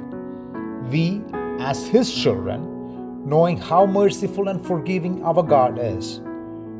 We, 0.89 1.21
as 1.59 1.87
His 1.87 2.13
children, 2.13 3.27
knowing 3.27 3.57
how 3.57 3.85
merciful 3.85 4.49
and 4.49 4.65
forgiving 4.65 5.23
our 5.23 5.43
God 5.43 5.79
is, 5.79 6.21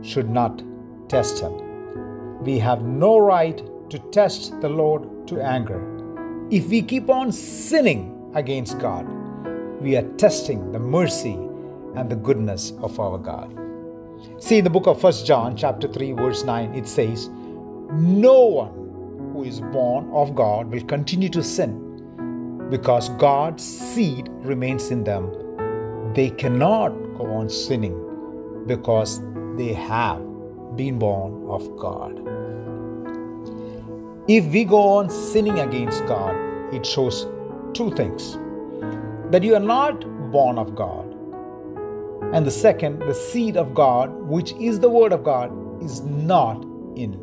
should 0.02 0.30
not 0.30 0.62
test 1.08 1.40
Him. 1.40 2.44
We 2.44 2.60
have 2.60 2.82
no 2.82 3.20
right 3.20 3.62
to 3.90 4.00
test 4.12 4.60
the 4.62 4.70
Lord 4.70 5.28
to 5.28 5.42
anger. 5.42 5.82
If 6.50 6.68
we 6.70 6.82
keep 6.82 7.10
on 7.10 7.32
sinning 7.32 8.32
against 8.36 8.80
God, 8.80 9.08
we 9.82 9.96
are 9.98 10.08
testing 10.18 10.72
the 10.72 10.80
mercy 10.80 11.38
and 12.00 12.10
the 12.10 12.16
goodness 12.16 12.72
of 12.82 13.00
our 13.00 13.18
God. 13.18 13.54
See 14.40 14.58
in 14.60 14.64
the 14.64 14.70
book 14.70 14.88
of 14.88 15.04
1 15.04 15.26
John 15.26 15.56
chapter 15.56 15.88
3 15.88 16.14
verse 16.14 16.44
9 16.44 16.74
it 16.74 16.88
says 16.88 17.30
no 17.92 18.46
one 18.46 19.32
who 19.34 19.44
is 19.44 19.60
born 19.60 20.10
of 20.12 20.36
God 20.36 20.72
will 20.72 20.84
continue 20.86 21.30
to 21.30 21.44
sin 21.44 22.68
because 22.70 23.10
God's 23.10 23.64
seed 23.64 24.30
remains 24.52 24.92
in 24.92 25.04
them. 25.04 25.32
They 26.14 26.30
cannot 26.30 26.90
go 27.18 27.26
on 27.26 27.50
sinning 27.50 27.98
because 28.68 29.22
they 29.58 29.74
have 29.74 30.20
been 30.76 31.00
born 31.00 31.50
of 31.50 31.76
God. 31.78 32.20
If 34.28 34.46
we 34.46 34.64
go 34.64 34.82
on 34.98 35.10
sinning 35.10 35.60
against 35.60 36.06
God, 36.06 36.36
it 36.74 36.86
shows 36.86 37.26
two 37.74 37.92
things 37.96 38.38
that 39.32 39.44
you 39.44 39.56
are 39.56 39.68
not 39.76 40.06
born 40.32 40.58
of 40.58 40.76
God 40.76 41.09
and 42.32 42.46
the 42.46 42.52
second, 42.52 43.00
the 43.00 43.14
seed 43.14 43.58
of 43.58 43.74
God, 43.74 44.12
which 44.12 44.52
is 44.54 44.80
the 44.80 44.90
Word 44.90 45.12
of 45.12 45.24
God, 45.24 45.52
is 45.84 46.02
not 46.02 46.64
in 46.96 47.20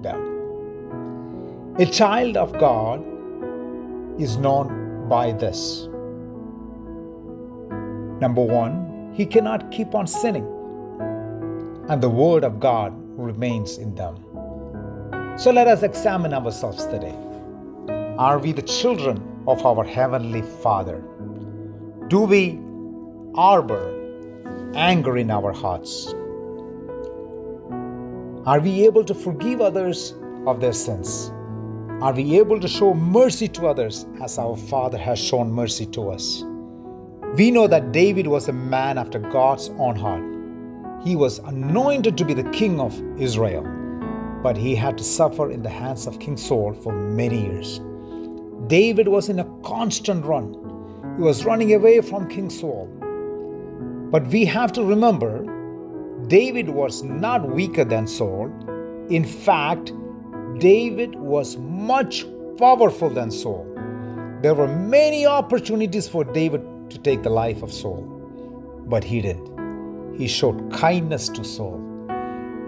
them. 0.00 1.74
A 1.78 1.86
child 1.86 2.36
of 2.36 2.52
God 2.58 3.00
is 4.20 4.36
known 4.36 5.08
by 5.08 5.32
this. 5.32 5.88
Number 8.20 8.42
one, 8.42 9.12
he 9.12 9.26
cannot 9.26 9.72
keep 9.72 9.94
on 9.94 10.06
sinning, 10.06 10.46
and 11.88 12.00
the 12.00 12.08
Word 12.08 12.44
of 12.44 12.60
God 12.60 12.92
remains 13.18 13.78
in 13.78 13.94
them. 13.96 14.16
So 15.36 15.50
let 15.50 15.66
us 15.66 15.82
examine 15.82 16.32
ourselves 16.32 16.86
today. 16.86 17.16
Are 18.18 18.38
we 18.38 18.52
the 18.52 18.62
children 18.62 19.20
of 19.48 19.66
our 19.66 19.82
Heavenly 19.84 20.42
Father? 20.42 21.02
Do 22.06 22.20
we 22.20 22.60
harbor 23.34 23.97
anger 24.74 25.16
in 25.16 25.30
our 25.30 25.52
hearts? 25.52 26.14
Are 28.46 28.60
we 28.60 28.84
able 28.84 29.04
to 29.04 29.14
forgive 29.14 29.60
others 29.60 30.14
of 30.46 30.60
their 30.60 30.72
sins? 30.72 31.30
Are 32.00 32.12
we 32.12 32.38
able 32.38 32.60
to 32.60 32.68
show 32.68 32.94
mercy 32.94 33.48
to 33.48 33.66
others 33.66 34.06
as 34.22 34.38
our 34.38 34.56
Father 34.56 34.98
has 34.98 35.18
shown 35.18 35.50
mercy 35.52 35.84
to 35.86 36.10
us? 36.10 36.44
We 37.36 37.50
know 37.50 37.66
that 37.66 37.92
David 37.92 38.26
was 38.26 38.48
a 38.48 38.52
man 38.52 38.98
after 38.98 39.18
God's 39.18 39.68
own 39.78 39.96
heart. 39.96 40.24
He 41.04 41.16
was 41.16 41.40
anointed 41.40 42.16
to 42.16 42.24
be 42.24 42.34
the 42.34 42.50
king 42.50 42.80
of 42.80 42.98
Israel, 43.20 43.64
but 44.42 44.56
he 44.56 44.74
had 44.74 44.96
to 44.98 45.04
suffer 45.04 45.50
in 45.50 45.62
the 45.62 45.68
hands 45.68 46.06
of 46.06 46.20
King 46.20 46.36
Saul 46.36 46.72
for 46.72 46.92
many 46.92 47.42
years. 47.42 47.80
David 48.66 49.08
was 49.08 49.28
in 49.28 49.40
a 49.40 49.60
constant 49.62 50.24
run. 50.24 50.54
He 51.16 51.22
was 51.22 51.44
running 51.44 51.74
away 51.74 52.00
from 52.00 52.28
King 52.28 52.50
Saul. 52.50 52.88
But 54.10 54.26
we 54.28 54.46
have 54.46 54.72
to 54.72 54.84
remember 54.84 55.44
David 56.28 56.70
was 56.70 57.02
not 57.02 57.48
weaker 57.48 57.84
than 57.84 58.06
Saul. 58.06 58.50
In 59.10 59.24
fact, 59.24 59.92
David 60.58 61.14
was 61.16 61.56
much 61.58 62.24
powerful 62.56 63.10
than 63.10 63.30
Saul. 63.30 63.66
There 64.42 64.54
were 64.54 64.68
many 64.68 65.26
opportunities 65.26 66.08
for 66.08 66.24
David 66.24 66.62
to 66.90 66.98
take 66.98 67.22
the 67.22 67.30
life 67.30 67.62
of 67.62 67.72
Saul, 67.72 68.02
but 68.86 69.04
he 69.04 69.20
didn't. 69.20 70.16
He 70.16 70.26
showed 70.26 70.72
kindness 70.72 71.28
to 71.30 71.44
Saul. 71.44 71.78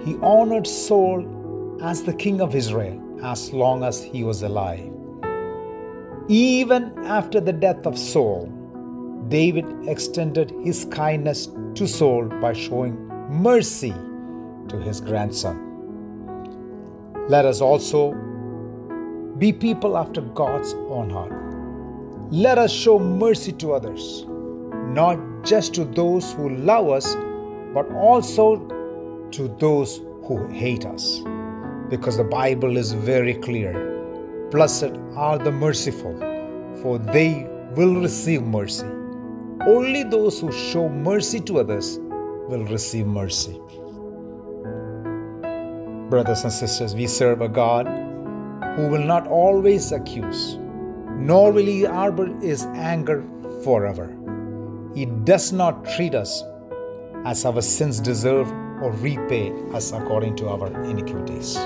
He 0.05 0.16
honored 0.22 0.66
Saul 0.66 1.26
as 1.83 2.03
the 2.03 2.12
king 2.14 2.40
of 2.40 2.55
Israel 2.55 3.00
as 3.24 3.53
long 3.53 3.83
as 3.83 4.03
he 4.03 4.24
was 4.24 4.42
alive. 4.42 4.92
Even 6.29 6.92
after 7.07 7.40
the 7.40 7.53
death 7.53 7.87
of 7.87 7.98
Saul, 7.98 8.53
David 9.30 9.64
extended 9.88 10.52
his 10.64 10.84
kindness 10.86 11.48
to 11.76 11.86
Saul 11.86 12.24
by 12.40 12.52
showing 12.52 12.96
mercy 13.28 13.94
to 14.68 14.76
his 14.78 15.00
grandson. 15.00 15.56
Let 17.28 17.44
us 17.44 17.60
also 17.60 18.12
be 19.38 19.52
people 19.52 19.96
after 19.96 20.20
God's 20.20 20.74
own 20.88 21.10
heart. 21.10 21.32
Let 22.32 22.58
us 22.58 22.72
show 22.72 22.98
mercy 22.98 23.52
to 23.52 23.72
others, 23.72 24.26
not 24.88 25.18
just 25.44 25.74
to 25.74 25.84
those 25.84 26.32
who 26.32 26.50
love 26.56 26.88
us, 26.88 27.14
but 27.72 27.90
also 27.92 28.56
to 29.30 29.48
those 29.60 29.98
who 30.24 30.46
hate 30.48 30.84
us. 30.84 31.20
Because 31.88 32.16
the 32.16 32.24
Bible 32.24 32.76
is 32.76 32.92
very 32.92 33.34
clear 33.34 33.90
Blessed 34.50 34.98
are 35.14 35.38
the 35.38 35.52
merciful, 35.52 36.18
for 36.82 36.98
they 36.98 37.48
will 37.76 37.94
receive 38.00 38.42
mercy. 38.42 38.99
Only 39.66 40.04
those 40.04 40.40
who 40.40 40.50
show 40.50 40.88
mercy 40.88 41.38
to 41.40 41.58
others 41.58 41.98
will 42.48 42.64
receive 42.64 43.06
mercy. 43.06 43.60
Brothers 46.08 46.44
and 46.44 46.52
sisters, 46.52 46.94
we 46.94 47.06
serve 47.06 47.42
a 47.42 47.48
God 47.48 47.86
who 48.76 48.88
will 48.88 49.04
not 49.04 49.26
always 49.26 49.92
accuse, 49.92 50.56
nor 51.10 51.52
will 51.52 51.66
he 51.66 51.84
harbor 51.84 52.26
his 52.40 52.64
anger 52.74 53.22
forever. 53.62 54.16
He 54.94 55.04
does 55.04 55.52
not 55.52 55.84
treat 55.84 56.14
us 56.14 56.42
as 57.26 57.44
our 57.44 57.60
sins 57.60 58.00
deserve 58.00 58.50
or 58.82 58.92
repay 58.92 59.52
us 59.74 59.92
according 59.92 60.36
to 60.36 60.48
our 60.48 60.68
iniquities. 60.84 61.58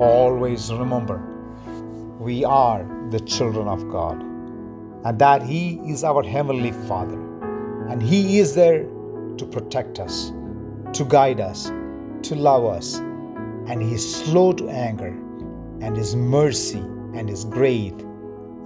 Always 0.00 0.72
remember, 0.72 1.22
we 2.18 2.44
are 2.44 2.84
the 3.10 3.20
children 3.20 3.68
of 3.68 3.88
God, 3.88 4.33
and 5.04 5.18
that 5.18 5.42
He 5.42 5.80
is 5.86 6.02
our 6.02 6.22
Heavenly 6.22 6.72
Father, 6.88 7.20
and 7.88 8.02
He 8.02 8.38
is 8.38 8.54
there 8.54 8.84
to 9.36 9.46
protect 9.46 10.00
us, 10.00 10.32
to 10.92 11.04
guide 11.04 11.40
us, 11.40 11.70
to 12.22 12.34
love 12.34 12.64
us, 12.64 12.96
and 12.96 13.82
He 13.82 13.94
is 13.94 14.16
slow 14.16 14.52
to 14.54 14.68
anger, 14.68 15.08
and 15.80 15.96
His 15.96 16.16
mercy 16.16 16.78
and 16.78 17.28
His 17.28 17.44
grace 17.44 17.92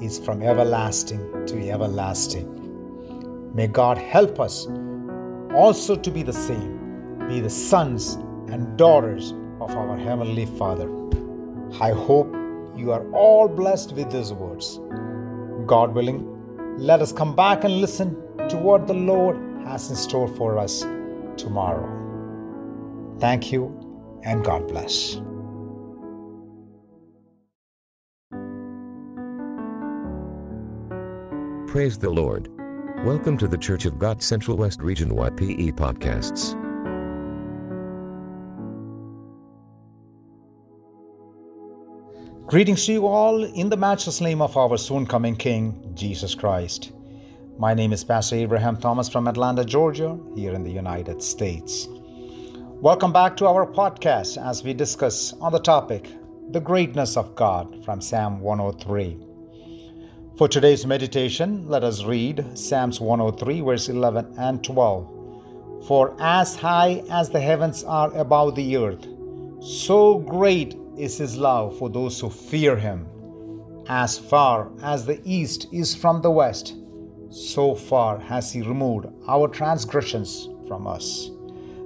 is 0.00 0.18
from 0.18 0.42
everlasting 0.42 1.46
to 1.46 1.70
everlasting. 1.70 2.54
May 3.54 3.66
God 3.66 3.98
help 3.98 4.38
us 4.38 4.68
also 5.54 5.96
to 5.96 6.10
be 6.10 6.22
the 6.22 6.32
same, 6.32 7.26
be 7.28 7.40
the 7.40 7.50
sons 7.50 8.14
and 8.48 8.76
daughters 8.76 9.32
of 9.60 9.70
our 9.72 9.96
Heavenly 9.98 10.46
Father. 10.46 10.88
I 11.80 11.90
hope 11.90 12.32
you 12.76 12.92
are 12.92 13.10
all 13.10 13.48
blessed 13.48 13.92
with 13.92 14.12
these 14.12 14.32
words. 14.32 14.78
God 15.68 15.94
willing, 15.94 16.26
let 16.78 17.02
us 17.02 17.12
come 17.12 17.36
back 17.36 17.62
and 17.62 17.80
listen 17.82 18.16
to 18.48 18.56
what 18.56 18.86
the 18.86 18.94
Lord 18.94 19.36
has 19.66 19.90
in 19.90 19.96
store 19.96 20.26
for 20.26 20.58
us 20.58 20.80
tomorrow. 21.36 21.86
Thank 23.20 23.52
you 23.52 24.20
and 24.24 24.42
God 24.42 24.66
bless. 24.66 25.20
Praise 31.70 31.98
the 31.98 32.08
Lord. 32.08 32.48
Welcome 33.04 33.36
to 33.36 33.46
the 33.46 33.58
Church 33.58 33.84
of 33.84 33.98
God 33.98 34.22
Central 34.22 34.56
West 34.56 34.80
Region 34.80 35.10
YPE 35.10 35.74
podcasts. 35.74 36.56
Greetings 42.48 42.86
to 42.86 42.94
you 42.94 43.06
all 43.06 43.44
in 43.44 43.68
the 43.68 43.76
matchless 43.76 44.22
name 44.22 44.40
of 44.40 44.56
our 44.56 44.78
soon 44.78 45.04
coming 45.04 45.36
King, 45.36 45.92
Jesus 45.92 46.34
Christ. 46.34 46.92
My 47.58 47.74
name 47.74 47.92
is 47.92 48.02
Pastor 48.02 48.36
Abraham 48.36 48.78
Thomas 48.78 49.06
from 49.06 49.28
Atlanta, 49.28 49.66
Georgia, 49.66 50.18
here 50.34 50.54
in 50.54 50.62
the 50.62 50.70
United 50.70 51.22
States. 51.22 51.88
Welcome 52.80 53.12
back 53.12 53.36
to 53.36 53.46
our 53.46 53.66
podcast 53.66 54.42
as 54.42 54.64
we 54.64 54.72
discuss 54.72 55.34
on 55.42 55.52
the 55.52 55.60
topic, 55.60 56.10
the 56.48 56.58
greatness 56.58 57.18
of 57.18 57.34
God 57.34 57.84
from 57.84 58.00
Psalm 58.00 58.40
103. 58.40 59.18
For 60.38 60.48
today's 60.48 60.86
meditation, 60.86 61.68
let 61.68 61.84
us 61.84 62.04
read 62.04 62.56
Psalms 62.56 62.98
103, 62.98 63.60
verse 63.60 63.90
11 63.90 64.36
and 64.38 64.64
12. 64.64 65.84
For 65.86 66.16
as 66.18 66.56
high 66.56 67.04
as 67.10 67.28
the 67.28 67.42
heavens 67.42 67.84
are 67.84 68.10
above 68.16 68.54
the 68.54 68.78
earth, 68.78 69.06
so 69.60 70.20
great 70.20 70.74
is 70.98 71.16
his 71.16 71.36
love 71.36 71.78
for 71.78 71.88
those 71.88 72.20
who 72.20 72.30
fear 72.30 72.76
him. 72.76 73.06
As 73.88 74.18
far 74.18 74.70
as 74.82 75.06
the 75.06 75.20
east 75.24 75.68
is 75.72 75.94
from 75.94 76.20
the 76.20 76.30
west, 76.30 76.74
so 77.30 77.74
far 77.74 78.18
has 78.18 78.52
he 78.52 78.62
removed 78.62 79.06
our 79.26 79.48
transgressions 79.48 80.48
from 80.66 80.86
us. 80.86 81.30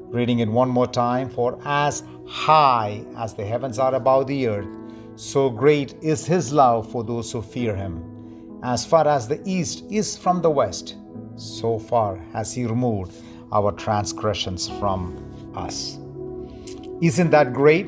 Reading 0.08 0.40
it 0.40 0.48
one 0.48 0.68
more 0.68 0.86
time 0.86 1.28
For 1.30 1.58
as 1.64 2.02
high 2.26 3.04
as 3.16 3.34
the 3.34 3.44
heavens 3.44 3.78
are 3.78 3.94
above 3.94 4.26
the 4.26 4.46
earth, 4.48 4.68
so 5.16 5.50
great 5.50 5.94
is 6.02 6.26
his 6.26 6.52
love 6.52 6.90
for 6.90 7.04
those 7.04 7.30
who 7.30 7.42
fear 7.42 7.74
him. 7.74 8.60
As 8.62 8.84
far 8.84 9.06
as 9.06 9.28
the 9.28 9.40
east 9.44 9.84
is 9.90 10.16
from 10.16 10.42
the 10.42 10.50
west, 10.50 10.96
so 11.36 11.78
far 11.78 12.16
has 12.32 12.52
he 12.52 12.66
removed 12.66 13.12
our 13.52 13.72
transgressions 13.72 14.68
from 14.68 15.16
us. 15.54 15.98
Isn't 17.00 17.30
that 17.30 17.52
great? 17.52 17.86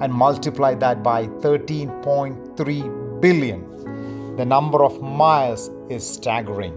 and 0.00 0.10
multiply 0.10 0.74
that 0.74 1.02
by 1.02 1.26
13.3 1.26 3.09
billion. 3.20 4.36
The 4.36 4.44
number 4.44 4.84
of 4.84 5.00
miles 5.02 5.70
is 5.88 6.06
staggering. 6.06 6.74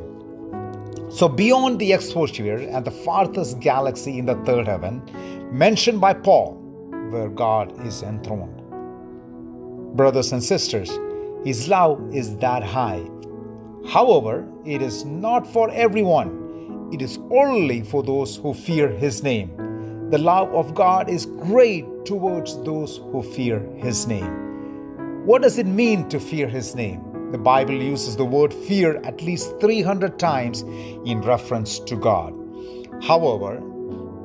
So, 1.10 1.30
beyond 1.30 1.80
the 1.80 1.92
exosphere 1.92 2.68
and 2.76 2.84
the 2.84 2.92
farthest 2.92 3.60
galaxy 3.60 4.18
in 4.18 4.26
the 4.26 4.36
third 4.46 4.68
heaven, 4.68 5.02
mentioned 5.52 6.02
by 6.02 6.14
Paul, 6.14 6.56
where 7.12 7.30
God 7.30 7.86
is 7.86 8.02
enthroned. 8.02 8.60
Brothers 9.96 10.32
and 10.32 10.44
sisters, 10.44 10.90
His 11.46 11.68
love 11.68 12.02
is 12.14 12.36
that 12.38 12.64
high. 12.64 13.08
However, 13.88 14.48
it 14.66 14.82
is 14.82 15.06
not 15.06 15.46
for 15.46 15.70
everyone, 15.72 16.90
it 16.92 17.02
is 17.02 17.20
only 17.32 17.82
for 17.84 18.02
those 18.02 18.38
who 18.38 18.54
fear 18.54 18.88
His 18.88 19.24
name 19.24 20.10
The 20.10 20.18
love 20.18 20.54
of 20.54 20.76
God 20.76 21.10
is 21.10 21.26
great 21.26 21.86
towards 22.06 22.62
those 22.64 22.98
who 22.98 23.24
fear 23.24 23.60
His 23.78 24.06
name. 24.06 24.53
What 25.26 25.42
does 25.42 25.58
it 25.58 25.68
mean 25.68 26.10
to 26.10 26.20
fear 26.20 26.50
His 26.50 26.76
name? 26.76 27.32
The 27.32 27.38
Bible 27.38 27.82
uses 27.82 28.18
the 28.18 28.26
word 28.26 28.54
fear 28.54 28.98
at 29.06 29.22
least 29.22 29.58
300 29.62 30.20
times 30.20 30.64
in 31.06 31.22
reference 31.22 31.80
to 31.80 31.96
God. 31.96 32.34
However, 33.02 33.64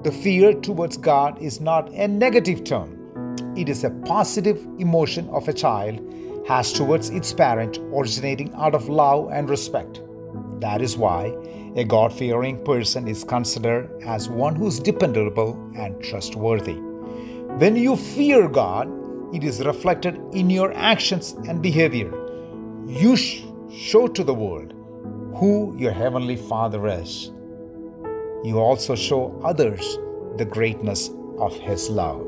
the 0.03 0.11
fear 0.11 0.53
towards 0.55 0.97
God 0.97 1.41
is 1.41 1.61
not 1.61 1.89
a 1.93 2.09
negative 2.09 2.65
term. 2.65 3.37
It 3.57 3.69
is 3.69 3.85
a 3.85 3.91
positive 3.91 4.67
emotion 4.81 5.29
of 5.29 5.47
a 5.47 5.53
child 5.53 6.01
has 6.49 6.73
towards 6.73 7.11
its 7.11 7.33
parent 7.33 7.79
originating 7.95 8.53
out 8.55 8.75
of 8.75 8.89
love 8.89 9.31
and 9.31 9.49
respect. 9.49 10.01
That 10.59 10.83
is 10.83 10.97
why 10.97 11.27
a 11.77 11.85
God 11.85 12.13
fearing 12.13 12.65
person 12.65 13.07
is 13.07 13.23
considered 13.23 14.03
as 14.05 14.29
one 14.29 14.57
who 14.57 14.67
is 14.67 14.81
dependable 14.81 15.55
and 15.77 16.03
trustworthy. 16.03 16.75
When 17.61 17.77
you 17.77 17.95
fear 17.95 18.49
God, 18.49 18.98
it 19.33 19.45
is 19.45 19.65
reflected 19.65 20.21
in 20.33 20.51
your 20.51 20.73
actions 20.75 21.33
and 21.49 21.63
behavior. 21.63 22.11
You 22.87 23.17
sh- 23.17 23.43
show 23.71 24.07
to 24.09 24.25
the 24.25 24.35
world 24.35 24.75
who 25.35 25.75
your 25.79 25.93
Heavenly 25.93 26.37
Father 26.37 26.87
is. 26.89 27.31
You 28.45 28.59
also 28.59 28.95
show 28.95 29.39
others 29.45 29.99
the 30.37 30.45
greatness 30.45 31.11
of 31.39 31.55
His 31.57 31.89
love. 31.89 32.27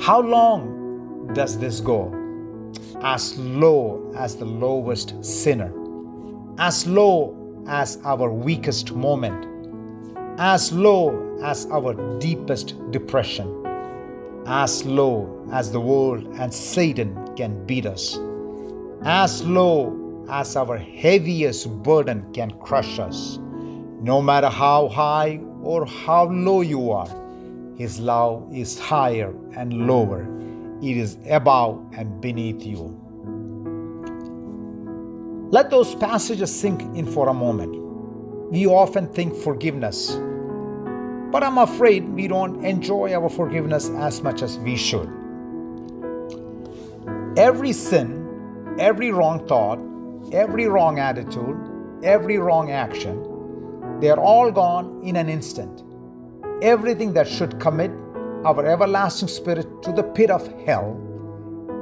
How 0.00 0.20
long 0.20 1.30
does 1.34 1.58
this 1.58 1.80
go? 1.80 2.14
As 3.02 3.38
low 3.38 4.12
as 4.16 4.36
the 4.36 4.44
lowest 4.44 5.24
sinner 5.24 5.72
as 6.58 6.86
low 6.88 7.36
as 7.68 7.98
our 8.04 8.30
weakest 8.30 8.92
moment, 8.92 9.46
as 10.40 10.72
low 10.72 11.38
as 11.40 11.66
our 11.66 11.94
deepest 12.18 12.74
depression, 12.90 13.57
as 14.48 14.82
low 14.86 15.46
as 15.52 15.70
the 15.70 15.80
world 15.80 16.24
and 16.38 16.52
Satan 16.52 17.14
can 17.36 17.66
beat 17.66 17.84
us, 17.84 18.18
as 19.04 19.44
low 19.44 20.24
as 20.30 20.56
our 20.56 20.78
heaviest 20.78 21.70
burden 21.82 22.32
can 22.32 22.50
crush 22.60 22.98
us. 22.98 23.38
No 24.00 24.22
matter 24.22 24.48
how 24.48 24.88
high 24.88 25.40
or 25.62 25.84
how 25.84 26.30
low 26.30 26.62
you 26.62 26.90
are, 26.90 27.08
His 27.76 28.00
love 28.00 28.48
is 28.50 28.78
higher 28.78 29.34
and 29.54 29.86
lower. 29.86 30.26
It 30.80 30.96
is 30.96 31.18
above 31.28 31.84
and 31.92 32.18
beneath 32.20 32.64
you. 32.64 32.98
Let 35.50 35.70
those 35.70 35.94
passages 35.94 36.54
sink 36.58 36.80
in 36.96 37.04
for 37.06 37.28
a 37.28 37.34
moment. 37.34 37.74
We 38.50 38.66
often 38.66 39.08
think 39.08 39.34
forgiveness, 39.36 40.18
but 41.30 41.42
I'm 41.42 41.58
afraid 41.58 42.08
we 42.08 42.26
don't 42.26 42.64
enjoy 42.64 43.12
our 43.12 43.28
forgiveness 43.28 43.90
as 43.90 44.22
much 44.22 44.42
as 44.42 44.58
we 44.58 44.76
should. 44.76 45.08
Every 47.36 47.72
sin, 47.72 48.76
every 48.78 49.12
wrong 49.12 49.46
thought, 49.46 49.78
every 50.32 50.66
wrong 50.66 50.98
attitude, 50.98 51.56
every 52.02 52.38
wrong 52.38 52.70
action, 52.70 54.00
they 54.00 54.08
are 54.10 54.18
all 54.18 54.50
gone 54.50 55.02
in 55.04 55.16
an 55.16 55.28
instant. 55.28 55.82
Everything 56.62 57.12
that 57.12 57.28
should 57.28 57.60
commit 57.60 57.90
our 58.44 58.64
everlasting 58.64 59.28
spirit 59.28 59.82
to 59.82 59.92
the 59.92 60.02
pit 60.02 60.30
of 60.30 60.46
hell 60.64 60.96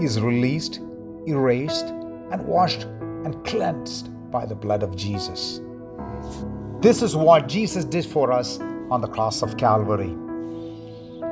is 0.01 0.21
released, 0.21 0.81
erased, 1.27 1.87
and 1.87 2.45
washed 2.47 2.83
and 3.25 3.45
cleansed 3.45 4.11
by 4.31 4.45
the 4.45 4.55
blood 4.55 4.83
of 4.83 4.97
Jesus. 4.97 5.61
This 6.81 7.03
is 7.03 7.15
what 7.15 7.49
Jesus 7.49 7.85
did 7.85 8.05
for 8.05 8.33
us 8.33 8.59
on 8.91 9.01
the 9.01 9.09
cross 9.09 9.43
of 9.43 9.57
Calvary. 9.57 10.15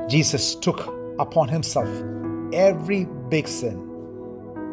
Jesus 0.07 0.55
took 0.55 0.87
upon 1.19 1.47
himself 1.47 1.89
every 2.53 3.05
big 3.29 3.47
sin, 3.47 3.77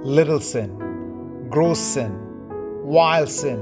little 0.02 0.40
sin, 0.40 1.48
gross 1.48 1.78
sin, 1.78 2.18
wild 2.82 3.28
sin, 3.28 3.60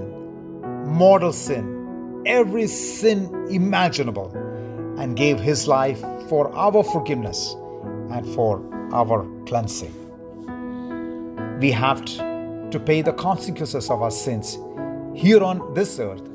mortal 0.87 1.33
sin, 1.33 2.23
every 2.27 2.67
sin 2.67 3.47
imaginable, 3.51 4.31
and 4.99 5.17
gave 5.17 5.39
his 5.39 5.69
life 5.69 6.01
for 6.29 6.53
our 6.55 6.83
forgiveness 6.83 7.55
and 8.11 8.27
for 8.35 8.63
our 8.93 9.27
cleansing. 9.47 9.95
We 11.61 11.71
have 11.73 12.05
to 12.05 12.81
pay 12.85 13.03
the 13.03 13.13
consequences 13.13 13.91
of 13.91 14.03
our 14.03 14.11
sins 14.11 14.59
here 15.15 15.43
on 15.43 15.75
this 15.75 15.99
earth, 15.99 16.30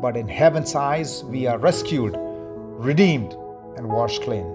but 0.00 0.16
in 0.16 0.28
heaven's 0.28 0.74
eyes 0.74 1.24
we 1.24 1.46
are 1.46 1.58
rescued, 1.58 2.14
redeemed, 2.16 3.34
and 3.76 3.88
washed 3.88 4.22
clean. 4.22 4.46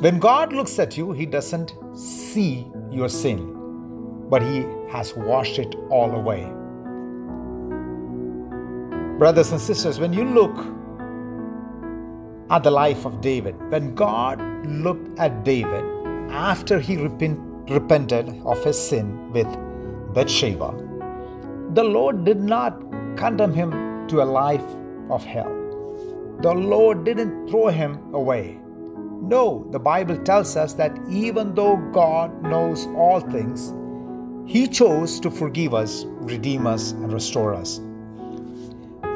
When 0.00 0.18
God 0.18 0.52
looks 0.52 0.78
at 0.78 0.96
you, 0.96 1.12
He 1.12 1.26
doesn't 1.26 1.74
see 1.94 2.66
your 2.90 3.08
sin, 3.08 4.26
but 4.28 4.42
He 4.42 4.64
has 4.90 5.14
washed 5.16 5.58
it 5.58 5.74
all 5.90 6.10
away. 6.12 6.44
Brothers 9.18 9.52
and 9.52 9.60
sisters, 9.60 10.00
when 10.00 10.12
you 10.12 10.24
look 10.24 10.56
at 12.50 12.64
the 12.64 12.70
life 12.70 13.04
of 13.04 13.20
David, 13.20 13.54
when 13.70 13.94
God 13.94 14.40
looked 14.66 15.18
at 15.18 15.44
David 15.44 15.84
after 16.30 16.80
he 16.80 16.96
repent, 16.96 17.38
repented 17.70 18.28
of 18.44 18.62
his 18.64 18.78
sin 18.78 19.30
with 19.32 19.46
Bathsheba, 20.12 20.74
the 21.74 21.84
Lord 21.84 22.24
did 22.24 22.40
not 22.40 22.80
condemn 23.16 23.54
him 23.54 23.91
to 24.12 24.22
a 24.22 24.24
life 24.24 24.64
of 25.08 25.24
hell. 25.24 25.50
The 26.42 26.52
Lord 26.52 27.04
didn't 27.04 27.48
throw 27.48 27.68
him 27.68 28.12
away. 28.12 28.58
No, 29.22 29.66
the 29.70 29.78
Bible 29.78 30.18
tells 30.18 30.54
us 30.54 30.74
that 30.74 30.98
even 31.08 31.54
though 31.54 31.76
God 31.92 32.42
knows 32.42 32.86
all 32.88 33.20
things, 33.20 33.72
He 34.44 34.66
chose 34.66 35.18
to 35.20 35.30
forgive 35.30 35.72
us, 35.72 36.04
redeem 36.34 36.66
us, 36.66 36.92
and 36.92 37.10
restore 37.10 37.54
us. 37.54 37.80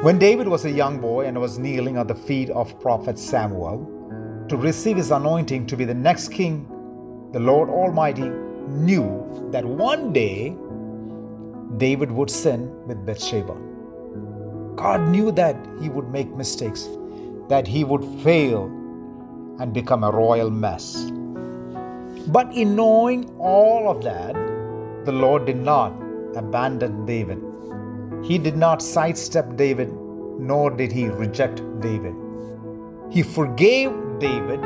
When 0.01 0.17
David 0.17 0.47
was 0.47 0.65
a 0.65 0.71
young 0.71 0.99
boy 0.99 1.25
and 1.25 1.39
was 1.39 1.59
kneeling 1.59 1.97
at 1.97 2.07
the 2.07 2.15
feet 2.15 2.49
of 2.49 2.79
prophet 2.79 3.19
Samuel 3.19 3.85
to 4.49 4.57
receive 4.57 4.97
his 4.97 5.11
anointing 5.11 5.67
to 5.67 5.77
be 5.77 5.85
the 5.85 5.93
next 5.93 6.29
king, 6.29 6.65
the 7.33 7.39
Lord 7.39 7.69
Almighty 7.69 8.29
knew 8.69 9.49
that 9.51 9.65
one 9.65 10.11
day 10.11 10.55
David 11.77 12.11
would 12.11 12.31
sin 12.31 12.71
with 12.87 13.05
Bathsheba. 13.05 13.66
God 14.77 15.07
knew 15.09 15.31
that 15.31 15.55
he 15.81 15.89
would 15.89 16.09
make 16.11 16.29
mistakes, 16.35 16.87
that 17.49 17.65
he 17.65 17.83
would 17.83 18.03
fail 18.21 18.65
and 19.59 19.73
become 19.73 20.03
a 20.03 20.11
royal 20.11 20.51
mess. 20.51 21.09
But 22.27 22.53
in 22.53 22.75
knowing 22.75 23.27
all 23.39 23.89
of 23.89 24.03
that, 24.03 24.35
the 25.05 25.11
Lord 25.11 25.47
did 25.47 25.57
not 25.57 25.93
abandon 26.35 27.07
David. 27.07 27.41
He 28.23 28.37
did 28.37 28.55
not 28.55 28.83
sidestep 28.83 29.55
David, 29.55 29.91
nor 30.37 30.69
did 30.69 30.91
he 30.91 31.05
reject 31.07 31.63
David. 31.79 32.13
He 33.09 33.23
forgave 33.23 33.91
David 34.19 34.59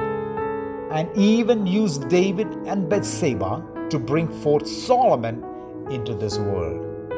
and 0.91 1.09
even 1.15 1.65
used 1.65 2.09
David 2.09 2.51
and 2.65 2.89
Bathsheba 2.89 3.63
to 3.89 3.97
bring 3.97 4.27
forth 4.41 4.67
Solomon 4.67 5.41
into 5.89 6.13
this 6.15 6.37
world. 6.37 7.13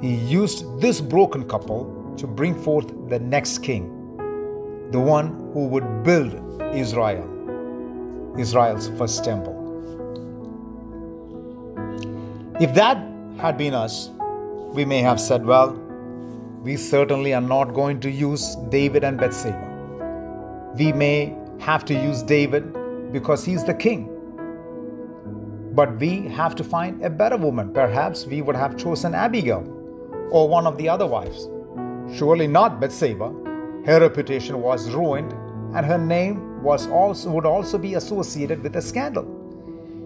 He 0.00 0.14
used 0.14 0.80
this 0.80 1.02
broken 1.02 1.46
couple 1.46 1.95
to 2.18 2.26
bring 2.26 2.54
forth 2.54 2.88
the 3.08 3.18
next 3.18 3.58
king, 3.58 3.88
the 4.90 5.00
one 5.00 5.28
who 5.52 5.66
would 5.68 6.02
build 6.02 6.34
Israel, 6.74 7.24
Israel's 8.38 8.88
first 8.98 9.24
temple. 9.24 9.54
If 12.60 12.72
that 12.74 12.96
had 13.38 13.58
been 13.58 13.74
us, 13.74 14.10
we 14.72 14.84
may 14.84 15.00
have 15.00 15.20
said, 15.20 15.44
well, 15.44 15.72
we 16.62 16.76
certainly 16.76 17.32
are 17.34 17.40
not 17.40 17.74
going 17.74 18.00
to 18.00 18.10
use 18.10 18.56
David 18.70 19.04
and 19.04 19.18
Bathsheba. 19.18 20.74
We 20.76 20.92
may 20.92 21.36
have 21.60 21.84
to 21.86 21.94
use 21.94 22.22
David 22.22 22.72
because 23.12 23.44
he's 23.44 23.64
the 23.64 23.74
king. 23.74 24.12
But 25.74 25.98
we 25.98 26.28
have 26.28 26.54
to 26.56 26.64
find 26.64 27.04
a 27.04 27.10
better 27.10 27.36
woman. 27.36 27.72
Perhaps 27.72 28.26
we 28.26 28.40
would 28.42 28.56
have 28.56 28.76
chosen 28.76 29.14
Abigail 29.14 29.64
or 30.30 30.48
one 30.48 30.66
of 30.66 30.78
the 30.78 30.88
other 30.88 31.06
wives. 31.06 31.48
Surely 32.14 32.46
not 32.46 32.80
Bathsheba. 32.80 33.32
Her 33.84 34.00
reputation 34.00 34.60
was 34.60 34.90
ruined, 34.90 35.32
and 35.74 35.84
her 35.84 35.98
name 35.98 36.62
was 36.62 36.86
also, 36.88 37.30
would 37.30 37.46
also 37.46 37.78
be 37.78 37.94
associated 37.94 38.62
with 38.62 38.76
a 38.76 38.82
scandal. 38.82 39.26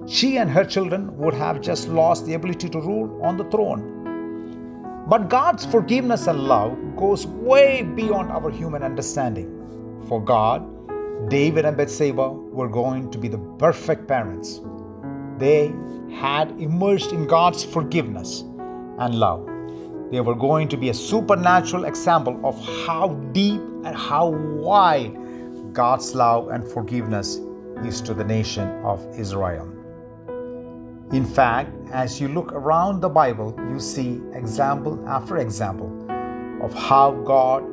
She 0.07 0.39
and 0.39 0.51
her 0.51 0.65
children 0.65 1.17
would 1.19 1.35
have 1.35 1.61
just 1.61 1.89
lost 1.89 2.27
the 2.27 2.35
ability 2.35 2.69
to 2.71 2.81
rule 2.81 3.21
on 3.23 3.37
the 3.37 3.45
throne. 3.45 5.05
But 5.09 5.29
God's 5.29 5.65
forgiveness 5.67 6.27
and 6.27 6.45
love 6.45 6.77
goes 6.97 7.27
way 7.27 7.83
beyond 7.83 8.31
our 8.31 8.51
human 8.51 8.83
understanding. 8.83 9.49
For 10.09 10.23
God, 10.23 10.67
David 11.29 11.65
and 11.65 11.77
Bathsheba 11.77 12.31
were 12.31 12.69
going 12.69 13.11
to 13.11 13.19
be 13.19 13.29
the 13.29 13.39
perfect 13.59 14.09
parents. 14.09 14.61
They 15.39 15.75
had 16.15 16.51
emerged 16.61 17.13
in 17.13 17.27
God's 17.27 17.65
forgiveness 17.65 18.43
and 18.99 19.15
love. 19.15 19.50
They 20.11 20.21
were 20.21 20.35
going 20.35 20.69
to 20.69 20.77
be 20.77 20.89
a 20.89 20.95
supernatural 20.95 21.85
example 21.85 22.41
of 22.45 22.59
how 22.87 23.09
deep 23.33 23.61
and 23.85 23.95
how 23.97 24.29
wide 24.29 25.17
God's 25.73 26.15
love 26.15 26.49
and 26.49 26.67
forgiveness 26.67 27.41
is 27.85 28.01
to 28.03 28.15
the 28.15 28.25
nation 28.25 28.69
of 28.85 29.07
Israel. 29.19 29.69
In 31.13 31.25
fact, 31.25 31.71
as 31.93 32.21
you 32.21 32.29
look 32.29 32.53
around 32.53 33.01
the 33.01 33.09
Bible, 33.09 33.55
you 33.71 33.81
see 33.81 34.21
example 34.33 35.03
after 35.09 35.39
example 35.39 35.91
of 36.63 36.73
how 36.75 37.13
God 37.25 37.65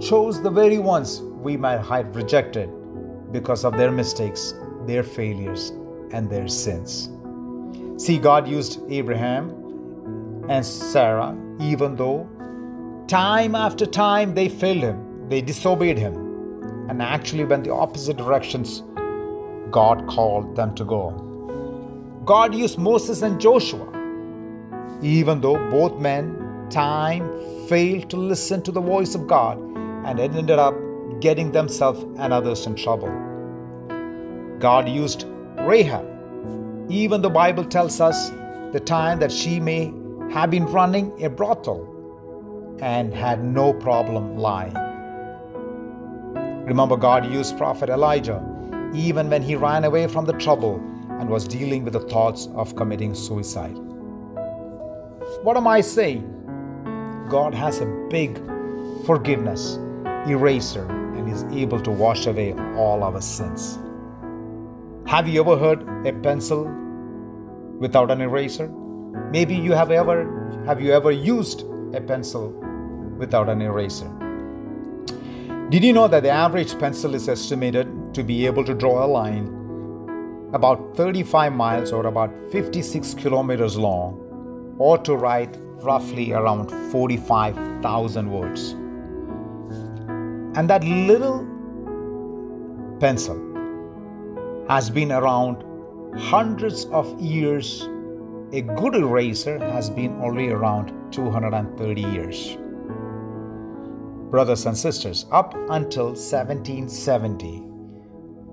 chose 0.00 0.42
the 0.42 0.50
very 0.50 0.78
ones 0.78 1.20
we 1.20 1.56
might 1.56 1.78
have 1.78 2.14
rejected 2.16 2.70
because 3.32 3.64
of 3.64 3.76
their 3.76 3.90
mistakes, 3.90 4.54
their 4.86 5.02
failures, 5.02 5.70
and 6.10 6.28
their 6.28 6.48
sins. 6.48 7.10
See, 7.96 8.18
God 8.18 8.48
used 8.48 8.80
Abraham 8.90 9.50
and 10.48 10.64
Sarah, 10.64 11.36
even 11.60 11.96
though 11.96 12.28
time 13.08 13.54
after 13.54 13.86
time 13.86 14.34
they 14.34 14.48
failed 14.48 14.82
Him, 14.82 15.28
they 15.28 15.40
disobeyed 15.40 15.98
Him, 15.98 16.14
and 16.88 17.02
actually 17.02 17.44
went 17.44 17.64
the 17.64 17.72
opposite 17.72 18.16
directions 18.16 18.82
God 19.70 20.06
called 20.06 20.54
them 20.56 20.74
to 20.74 20.84
go. 20.84 21.10
God 22.24 22.54
used 22.54 22.78
Moses 22.78 23.22
and 23.22 23.40
Joshua, 23.40 23.86
even 25.02 25.40
though 25.40 25.56
both 25.70 25.98
men, 25.98 26.66
time, 26.70 27.28
failed 27.68 28.08
to 28.10 28.16
listen 28.16 28.62
to 28.62 28.72
the 28.72 28.80
voice 28.80 29.14
of 29.14 29.26
God 29.26 29.58
and 29.58 30.20
ended 30.20 30.50
up 30.50 30.74
getting 31.20 31.52
themselves 31.52 32.02
and 32.18 32.32
others 32.32 32.66
in 32.66 32.74
trouble. 32.74 33.10
God 34.58 34.88
used 34.88 35.26
Rahab, 35.58 36.06
even 36.90 37.22
the 37.22 37.30
Bible 37.30 37.64
tells 37.64 38.00
us 38.00 38.30
the 38.72 38.80
time 38.80 39.18
that 39.20 39.32
she 39.32 39.58
may 39.58 39.92
have 40.32 40.50
been 40.50 40.64
running 40.64 41.12
a 41.22 41.28
brothel 41.28 42.78
and 42.80 43.12
had 43.12 43.44
no 43.44 43.74
problem 43.74 44.38
lying. 44.38 44.74
Remember, 46.64 46.96
God 46.96 47.30
used 47.30 47.58
Prophet 47.58 47.90
Elijah 47.90 48.42
even 48.94 49.28
when 49.28 49.42
he 49.42 49.56
ran 49.56 49.84
away 49.84 50.06
from 50.06 50.24
the 50.24 50.32
trouble 50.32 50.76
and 51.20 51.28
was 51.28 51.46
dealing 51.46 51.84
with 51.84 51.92
the 51.92 52.00
thoughts 52.00 52.48
of 52.54 52.74
committing 52.76 53.14
suicide. 53.14 53.76
What 55.42 55.58
am 55.58 55.66
I 55.66 55.82
saying? 55.82 56.24
God 57.28 57.52
has 57.52 57.80
a 57.80 57.86
big 58.08 58.38
forgiveness, 59.04 59.76
eraser, 60.26 60.86
and 60.86 61.30
is 61.30 61.44
able 61.52 61.80
to 61.82 61.90
wash 61.90 62.26
away 62.26 62.54
all 62.76 63.02
our 63.02 63.20
sins. 63.20 63.78
Have 65.06 65.28
you 65.28 65.40
ever 65.42 65.58
heard 65.58 66.06
a 66.06 66.12
pencil 66.20 66.64
without 67.78 68.10
an 68.10 68.22
eraser? 68.22 68.72
Maybe 69.30 69.54
you 69.54 69.72
have 69.72 69.90
ever 69.90 70.62
have 70.66 70.80
you 70.80 70.92
ever 70.92 71.10
used 71.10 71.62
a 71.94 72.00
pencil 72.00 72.50
without 73.18 73.48
an 73.48 73.60
eraser? 73.62 74.10
Did 75.70 75.84
you 75.84 75.92
know 75.92 76.06
that 76.08 76.22
the 76.22 76.30
average 76.30 76.78
pencil 76.78 77.14
is 77.14 77.28
estimated 77.28 78.14
to 78.14 78.22
be 78.22 78.46
able 78.46 78.64
to 78.64 78.74
draw 78.74 79.04
a 79.04 79.08
line 79.08 79.46
about 80.52 80.96
35 80.96 81.52
miles 81.52 81.92
or 81.92 82.06
about 82.06 82.30
56 82.50 83.14
kilometers 83.14 83.78
long 83.78 84.76
or 84.78 84.98
to 84.98 85.16
write 85.16 85.56
roughly 85.82 86.32
around 86.32 86.70
45,000 86.90 88.30
words? 88.30 88.72
And 90.54 90.68
that 90.68 90.84
little 90.84 91.46
pencil 93.00 93.36
has 94.68 94.90
been 94.90 95.10
around 95.10 95.64
hundreds 96.18 96.84
of 96.86 97.18
years. 97.20 97.88
A 98.54 98.60
good 98.60 98.94
eraser 98.94 99.58
has 99.58 99.88
been 99.88 100.20
only 100.20 100.50
around 100.50 100.92
230 101.10 102.02
years. 102.02 102.58
Brothers 104.30 104.66
and 104.66 104.76
sisters, 104.76 105.24
up 105.32 105.54
until 105.70 106.08
1770, 106.08 107.62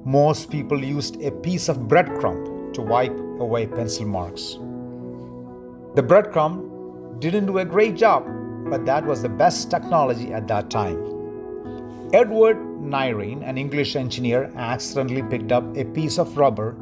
most 0.06 0.50
people 0.50 0.82
used 0.82 1.22
a 1.22 1.32
piece 1.32 1.68
of 1.68 1.80
breadcrumb 1.90 2.72
to 2.76 2.82
wipe 2.82 3.12
away 3.42 3.68
pencil 3.68 4.06
marks. 4.06 4.54
The 5.96 6.02
breadcrumb 6.02 7.20
didn't 7.20 7.48
do 7.48 7.58
a 7.58 7.66
great 7.66 7.98
job, 7.98 8.26
but 8.70 8.86
that 8.86 9.06
was 9.06 9.22
the 9.22 9.28
best 9.28 9.70
technology 9.70 10.32
at 10.32 10.48
that 10.48 10.70
time. 10.70 10.98
Edward 12.14 12.56
Nairne, 12.80 13.44
an 13.44 13.58
English 13.58 13.98
engineer, 13.98 14.50
accidentally 14.56 15.24
picked 15.24 15.52
up 15.52 15.76
a 15.76 15.84
piece 15.84 16.18
of 16.18 16.38
rubber 16.38 16.78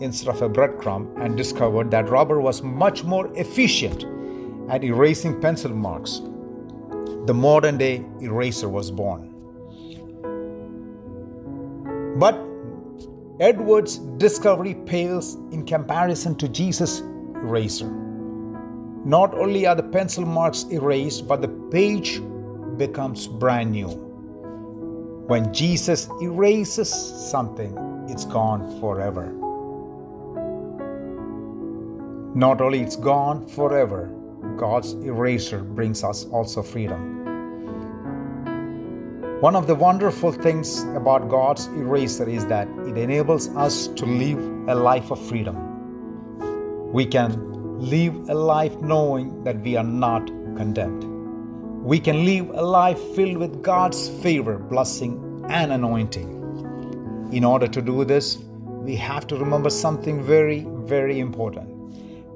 instead 0.00 0.28
of 0.28 0.42
a 0.42 0.48
breadcrumb 0.48 1.08
and 1.20 1.36
discovered 1.36 1.90
that 1.90 2.08
rubber 2.08 2.40
was 2.40 2.62
much 2.62 3.04
more 3.04 3.30
efficient 3.36 4.04
at 4.70 4.84
erasing 4.84 5.40
pencil 5.40 5.72
marks. 5.72 6.20
The 7.26 7.34
modern 7.34 7.78
day 7.78 8.04
eraser 8.20 8.68
was 8.68 8.90
born. 8.90 9.34
But 12.18 12.38
Edward's 13.40 13.98
discovery 14.18 14.74
pales 14.74 15.34
in 15.52 15.64
comparison 15.64 16.34
to 16.36 16.48
Jesus' 16.48 17.00
eraser. 17.00 17.88
Not 19.04 19.32
only 19.34 19.66
are 19.66 19.76
the 19.76 19.82
pencil 19.82 20.26
marks 20.26 20.64
erased, 20.70 21.28
but 21.28 21.40
the 21.40 21.48
page 21.70 22.20
becomes 22.76 23.28
brand 23.28 23.72
new. 23.72 23.88
When 25.28 25.52
Jesus 25.52 26.08
erases 26.20 26.90
something, 26.90 27.76
it's 28.08 28.24
gone 28.24 28.80
forever. 28.80 29.34
Not 32.38 32.60
only 32.60 32.80
it's 32.80 32.96
gone 32.96 33.46
forever, 33.48 34.06
God's 34.56 34.92
eraser 35.10 35.60
brings 35.62 36.04
us 36.04 36.24
also 36.26 36.62
freedom. 36.62 37.00
One 39.40 39.56
of 39.56 39.66
the 39.66 39.74
wonderful 39.74 40.32
things 40.32 40.84
about 41.00 41.28
God's 41.28 41.66
eraser 41.66 42.28
is 42.28 42.46
that 42.46 42.68
it 42.86 42.96
enables 42.96 43.48
us 43.56 43.88
to 43.88 44.06
live 44.06 44.38
a 44.68 44.74
life 44.74 45.10
of 45.10 45.20
freedom. 45.28 45.56
We 46.92 47.06
can 47.06 47.80
live 47.80 48.14
a 48.28 48.34
life 48.34 48.80
knowing 48.80 49.44
that 49.44 49.60
we 49.60 49.76
are 49.76 49.84
not 49.84 50.26
condemned 50.56 51.08
we 51.88 51.98
can 51.98 52.24
live 52.26 52.50
a 52.50 52.62
life 52.62 53.00
filled 53.14 53.38
with 53.38 53.62
God's 53.62 54.10
favor, 54.20 54.58
blessing, 54.58 55.46
and 55.48 55.72
anointing. 55.72 56.28
In 57.32 57.44
order 57.44 57.68
to 57.68 57.80
do 57.80 58.04
this, 58.04 58.36
we 58.88 58.94
have 58.96 59.26
to 59.28 59.36
remember 59.36 59.70
something 59.70 60.22
very, 60.22 60.66
very 60.84 61.18
important. 61.18 61.77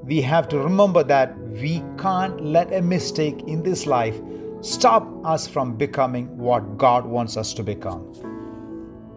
We 0.03 0.21
have 0.21 0.49
to 0.49 0.59
remember 0.59 1.01
that 1.05 1.37
we 1.37 1.81
can't 1.97 2.43
let 2.43 2.73
a 2.73 2.81
mistake 2.81 3.41
in 3.47 3.63
this 3.63 3.85
life 3.85 4.19
stop 4.59 5.07
us 5.25 5.47
from 5.47 5.77
becoming 5.77 6.37
what 6.37 6.77
God 6.77 7.05
wants 7.05 7.37
us 7.37 7.53
to 7.53 7.63
become. 7.63 8.03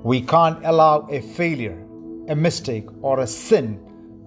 We 0.04 0.20
can't 0.20 0.64
allow 0.64 1.08
a 1.10 1.20
failure, 1.20 1.84
a 2.28 2.36
mistake, 2.36 2.86
or 3.02 3.18
a 3.18 3.26
sin 3.26 3.80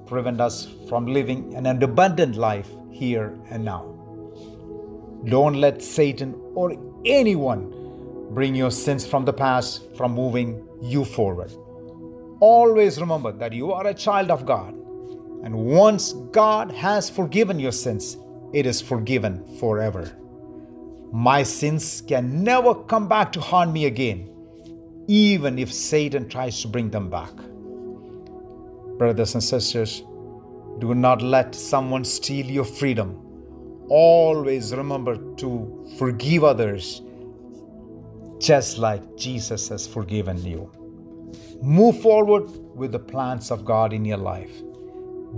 prevent 0.05 0.41
us 0.41 0.67
from 0.89 1.05
living 1.05 1.55
an 1.55 1.65
abundant 1.81 2.35
life 2.35 2.69
here 2.91 3.39
and 3.49 3.63
now. 3.63 3.95
Don't 5.25 5.55
let 5.55 5.81
Satan 5.81 6.35
or 6.55 6.75
anyone 7.05 7.71
bring 8.31 8.53
your 8.53 8.71
sins 8.71 9.05
from 9.05 9.23
the 9.23 9.33
past 9.33 9.95
from 9.95 10.13
moving 10.13 10.67
you 10.81 11.05
forward. 11.05 11.53
Always 12.41 12.99
remember 12.99 13.31
that 13.31 13.53
you 13.53 13.71
are 13.71 13.87
a 13.87 13.93
child 13.93 14.29
of 14.29 14.45
God. 14.45 14.78
And 15.43 15.55
once 15.55 16.13
God 16.31 16.71
has 16.71 17.09
forgiven 17.09 17.59
your 17.59 17.71
sins, 17.71 18.17
it 18.53 18.65
is 18.65 18.81
forgiven 18.81 19.57
forever. 19.59 20.11
My 21.11 21.43
sins 21.43 22.01
can 22.07 22.43
never 22.43 22.75
come 22.75 23.07
back 23.07 23.31
to 23.33 23.41
haunt 23.41 23.71
me 23.71 23.85
again, 23.85 24.29
even 25.07 25.57
if 25.57 25.73
Satan 25.73 26.29
tries 26.29 26.61
to 26.61 26.67
bring 26.67 26.89
them 26.89 27.09
back. 27.09 27.33
Brothers 28.97 29.33
and 29.33 29.43
sisters, 29.43 30.03
do 30.79 30.93
not 30.93 31.21
let 31.21 31.55
someone 31.55 32.05
steal 32.05 32.45
your 32.45 32.65
freedom 32.65 33.25
always 33.89 34.73
remember 34.73 35.17
to 35.35 35.87
forgive 35.97 36.43
others 36.43 37.01
just 38.39 38.77
like 38.77 39.17
Jesus 39.17 39.67
has 39.69 39.85
forgiven 39.85 40.41
you. 40.43 40.71
Move 41.61 42.01
forward 42.01 42.49
with 42.75 42.91
the 42.91 42.99
plans 42.99 43.51
of 43.51 43.65
God 43.65 43.91
in 43.91 44.05
your 44.05 44.17
life. 44.17 44.61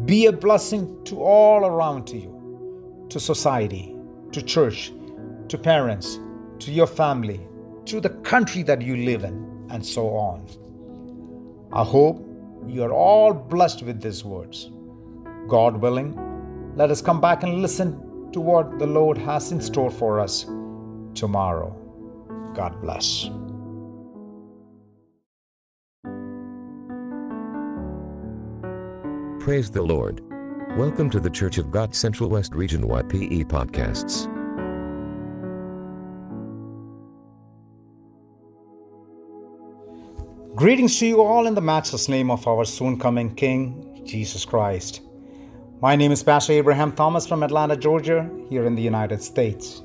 Be 0.05 0.25
a 0.27 0.31
blessing 0.31 1.03
to 1.05 1.21
all 1.21 1.65
around 1.65 2.09
you, 2.09 3.07
to 3.09 3.19
society, 3.19 3.95
to 4.31 4.41
church, 4.41 4.93
to 5.49 5.57
parents, 5.57 6.17
to 6.59 6.71
your 6.71 6.87
family, 6.87 7.41
to 7.85 7.99
the 7.99 8.09
country 8.09 8.63
that 8.63 8.81
you 8.81 8.95
live 8.95 9.23
in, 9.25 9.67
and 9.69 9.85
so 9.85 10.09
on. 10.15 10.47
I 11.73 11.83
hope 11.83 12.25
you 12.67 12.83
are 12.83 12.93
all 12.93 13.33
blessed 13.33 13.83
with 13.83 14.01
these 14.01 14.23
words. 14.23 14.71
God 15.47 15.77
willing, 15.77 16.15
let 16.75 16.89
us 16.89 17.01
come 17.01 17.19
back 17.19 17.43
and 17.43 17.61
listen 17.61 18.31
to 18.31 18.39
what 18.39 18.79
the 18.79 18.87
Lord 18.87 19.17
has 19.17 19.51
in 19.51 19.59
store 19.59 19.91
for 19.91 20.19
us 20.19 20.45
tomorrow. 21.15 21.75
God 22.55 22.81
bless. 22.81 23.29
Praise 29.41 29.71
the 29.71 29.81
Lord. 29.81 30.21
Welcome 30.77 31.09
to 31.09 31.19
the 31.19 31.27
Church 31.27 31.57
of 31.57 31.71
God 31.71 31.95
Central 31.95 32.29
West 32.29 32.53
Region 32.53 32.83
YPE 32.83 33.45
podcasts. 33.45 34.27
Greetings 40.55 40.99
to 40.99 41.07
you 41.07 41.23
all 41.23 41.47
in 41.47 41.55
the 41.55 41.61
matchless 41.61 42.07
name 42.07 42.29
of 42.29 42.47
our 42.47 42.65
soon 42.65 42.99
coming 42.99 43.33
King, 43.33 44.03
Jesus 44.05 44.45
Christ. 44.45 45.01
My 45.81 45.95
name 45.95 46.11
is 46.11 46.21
Pastor 46.21 46.53
Abraham 46.53 46.91
Thomas 46.91 47.25
from 47.25 47.41
Atlanta, 47.41 47.75
Georgia, 47.75 48.29
here 48.47 48.67
in 48.67 48.75
the 48.75 48.83
United 48.83 49.23
States. 49.23 49.81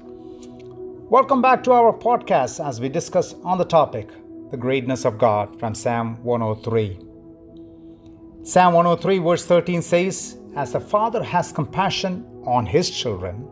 Welcome 1.09 1.40
back 1.40 1.64
to 1.64 1.72
our 1.72 1.94
podcast 1.94 2.62
as 2.62 2.78
we 2.78 2.90
discuss 2.90 3.32
on 3.42 3.57
the 3.57 3.64
topic, 3.64 4.11
the 4.50 4.59
greatness 4.59 5.07
of 5.07 5.16
God 5.16 5.59
from 5.59 5.74
Psalm 5.74 6.22
103. 6.22 7.05
Psalm 8.47 8.74
103, 8.74 9.18
verse 9.18 9.44
13 9.44 9.82
says, 9.82 10.36
As 10.55 10.70
the 10.70 10.78
Father 10.78 11.20
has 11.20 11.51
compassion 11.51 12.24
on 12.44 12.64
his 12.64 12.88
children, 12.88 13.44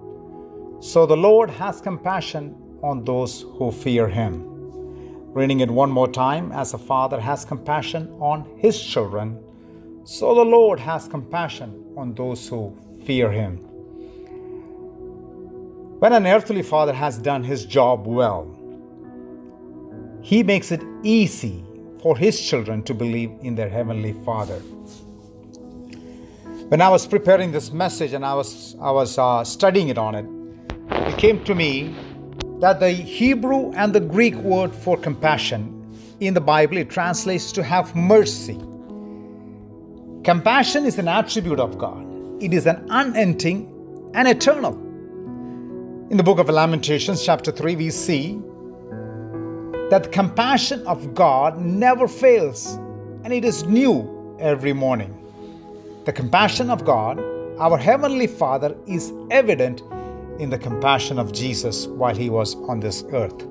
so 0.78 1.04
the 1.04 1.16
Lord 1.16 1.50
has 1.50 1.80
compassion 1.80 2.54
on 2.80 3.04
those 3.04 3.40
who 3.58 3.72
fear 3.72 4.06
him. 4.06 4.44
Reading 5.32 5.58
it 5.58 5.68
one 5.68 5.90
more 5.90 6.06
time, 6.06 6.52
as 6.52 6.74
a 6.74 6.78
father 6.78 7.20
has 7.20 7.44
compassion 7.44 8.08
on 8.20 8.48
his 8.56 8.80
children, 8.80 9.42
so 10.04 10.32
the 10.32 10.44
Lord 10.44 10.78
has 10.78 11.08
compassion 11.08 11.92
on 11.96 12.14
those 12.14 12.48
who 12.48 12.72
fear 13.04 13.32
him. 13.32 13.56
When 15.98 16.12
an 16.12 16.24
earthly 16.24 16.62
father 16.62 16.92
has 16.92 17.18
done 17.18 17.42
his 17.42 17.66
job 17.66 18.06
well, 18.06 18.46
he 20.22 20.44
makes 20.44 20.70
it 20.70 20.84
easy 21.02 21.64
for 22.00 22.16
his 22.16 22.40
children 22.40 22.84
to 22.84 22.94
believe 22.94 23.32
in 23.42 23.56
their 23.56 23.68
heavenly 23.68 24.12
father. 24.24 24.62
When 26.68 26.80
I 26.80 26.88
was 26.88 27.06
preparing 27.06 27.52
this 27.52 27.72
message 27.72 28.14
and 28.14 28.24
I 28.24 28.32
was, 28.32 28.74
I 28.80 28.90
was 28.90 29.18
uh, 29.18 29.44
studying 29.44 29.88
it 29.88 29.98
on 29.98 30.14
it, 30.14 30.24
it 31.10 31.18
came 31.18 31.44
to 31.44 31.54
me 31.54 31.94
that 32.60 32.80
the 32.80 32.90
Hebrew 32.90 33.70
and 33.72 33.94
the 33.94 34.00
Greek 34.00 34.34
word 34.36 34.74
for 34.74 34.96
compassion 34.96 35.70
in 36.20 36.32
the 36.32 36.40
Bible 36.40 36.78
it 36.78 36.88
translates 36.88 37.52
to 37.52 37.62
have 37.62 37.94
mercy. 37.94 38.54
Compassion 40.24 40.86
is 40.86 40.98
an 40.98 41.06
attribute 41.06 41.60
of 41.60 41.76
God. 41.76 42.02
It 42.42 42.54
is 42.54 42.66
an 42.66 42.86
unending 42.88 44.10
and 44.14 44.26
eternal. 44.26 44.72
In 46.10 46.16
the 46.16 46.22
book 46.22 46.38
of 46.38 46.48
Lamentations 46.48 47.22
chapter 47.22 47.52
3 47.52 47.76
we 47.76 47.90
see 47.90 48.40
that 49.90 50.04
the 50.04 50.08
compassion 50.08 50.84
of 50.86 51.14
God 51.14 51.60
never 51.60 52.08
fails 52.08 52.76
and 53.22 53.34
it 53.34 53.44
is 53.44 53.64
new 53.64 54.38
every 54.40 54.72
morning. 54.72 55.23
The 56.04 56.12
compassion 56.12 56.68
of 56.68 56.84
God, 56.84 57.18
our 57.58 57.78
heavenly 57.78 58.26
Father 58.26 58.76
is 58.86 59.10
evident 59.30 59.80
in 60.38 60.50
the 60.50 60.58
compassion 60.58 61.18
of 61.18 61.32
Jesus 61.32 61.86
while 61.86 62.14
he 62.14 62.28
was 62.28 62.56
on 62.68 62.78
this 62.78 63.04
earth. 63.12 63.46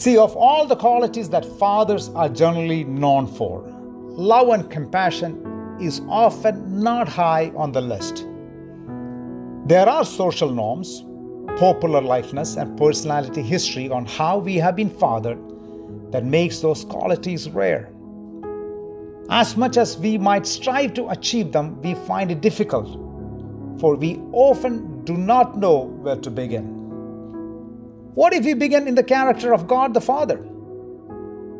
See, 0.00 0.16
of 0.16 0.36
all 0.36 0.64
the 0.64 0.76
qualities 0.76 1.28
that 1.30 1.44
fathers 1.58 2.10
are 2.10 2.28
generally 2.28 2.84
known 2.84 3.26
for, 3.26 3.64
love 4.10 4.50
and 4.50 4.70
compassion 4.70 5.76
is 5.80 6.00
often 6.08 6.80
not 6.80 7.08
high 7.08 7.50
on 7.56 7.72
the 7.72 7.80
list. 7.80 8.24
There 9.66 9.88
are 9.88 10.04
social 10.04 10.52
norms, 10.52 11.02
popular 11.58 12.00
likeness, 12.00 12.56
and 12.56 12.78
personality 12.78 13.42
history 13.42 13.88
on 13.88 14.06
how 14.06 14.38
we 14.38 14.54
have 14.58 14.76
been 14.76 14.90
fathered 14.90 15.40
that 16.12 16.24
makes 16.24 16.60
those 16.60 16.84
qualities 16.84 17.50
rare. 17.50 17.93
As 19.30 19.56
much 19.56 19.76
as 19.76 19.96
we 19.98 20.18
might 20.18 20.46
strive 20.46 20.94
to 20.94 21.08
achieve 21.08 21.52
them, 21.52 21.80
we 21.82 21.94
find 21.94 22.30
it 22.30 22.40
difficult 22.40 23.04
for 23.78 23.96
we 23.96 24.18
often 24.32 25.04
do 25.04 25.16
not 25.16 25.58
know 25.58 25.84
where 26.02 26.16
to 26.16 26.30
begin. 26.30 26.64
What 28.14 28.32
if 28.32 28.44
we 28.44 28.54
begin 28.54 28.86
in 28.86 28.94
the 28.94 29.02
character 29.02 29.52
of 29.52 29.66
God 29.66 29.92
the 29.92 30.00
Father? 30.00 30.38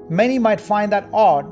Many 0.08 0.38
might 0.38 0.60
find 0.60 0.92
that 0.92 1.08
odd, 1.12 1.44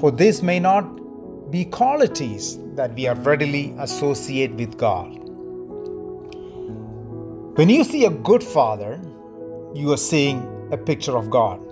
for 0.00 0.10
this 0.10 0.42
may 0.42 0.58
not 0.58 1.50
be 1.50 1.64
qualities 1.64 2.58
that 2.74 2.94
we 2.94 3.08
readily 3.08 3.74
associate 3.78 4.52
with 4.52 4.76
God. 4.76 5.14
When 7.56 7.68
you 7.68 7.84
see 7.84 8.04
a 8.04 8.10
good 8.10 8.42
father, 8.42 9.00
you 9.74 9.92
are 9.92 9.96
seeing 9.96 10.68
a 10.72 10.76
picture 10.76 11.16
of 11.16 11.30
God. 11.30 11.67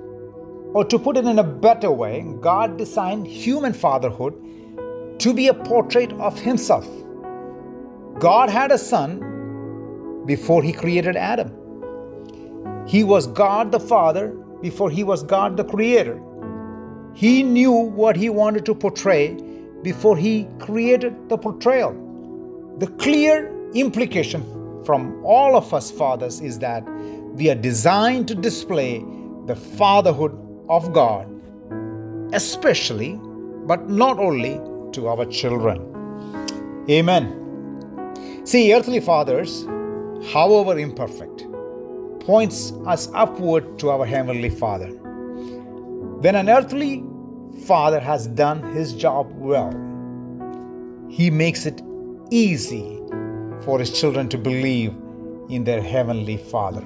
Or 0.75 0.85
to 0.85 0.99
put 0.99 1.17
it 1.17 1.25
in 1.25 1.39
a 1.39 1.45
better 1.45 1.91
way, 1.91 2.25
God 2.41 2.77
designed 2.77 3.27
human 3.27 3.73
fatherhood 3.73 4.35
to 5.21 5.33
be 5.33 5.49
a 5.49 5.55
portrait 5.55 6.13
of 6.15 6.39
Himself. 6.39 6.87
God 8.19 8.49
had 8.49 8.73
a 8.73 8.79
son 8.79 10.25
before 10.27 10.63
he 10.63 10.73
created 10.73 11.17
Adam. 11.17 11.53
He 12.87 13.05
was 13.05 13.27
God 13.27 13.73
the 13.73 13.81
Father 13.81 14.29
before 14.61 14.91
he 14.91 15.05
was 15.05 15.23
God 15.23 15.57
the 15.57 15.65
Creator. 15.65 16.21
He 17.15 17.43
knew 17.43 17.73
what 17.73 18.17
he 18.17 18.29
wanted 18.29 18.65
to 18.67 18.75
portray 18.75 19.37
before 19.83 20.17
he 20.17 20.47
created 20.59 21.29
the 21.29 21.39
portrayal. 21.39 21.93
The 22.79 22.87
clear 22.87 23.53
implication 23.75 24.43
from 24.85 25.25
all 25.25 25.57
of 25.57 25.73
us 25.75 25.91
fathers 25.91 26.41
is 26.41 26.59
that 26.61 26.85
we 27.35 27.51
are 27.51 27.55
designed 27.55 28.29
to 28.29 28.35
display 28.35 29.05
the 29.47 29.57
fatherhood 29.57 30.33
of 30.69 30.93
God, 30.93 31.29
especially, 32.33 33.21
but 33.67 33.89
not 33.89 34.19
only 34.19 34.61
to 34.93 35.09
our 35.09 35.25
children. 35.27 35.83
Amen. 36.89 38.43
See, 38.45 38.73
earthly 38.75 39.01
fathers, 39.01 39.67
however 40.33 40.79
imperfect, 40.79 41.47
points 42.21 42.73
us 42.87 43.09
upward 43.15 43.79
to 43.81 43.91
our 43.91 44.07
heavenly 44.07 44.51
Father. 44.51 44.89
When 44.89 46.35
an 46.35 46.49
earthly 46.49 47.05
father 47.67 48.01
has 48.01 48.27
done 48.27 48.63
his 48.75 48.95
job 48.95 49.31
well, 49.35 49.71
he 51.09 51.31
makes 51.31 51.67
it 51.67 51.83
easy 52.31 53.01
for 53.63 53.79
his 53.79 53.99
children 53.99 54.29
to 54.29 54.39
believe 54.39 54.95
in 55.49 55.65
their 55.65 55.81
heavenly 55.81 56.37
Father. 56.37 56.83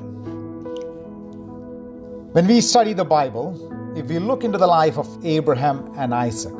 When 2.32 2.46
we 2.46 2.60
study 2.60 2.92
the 2.92 3.04
Bible, 3.04 3.69
if 3.96 4.06
we 4.06 4.18
look 4.18 4.44
into 4.44 4.58
the 4.58 4.66
life 4.66 4.98
of 4.98 5.08
Abraham 5.24 5.92
and 5.96 6.14
Isaac, 6.14 6.54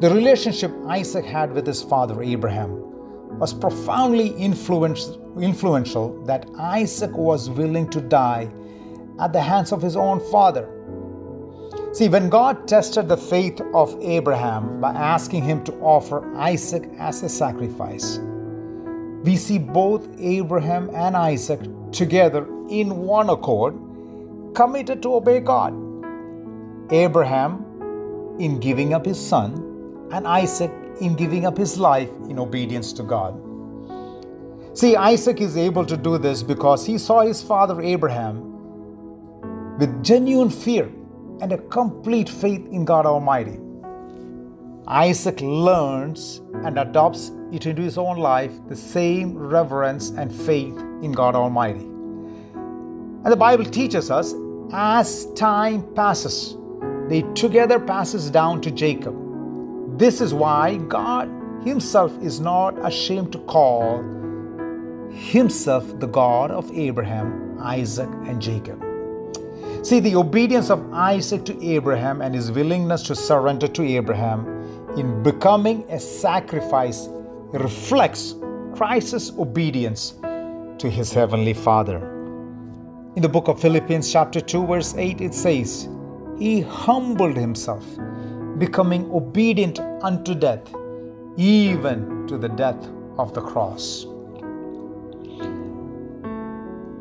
the 0.00 0.10
relationship 0.10 0.72
Isaac 0.88 1.24
had 1.24 1.52
with 1.52 1.66
his 1.66 1.82
father 1.82 2.22
Abraham 2.22 2.70
was 3.38 3.52
profoundly 3.52 4.34
influential 4.36 6.24
that 6.24 6.48
Isaac 6.58 7.12
was 7.16 7.50
willing 7.50 7.88
to 7.90 8.00
die 8.00 8.50
at 9.20 9.32
the 9.32 9.40
hands 9.40 9.72
of 9.72 9.82
his 9.82 9.96
own 9.96 10.20
father. 10.30 10.68
See, 11.92 12.08
when 12.08 12.30
God 12.30 12.66
tested 12.66 13.08
the 13.08 13.16
faith 13.16 13.60
of 13.74 13.96
Abraham 14.00 14.80
by 14.80 14.92
asking 14.92 15.44
him 15.44 15.62
to 15.64 15.72
offer 15.74 16.34
Isaac 16.36 16.88
as 16.98 17.22
a 17.22 17.28
sacrifice, 17.28 18.18
we 19.24 19.36
see 19.36 19.58
both 19.58 20.08
Abraham 20.18 20.90
and 20.94 21.16
Isaac 21.16 21.60
together 21.92 22.46
in 22.68 22.96
one 22.96 23.28
accord, 23.28 23.74
committed 24.54 25.02
to 25.02 25.14
obey 25.14 25.40
God. 25.40 25.74
Abraham 26.92 27.64
in 28.38 28.60
giving 28.60 28.94
up 28.94 29.06
his 29.06 29.18
son, 29.18 30.08
and 30.12 30.26
Isaac 30.26 30.70
in 31.00 31.14
giving 31.14 31.46
up 31.46 31.56
his 31.56 31.78
life 31.78 32.10
in 32.28 32.38
obedience 32.38 32.92
to 32.94 33.02
God. 33.02 33.40
See, 34.74 34.96
Isaac 34.96 35.40
is 35.40 35.56
able 35.56 35.84
to 35.86 35.96
do 35.96 36.18
this 36.18 36.42
because 36.42 36.86
he 36.86 36.98
saw 36.98 37.22
his 37.22 37.42
father 37.42 37.80
Abraham 37.80 38.52
with 39.78 40.04
genuine 40.04 40.50
fear 40.50 40.90
and 41.40 41.52
a 41.52 41.58
complete 41.58 42.28
faith 42.28 42.66
in 42.70 42.84
God 42.84 43.04
Almighty. 43.04 43.58
Isaac 44.86 45.40
learns 45.40 46.40
and 46.64 46.78
adopts 46.78 47.30
it 47.52 47.66
into 47.66 47.82
his 47.82 47.98
own 47.98 48.18
life 48.18 48.52
the 48.68 48.76
same 48.76 49.36
reverence 49.36 50.10
and 50.10 50.34
faith 50.34 50.76
in 51.02 51.12
God 51.12 51.34
Almighty. 51.34 51.84
And 51.84 53.26
the 53.26 53.36
Bible 53.36 53.64
teaches 53.64 54.10
us 54.10 54.34
as 54.72 55.26
time 55.34 55.82
passes, 55.94 56.56
they 57.08 57.22
together 57.34 57.78
passes 57.78 58.30
down 58.30 58.60
to 58.60 58.70
Jacob 58.70 59.22
this 59.98 60.20
is 60.20 60.32
why 60.32 60.78
God 60.78 61.28
Himself 61.64 62.16
is 62.22 62.40
not 62.40 62.74
ashamed 62.84 63.30
to 63.32 63.38
call 63.40 64.02
Himself 65.10 66.00
the 66.00 66.06
God 66.06 66.50
of 66.50 66.72
Abraham, 66.72 67.58
Isaac, 67.60 68.08
and 68.24 68.40
Jacob. 68.40 68.82
See, 69.82 70.00
the 70.00 70.16
obedience 70.16 70.70
of 70.70 70.92
Isaac 70.92 71.44
to 71.44 71.64
Abraham 71.64 72.22
and 72.22 72.34
his 72.34 72.50
willingness 72.50 73.02
to 73.02 73.14
surrender 73.14 73.68
to 73.68 73.82
Abraham 73.84 74.46
in 74.96 75.22
becoming 75.22 75.84
a 75.90 76.00
sacrifice 76.00 77.08
reflects 77.52 78.34
Christ's 78.74 79.30
obedience 79.38 80.14
to 80.78 80.88
his 80.88 81.12
heavenly 81.12 81.52
Father. 81.52 81.98
In 83.14 83.22
the 83.22 83.28
book 83.28 83.48
of 83.48 83.60
Philippians, 83.60 84.10
chapter 84.10 84.40
2, 84.40 84.66
verse 84.66 84.94
8, 84.96 85.20
it 85.20 85.34
says, 85.34 85.88
He 86.42 86.60
humbled 86.60 87.36
himself 87.36 87.84
becoming 88.58 89.08
obedient 89.12 89.78
unto 90.02 90.34
death, 90.34 90.74
even 91.36 92.26
to 92.26 92.36
the 92.36 92.48
death 92.48 92.84
of 93.16 93.32
the 93.32 93.40
cross. 93.40 94.06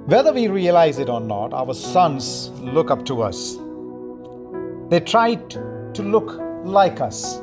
Whether 0.05 0.31
we 0.31 0.47
realize 0.47 0.99
it 0.99 1.09
or 1.09 1.19
not, 1.19 1.53
our 1.53 1.73
sons 1.73 2.49
look 2.59 2.91
up 2.91 3.03
to 3.05 3.23
us. 3.23 3.57
They 4.89 4.99
try 4.99 5.33
to 5.33 6.03
look 6.03 6.39
like 6.63 7.01
us, 7.01 7.41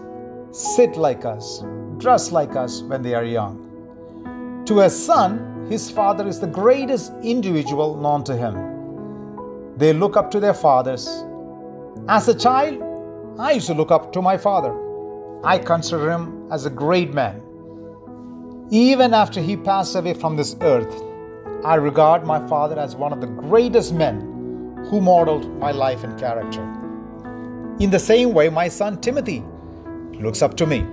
sit 0.53 0.96
like 0.96 1.24
us, 1.24 1.64
dress 1.96 2.30
like 2.30 2.55
us 2.55 2.80
when 2.82 3.03
they 3.03 3.14
are 3.14 3.24
young. 3.24 4.62
To 4.66 4.82
a 4.82 4.90
son, 4.90 5.66
his 5.68 5.90
father 5.90 6.28
is 6.28 6.38
the 6.38 6.46
greatest 6.46 7.12
individual 7.24 7.96
known 7.96 8.22
to 8.22 8.36
him. 8.36 8.55
They 9.76 9.92
look 9.92 10.16
up 10.16 10.30
to 10.30 10.38
their 10.38 10.55
fathers. 10.55 11.24
As 12.07 12.28
a 12.28 12.34
child, 12.34 12.82
I 13.38 13.53
used 13.53 13.66
to 13.66 13.74
look 13.74 13.90
up 13.90 14.12
to 14.12 14.22
my 14.22 14.36
father. 14.36 14.74
I 15.44 15.59
consider 15.59 16.11
him 16.11 16.49
as 16.51 16.66
a 16.66 16.70
great 16.70 17.12
man. 17.12 17.42
Even 18.70 19.14
after 19.14 19.40
he 19.40 19.57
passed 19.57 19.96
away 19.96 20.14
from 20.14 20.36
this 20.36 20.57
earth, 20.61 21.03
I 21.64 21.74
regard 21.74 22.24
my 22.24 22.46
father 22.46 22.78
as 22.78 22.94
one 22.94 23.12
of 23.12 23.20
the 23.20 23.26
greatest 23.26 23.92
men 23.92 24.20
who 24.90 25.01
modeled 25.01 25.49
my 25.59 25.70
life 25.70 26.05
and 26.05 26.18
character. 26.18 26.62
In 27.80 27.90
the 27.90 27.99
same 27.99 28.32
way, 28.32 28.49
my 28.49 28.68
son 28.68 29.01
Timothy 29.01 29.42
looks 30.12 30.42
up 30.42 30.57
to 30.59 30.66
me. 30.66 30.84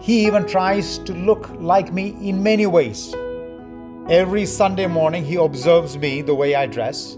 He 0.00 0.26
even 0.26 0.46
tries 0.46 0.98
to 0.98 1.12
look 1.12 1.50
like 1.58 1.92
me 1.92 2.16
in 2.20 2.42
many 2.42 2.66
ways. 2.66 3.14
Every 4.10 4.46
Sunday 4.46 4.86
morning, 4.86 5.24
he 5.24 5.36
observes 5.36 5.96
me 5.96 6.22
the 6.22 6.34
way 6.34 6.54
I 6.54 6.66
dress, 6.66 7.16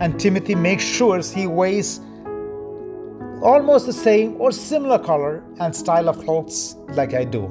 and 0.00 0.18
Timothy 0.18 0.54
makes 0.54 0.84
sure 0.84 1.20
he 1.20 1.46
wears 1.46 2.00
almost 3.44 3.84
the 3.84 3.92
same 3.92 4.40
or 4.40 4.50
similar 4.50 4.98
color 4.98 5.44
and 5.60 5.76
style 5.76 6.08
of 6.08 6.18
clothes 6.24 6.76
like 6.94 7.12
I 7.12 7.24
do. 7.24 7.42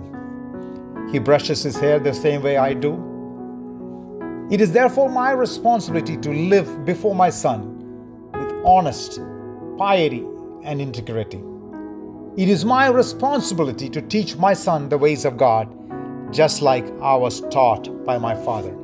He 1.12 1.20
brushes 1.20 1.62
his 1.62 1.80
hair 1.80 2.00
the 2.00 2.14
same 2.14 2.42
way 2.42 2.58
I 2.58 2.74
do. 2.74 2.98
It 4.50 4.60
is 4.60 4.72
therefore 4.72 5.10
my 5.10 5.32
responsibility 5.32 6.18
to 6.18 6.32
live 6.32 6.84
before 6.84 7.14
my 7.14 7.30
son 7.30 7.78
with 8.34 8.52
honest 8.66 9.22
piety 9.78 10.26
and 10.64 10.82
integrity. 10.82 11.44
It 12.38 12.50
is 12.50 12.66
my 12.66 12.88
responsibility 12.88 13.88
to 13.90 14.02
teach 14.02 14.36
my 14.36 14.56
son 14.56 14.90
the 14.90 14.98
ways 14.98 15.26
of 15.26 15.38
God, 15.38 15.70
just 16.34 16.64
like 16.64 16.86
I 17.02 17.16
was 17.16 17.42
taught 17.52 18.04
by 18.04 18.18
my 18.18 18.34
father. 18.34 18.76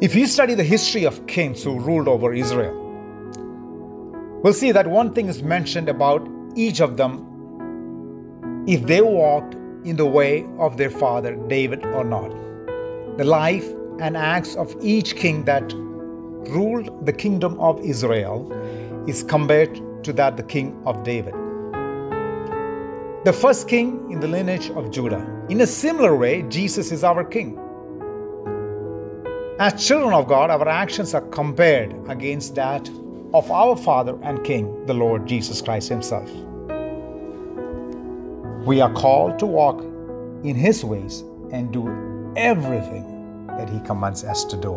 If 0.00 0.14
you 0.14 0.26
study 0.26 0.54
the 0.54 0.64
history 0.64 1.04
of 1.04 1.26
kings 1.26 1.62
who 1.62 1.78
ruled 1.78 2.08
over 2.08 2.32
Israel, 2.32 2.85
we'll 4.46 4.54
see 4.54 4.70
that 4.70 4.86
one 4.86 5.12
thing 5.12 5.26
is 5.26 5.42
mentioned 5.42 5.88
about 5.88 6.24
each 6.54 6.80
of 6.80 6.96
them 6.96 7.14
if 8.68 8.86
they 8.86 9.00
walked 9.00 9.54
in 9.84 9.96
the 9.96 10.06
way 10.06 10.46
of 10.60 10.76
their 10.76 10.88
father 10.88 11.34
David 11.48 11.84
or 11.86 12.04
not. 12.04 12.30
The 13.18 13.24
life 13.24 13.68
and 13.98 14.16
acts 14.16 14.54
of 14.54 14.76
each 14.80 15.16
king 15.16 15.44
that 15.46 15.72
ruled 15.72 17.06
the 17.06 17.12
kingdom 17.12 17.58
of 17.58 17.80
Israel 17.80 18.52
is 19.08 19.24
compared 19.24 19.80
to 20.04 20.12
that 20.12 20.36
the 20.36 20.44
king 20.44 20.80
of 20.86 21.02
David. 21.02 21.34
The 23.24 23.32
first 23.32 23.68
king 23.68 24.12
in 24.12 24.20
the 24.20 24.28
lineage 24.28 24.70
of 24.70 24.92
Judah. 24.92 25.26
In 25.48 25.60
a 25.62 25.66
similar 25.66 26.14
way, 26.14 26.42
Jesus 26.42 26.92
is 26.92 27.02
our 27.02 27.24
king. 27.24 27.58
As 29.58 29.84
children 29.84 30.14
of 30.14 30.28
God, 30.28 30.50
our 30.50 30.68
actions 30.68 31.14
are 31.14 31.26
compared 31.30 31.96
against 32.08 32.54
that 32.54 32.88
of 33.36 33.50
our 33.50 33.76
Father 33.76 34.18
and 34.22 34.42
King, 34.44 34.86
the 34.86 34.94
Lord 34.94 35.26
Jesus 35.26 35.60
Christ 35.60 35.90
Himself. 35.90 36.30
We 38.66 38.80
are 38.80 38.92
called 38.94 39.38
to 39.40 39.46
walk 39.46 39.82
in 40.42 40.56
His 40.56 40.82
ways 40.82 41.20
and 41.52 41.70
do 41.70 42.32
everything 42.34 43.46
that 43.48 43.68
He 43.68 43.78
commands 43.80 44.24
us 44.24 44.42
to 44.44 44.56
do. 44.56 44.72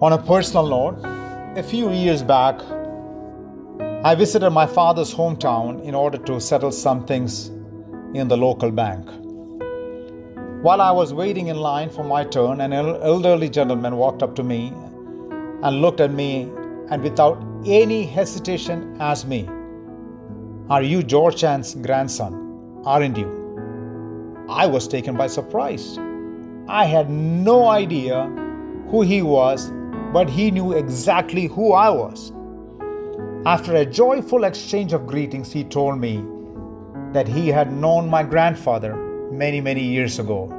On 0.00 0.14
a 0.14 0.18
personal 0.18 0.66
note, 0.66 0.98
a 1.58 1.62
few 1.62 1.92
years 1.92 2.22
back, 2.22 2.58
I 4.04 4.14
visited 4.14 4.48
my 4.50 4.66
father's 4.66 5.14
hometown 5.14 5.84
in 5.84 5.94
order 5.94 6.16
to 6.16 6.40
settle 6.40 6.72
some 6.72 7.04
things 7.04 7.48
in 8.14 8.28
the 8.28 8.36
local 8.36 8.70
bank. 8.70 9.06
While 10.62 10.80
I 10.80 10.90
was 10.90 11.12
waiting 11.12 11.48
in 11.48 11.56
line 11.56 11.90
for 11.90 12.02
my 12.02 12.24
turn, 12.24 12.62
an 12.62 12.72
elderly 12.72 13.50
gentleman 13.50 13.96
walked 13.96 14.22
up 14.22 14.34
to 14.36 14.42
me 14.42 14.72
and 15.62 15.80
looked 15.80 16.00
at 16.00 16.12
me 16.12 16.50
and 16.90 17.02
without 17.02 17.42
any 17.66 18.04
hesitation 18.04 18.96
asked 19.00 19.26
me, 19.26 19.48
Are 20.68 20.82
you 20.82 21.02
George 21.02 21.36
Chan's 21.36 21.74
grandson? 21.74 22.82
Aren't 22.84 23.16
you? 23.16 24.46
I 24.48 24.66
was 24.66 24.88
taken 24.88 25.16
by 25.16 25.28
surprise. 25.28 25.98
I 26.68 26.84
had 26.84 27.10
no 27.10 27.68
idea 27.68 28.24
who 28.90 29.02
he 29.02 29.22
was 29.22 29.70
but 30.12 30.28
he 30.28 30.50
knew 30.50 30.72
exactly 30.72 31.46
who 31.46 31.72
I 31.72 31.88
was. 31.88 32.32
After 33.46 33.74
a 33.76 33.86
joyful 33.86 34.44
exchange 34.44 34.92
of 34.92 35.06
greetings, 35.06 35.50
he 35.50 35.64
told 35.64 35.98
me 35.98 36.22
that 37.12 37.26
he 37.26 37.48
had 37.48 37.72
known 37.72 38.08
my 38.08 38.22
grandfather 38.22 38.94
many, 39.32 39.60
many 39.60 39.82
years 39.82 40.18
ago, 40.18 40.52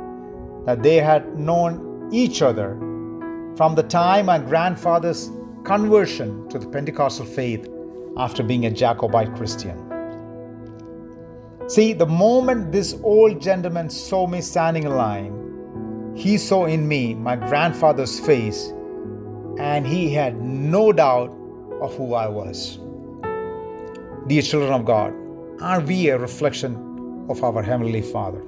that 0.65 0.81
they 0.81 0.95
had 0.95 1.37
known 1.37 2.09
each 2.11 2.41
other 2.41 2.75
from 3.55 3.75
the 3.75 3.83
time 3.83 4.25
my 4.25 4.39
grandfather's 4.39 5.31
conversion 5.63 6.47
to 6.49 6.57
the 6.57 6.67
Pentecostal 6.67 7.25
faith 7.25 7.67
after 8.17 8.43
being 8.43 8.65
a 8.65 8.71
Jacobite 8.71 9.33
Christian. 9.35 9.77
See, 11.67 11.93
the 11.93 12.05
moment 12.05 12.71
this 12.71 12.95
old 13.03 13.41
gentleman 13.41 13.89
saw 13.89 14.27
me 14.27 14.41
standing 14.41 14.83
in 14.83 14.95
line, 14.95 16.13
he 16.15 16.37
saw 16.37 16.65
in 16.65 16.87
me 16.87 17.13
my 17.13 17.35
grandfather's 17.35 18.19
face 18.19 18.73
and 19.59 19.85
he 19.85 20.13
had 20.13 20.41
no 20.41 20.91
doubt 20.91 21.29
of 21.81 21.95
who 21.95 22.13
I 22.13 22.27
was. 22.27 22.79
Dear 24.27 24.41
children 24.41 24.73
of 24.73 24.85
God, 24.85 25.13
are 25.61 25.79
we 25.79 26.09
a 26.09 26.17
reflection 26.17 27.25
of 27.29 27.43
our 27.43 27.61
Heavenly 27.61 28.01
Father? 28.01 28.43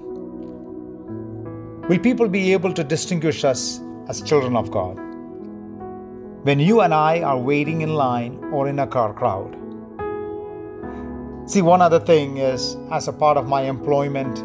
Will 1.88 2.00
people 2.00 2.28
be 2.28 2.52
able 2.54 2.74
to 2.74 2.84
distinguish 2.84 3.44
us 3.46 3.80
as 4.08 4.22
children 4.22 4.56
of 4.56 4.72
God? 4.72 4.96
When 6.44 6.60
you 6.60 6.82
and 6.82 6.94
I 6.94 7.22
are 7.22 7.38
waiting 7.38 7.82
in 7.82 7.96
line 7.96 8.44
or 8.52 8.68
in 8.68 8.80
a 8.80 8.88
car 8.88 9.14
crowd. 9.14 9.56
See, 11.48 11.62
one 11.62 11.82
other 11.82 12.00
thing 12.00 12.38
is, 12.38 12.78
as 12.92 13.08
a 13.08 13.14
part 13.14 13.38
of 13.38 13.48
my 13.48 13.62
employment 13.62 14.40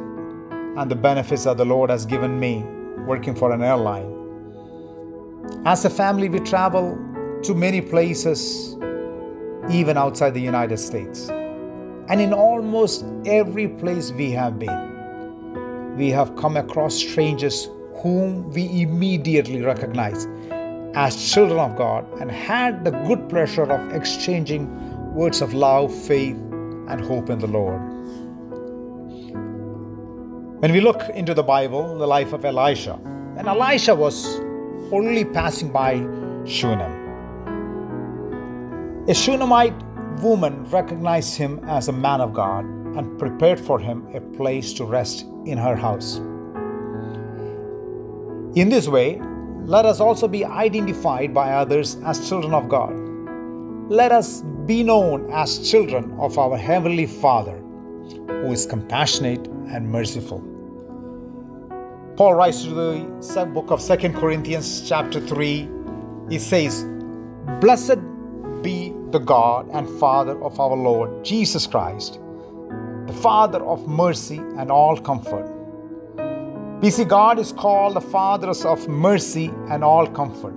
and 0.79 0.91
the 0.91 0.95
benefits 0.95 1.45
that 1.45 1.57
the 1.57 1.65
Lord 1.65 1.91
has 1.91 2.07
given 2.07 2.39
me 2.41 2.65
working 3.07 3.35
for 3.35 3.53
an 3.53 3.63
airline, 3.63 4.21
as 5.67 5.85
a 5.85 5.91
family, 5.91 6.29
we 6.29 6.41
travel 6.41 6.99
to 7.43 7.55
many 7.55 7.83
places, 7.83 8.77
even 9.71 9.99
outside 9.99 10.31
the 10.31 10.41
United 10.41 10.79
States. 10.79 11.29
And 12.09 12.21
in 12.21 12.33
almost 12.33 13.05
every 13.27 13.69
place 13.69 14.11
we 14.11 14.31
have 14.33 14.59
been, 14.59 15.97
we 15.97 16.09
have 16.11 16.35
come 16.37 16.57
across 16.57 16.95
strangers 16.95 17.69
whom 18.03 18.51
we 18.51 18.83
immediately 18.83 19.63
recognize 19.63 20.27
as 20.95 21.33
children 21.33 21.61
of 21.61 21.77
God 21.77 22.07
and 22.21 22.31
had 22.31 22.85
the 22.85 22.91
good 22.91 23.29
pleasure 23.29 23.71
of 23.71 23.93
exchanging 23.95 24.69
words 25.15 25.41
of 25.41 25.55
love, 25.55 25.95
faith, 25.95 26.37
and 26.89 27.01
hope 27.01 27.31
in 27.31 27.39
the 27.39 27.47
Lord. 27.47 27.81
When 30.61 30.73
we 30.73 30.81
look 30.81 31.03
into 31.15 31.35
the 31.35 31.43
Bible, 31.43 31.97
the 31.99 32.07
life 32.07 32.33
of 32.33 32.45
Elisha, 32.45 32.99
and 33.37 33.47
Elisha 33.49 33.95
was 33.95 34.41
only 34.93 35.25
passing 35.25 35.71
by 35.71 35.95
Shunem. 36.45 36.99
A 39.09 39.15
Shunammite 39.15 39.75
woman 40.21 40.65
recognized 40.65 41.37
him 41.37 41.61
as 41.65 41.89
a 41.89 41.93
man 41.93 42.21
of 42.21 42.35
God 42.35 42.65
and 42.65 43.19
prepared 43.19 43.59
for 43.59 43.79
him 43.79 44.07
a 44.15 44.21
place 44.21 44.73
to 44.75 44.85
rest 44.85 45.25
in 45.47 45.57
her 45.57 45.77
house. 45.77 46.21
In 48.57 48.69
this 48.69 48.89
way, 48.89 49.21
let 49.65 49.87
us 49.87 50.01
also 50.01 50.27
be 50.27 50.45
identified 50.45 51.33
by 51.33 51.53
others 51.53 51.97
as 52.05 52.29
children 52.29 52.53
of 52.53 52.69
God. 52.69 52.93
Let 53.89 54.11
us 54.11 54.43
be 54.67 54.83
known 54.83 55.31
as 55.33 55.71
children 55.71 56.13
of 56.19 56.37
our 56.37 56.57
Heavenly 56.57 57.07
Father, 57.07 57.57
who 58.27 58.51
is 58.51 58.67
compassionate 58.67 59.47
and 59.69 59.89
merciful. 59.89 60.41
Paul 62.17 62.35
writes 62.35 62.65
to 62.65 62.71
the 62.71 63.47
book 63.47 63.71
of 63.71 63.81
Second 63.81 64.17
Corinthians, 64.17 64.89
chapter 64.89 65.21
3. 65.21 65.69
He 66.29 66.39
says, 66.41 66.85
Blessed 67.61 68.01
be 68.63 68.93
the 69.11 69.21
God 69.21 69.69
and 69.73 69.89
Father 70.01 70.43
of 70.43 70.59
our 70.59 70.77
Lord 70.77 71.25
Jesus 71.25 71.69
Christ, 71.69 72.19
the 73.07 73.17
Father 73.23 73.65
of 73.65 73.87
mercy 73.87 74.39
and 74.39 74.73
all 74.73 74.97
comfort. 74.97 75.60
We 76.83 76.91
see 76.91 77.05
God 77.05 77.39
is 77.39 77.53
called 77.53 77.95
the 77.95 78.01
Father 78.01 78.49
of 78.49 78.89
mercy 78.89 79.51
and 79.69 79.85
all 79.85 80.07
comfort. 80.07 80.55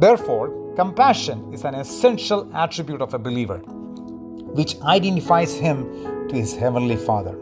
Therefore, 0.00 0.74
compassion 0.76 1.52
is 1.52 1.64
an 1.64 1.74
essential 1.74 2.50
attribute 2.54 3.02
of 3.02 3.12
a 3.12 3.18
believer, 3.18 3.58
which 3.58 4.80
identifies 4.80 5.54
him 5.54 6.28
to 6.28 6.34
his 6.34 6.56
Heavenly 6.56 6.96
Father. 6.96 7.38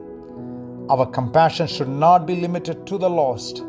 Our 0.91 1.07
compassion 1.07 1.67
should 1.67 1.89
not 1.89 2.27
be 2.27 2.37
limited 2.37 2.87
to 2.87 2.99
the 2.99 3.11
lost, 3.11 3.65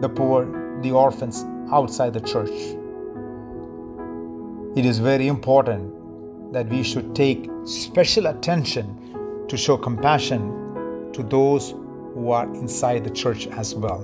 the 0.00 0.08
poor, 0.08 0.46
the 0.82 0.92
orphans 0.92 1.44
outside 1.72 2.14
the 2.14 2.20
church. 2.20 2.76
it 4.76 4.86
is 4.86 4.98
very 5.00 5.26
important 5.26 6.52
that 6.52 6.68
we 6.68 6.82
should 6.82 7.14
take 7.14 7.50
special 7.64 8.26
attention 8.28 8.86
to 9.48 9.56
show 9.56 9.76
compassion 9.76 10.42
to 11.12 11.24
those 11.24 11.74
who 12.14 12.30
are 12.30 12.44
inside 12.54 13.04
the 13.04 13.10
church 13.10 13.46
as 13.48 13.74
well. 13.74 14.00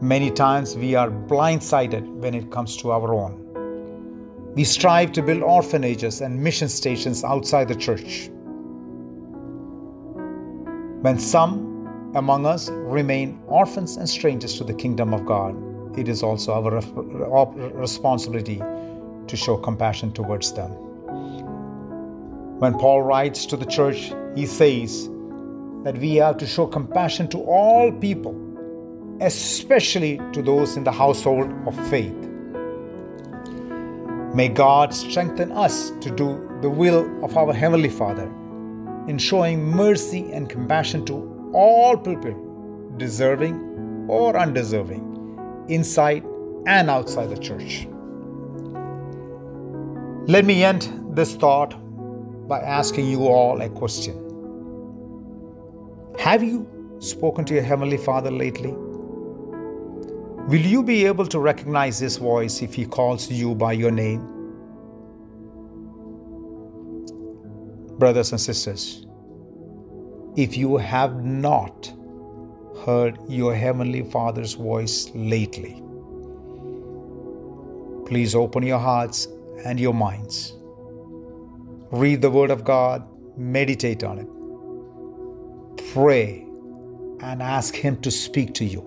Many 0.00 0.30
times 0.30 0.76
we 0.76 0.94
are 0.94 1.10
blindsided 1.10 2.06
when 2.06 2.34
it 2.34 2.50
comes 2.50 2.76
to 2.78 2.90
our 2.90 3.12
own. 3.12 4.52
We 4.54 4.64
strive 4.64 5.12
to 5.12 5.22
build 5.22 5.42
orphanages 5.42 6.20
and 6.22 6.42
mission 6.42 6.68
stations 6.68 7.22
outside 7.22 7.68
the 7.68 7.74
church. 7.74 8.30
When 11.02 11.18
some 11.18 12.12
among 12.14 12.46
us 12.46 12.68
remain 12.70 13.40
orphans 13.46 13.96
and 13.96 14.08
strangers 14.08 14.56
to 14.58 14.64
the 14.64 14.74
kingdom 14.74 15.14
of 15.14 15.24
God, 15.26 15.54
it 15.98 16.08
is 16.08 16.22
also 16.22 16.52
our 16.52 17.50
responsibility 17.72 18.62
to 19.26 19.36
show 19.36 19.56
compassion 19.56 20.12
towards 20.12 20.52
them. 20.52 20.70
When 22.58 22.74
Paul 22.78 23.02
writes 23.02 23.46
to 23.46 23.56
the 23.56 23.66
church, 23.66 24.12
he 24.34 24.46
says 24.46 25.08
that 25.84 25.96
we 25.98 26.16
have 26.16 26.36
to 26.38 26.46
show 26.46 26.66
compassion 26.66 27.28
to 27.28 27.38
all 27.38 27.90
people, 27.90 28.34
especially 29.20 30.20
to 30.32 30.42
those 30.42 30.76
in 30.76 30.84
the 30.84 30.92
household 30.92 31.50
of 31.66 31.74
faith. 31.88 32.14
May 34.34 34.48
God 34.48 34.94
strengthen 34.94 35.50
us 35.52 35.90
to 36.02 36.10
do 36.10 36.46
the 36.62 36.70
will 36.70 37.24
of 37.24 37.36
our 37.36 37.52
Heavenly 37.52 37.88
Father 37.88 38.30
in 39.08 39.18
showing 39.18 39.64
mercy 39.64 40.30
and 40.32 40.48
compassion 40.48 41.04
to 41.06 41.50
all 41.52 41.96
people, 41.96 42.94
deserving 42.96 44.06
or 44.08 44.36
undeserving, 44.36 45.06
inside 45.68 46.24
and 46.66 46.90
outside 46.90 47.30
the 47.30 47.38
church. 47.38 47.88
Let 50.28 50.44
me 50.44 50.62
end 50.62 51.16
this 51.16 51.34
thought 51.34 51.74
by 52.46 52.60
asking 52.60 53.08
you 53.08 53.26
all 53.26 53.60
a 53.62 53.68
question. 53.68 54.29
Have 56.20 56.42
you 56.42 56.66
spoken 57.00 57.44
to 57.46 57.54
your 57.54 57.62
Heavenly 57.62 57.96
Father 57.96 58.30
lately? 58.30 58.72
Will 60.48 60.66
you 60.74 60.82
be 60.82 61.06
able 61.06 61.26
to 61.26 61.38
recognize 61.38 61.98
His 61.98 62.18
voice 62.18 62.62
if 62.62 62.74
He 62.74 62.84
calls 62.86 63.30
you 63.30 63.54
by 63.54 63.72
your 63.72 63.90
name? 63.90 64.40
brothers 68.00 68.32
and 68.32 68.40
sisters, 68.40 69.06
if 70.34 70.56
you 70.56 70.78
have 70.78 71.22
not 71.22 71.92
heard 72.86 73.18
your 73.28 73.54
Heavenly 73.54 74.02
Father's 74.02 74.54
voice 74.54 75.10
lately, 75.14 75.82
please 78.06 78.34
open 78.34 78.62
your 78.62 78.78
hearts 78.78 79.28
and 79.66 79.78
your 79.78 79.92
minds. 79.92 80.54
Read 81.92 82.22
the 82.22 82.30
Word 82.30 82.50
of 82.50 82.64
God, 82.64 83.06
meditate 83.36 84.02
on 84.02 84.18
it, 84.18 84.28
pray, 85.92 86.46
and 87.20 87.42
ask 87.42 87.74
Him 87.74 88.00
to 88.02 88.10
speak 88.10 88.54
to 88.54 88.64
you. 88.64 88.82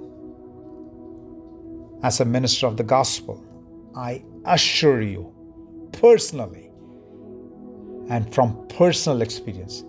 As 2.02 2.20
a 2.20 2.26
minister 2.26 2.68
of 2.68 2.78
the 2.78 2.84
gospel, 2.84 3.44
I 3.96 4.24
assure 4.46 5.02
you 5.02 5.34
personally 5.92 6.72
and 8.10 8.34
from 8.34 8.68
personal 8.68 9.22
experience 9.22 9.84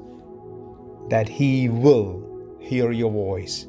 that 1.09 1.29
He 1.29 1.69
will 1.69 2.59
hear 2.61 2.91
your 2.91 3.13
voice 3.13 3.67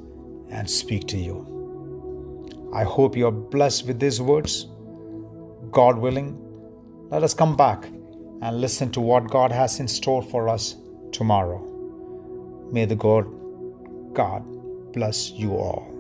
and 0.50 0.70
speak 0.70 1.08
to 1.10 1.18
you. 1.18 2.72
I 2.74 2.84
hope 2.84 3.16
you 3.16 3.28
are 3.28 3.32
blessed 3.32 3.86
with 3.86 4.00
these 4.00 4.22
words. 4.22 4.68
God 5.72 5.98
willing, 5.98 6.38
let 7.10 7.24
us 7.24 7.34
come 7.34 7.56
back 7.56 7.86
and 7.86 8.60
listen 8.60 8.92
to 8.92 9.02
what 9.02 9.30
God 9.30 9.52
has 9.52 9.80
in 9.80 9.88
store 9.88 10.24
for 10.24 10.50
us 10.50 10.76
tomorrow. 11.12 11.62
May 12.72 12.86
the 12.86 12.96
God 12.96 13.28
God 14.16 14.44
bless 14.94 15.32
you 15.32 15.52
all. 15.56 15.92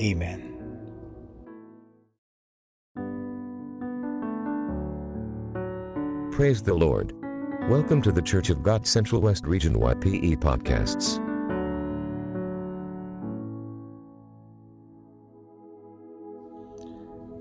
Amen. 0.00 0.50
Praise 6.32 6.64
the 6.64 6.74
Lord. 6.74 7.12
Welcome 7.68 8.02
to 8.02 8.10
the 8.10 8.20
Church 8.20 8.50
of 8.50 8.64
God 8.64 8.88
Central 8.88 9.20
West 9.20 9.46
Region 9.46 9.76
YPE 9.76 10.38
podcasts. 10.38 11.20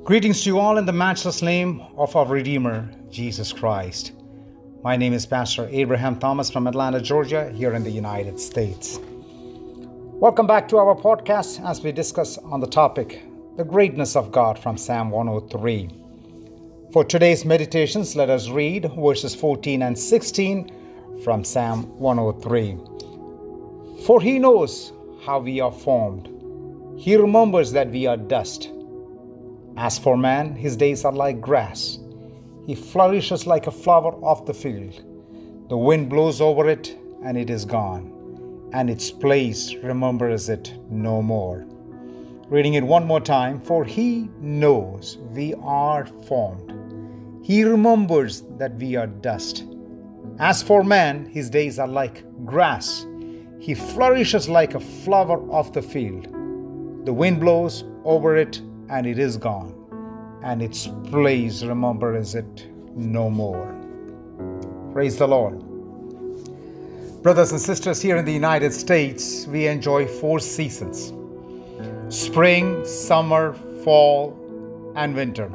Greetings 0.03 0.43
to 0.43 0.49
you 0.49 0.59
all 0.59 0.77
in 0.77 0.85
the 0.85 0.93
matchless 0.93 1.41
name 1.41 1.81
of 1.97 2.15
our 2.15 2.27
Redeemer, 2.27 2.87
Jesus 3.09 3.51
Christ. 3.51 4.11
My 4.83 4.95
name 4.95 5.13
is 5.13 5.25
Pastor 5.25 5.67
Abraham 5.71 6.19
Thomas 6.19 6.51
from 6.51 6.67
Atlanta, 6.67 7.01
Georgia, 7.01 7.49
here 7.51 7.73
in 7.73 7.83
the 7.83 7.89
United 7.89 8.39
States. 8.39 8.99
Welcome 10.23 10.47
back 10.47 10.69
to 10.69 10.77
our 10.77 10.95
podcast 10.95 11.59
as 11.69 11.81
we 11.81 11.91
discuss 11.91 12.37
on 12.37 12.61
the 12.61 12.65
topic, 12.65 13.23
the 13.57 13.65
greatness 13.65 14.15
of 14.15 14.31
God 14.31 14.57
from 14.57 14.77
Psalm 14.77 15.09
103. 15.09 15.89
For 16.93 17.03
today's 17.03 17.43
meditations, 17.43 18.15
let 18.15 18.29
us 18.29 18.47
read 18.47 18.89
verses 18.97 19.35
14 19.35 19.81
and 19.81 19.99
16 19.99 21.19
from 21.25 21.43
Psalm 21.43 21.99
103. 21.99 22.77
For 24.05 24.21
he 24.21 24.39
knows 24.39 24.93
how 25.25 25.39
we 25.39 25.59
are 25.59 25.73
formed, 25.73 26.29
he 26.97 27.17
remembers 27.17 27.73
that 27.73 27.89
we 27.89 28.07
are 28.07 28.15
dust. 28.15 28.69
As 29.75 29.99
for 29.99 30.15
man, 30.15 30.55
his 30.55 30.77
days 30.77 31.03
are 31.03 31.11
like 31.11 31.41
grass, 31.41 31.99
he 32.65 32.75
flourishes 32.75 33.45
like 33.45 33.67
a 33.67 33.71
flower 33.71 34.15
of 34.23 34.45
the 34.45 34.53
field. 34.53 35.03
The 35.67 35.75
wind 35.75 36.07
blows 36.09 36.39
over 36.39 36.69
it, 36.69 36.97
and 37.25 37.37
it 37.37 37.49
is 37.49 37.65
gone, 37.65 38.12
and 38.73 38.89
its 38.89 39.11
place 39.11 39.75
remembers 39.83 40.49
it 40.49 40.73
no 40.89 41.21
more. 41.21 41.65
Reading 42.49 42.73
it 42.73 42.83
one 42.83 43.05
more 43.05 43.21
time, 43.21 43.61
for 43.61 43.85
he 43.85 44.29
knows 44.39 45.17
we 45.31 45.53
are 45.61 46.05
formed. 46.27 46.73
He 47.43 47.63
remembers 47.63 48.43
that 48.57 48.75
we 48.75 48.95
are 48.95 49.07
dust. 49.07 49.65
As 50.39 50.63
for 50.63 50.83
man, 50.83 51.25
his 51.27 51.49
days 51.49 51.77
are 51.79 51.87
like 51.87 52.23
grass. 52.45 53.05
He 53.59 53.75
flourishes 53.75 54.49
like 54.49 54.75
a 54.75 54.79
flower 54.79 55.49
of 55.51 55.71
the 55.73 55.81
field. 55.81 56.25
The 57.05 57.13
wind 57.13 57.39
blows 57.39 57.85
over 58.03 58.35
it, 58.35 58.61
and 58.89 59.05
it 59.05 59.19
is 59.19 59.37
gone, 59.37 59.73
and 60.43 60.61
its 60.61 60.87
place 61.09 61.63
remembers 61.63 62.35
it 62.35 62.67
no 62.95 63.29
more. 63.29 63.73
Praise 64.93 65.17
the 65.17 65.27
Lord. 65.27 65.72
Brothers 67.23 67.53
and 67.53 67.61
sisters, 67.61 68.01
here 68.01 68.17
in 68.17 68.25
the 68.25 68.33
United 68.33 68.73
States, 68.73 69.47
we 69.47 69.65
enjoy 69.67 70.05
four 70.05 70.41
seasons 70.41 71.13
spring, 72.09 72.85
summer, 72.85 73.53
fall, 73.85 74.37
and 74.97 75.15
winter. 75.15 75.49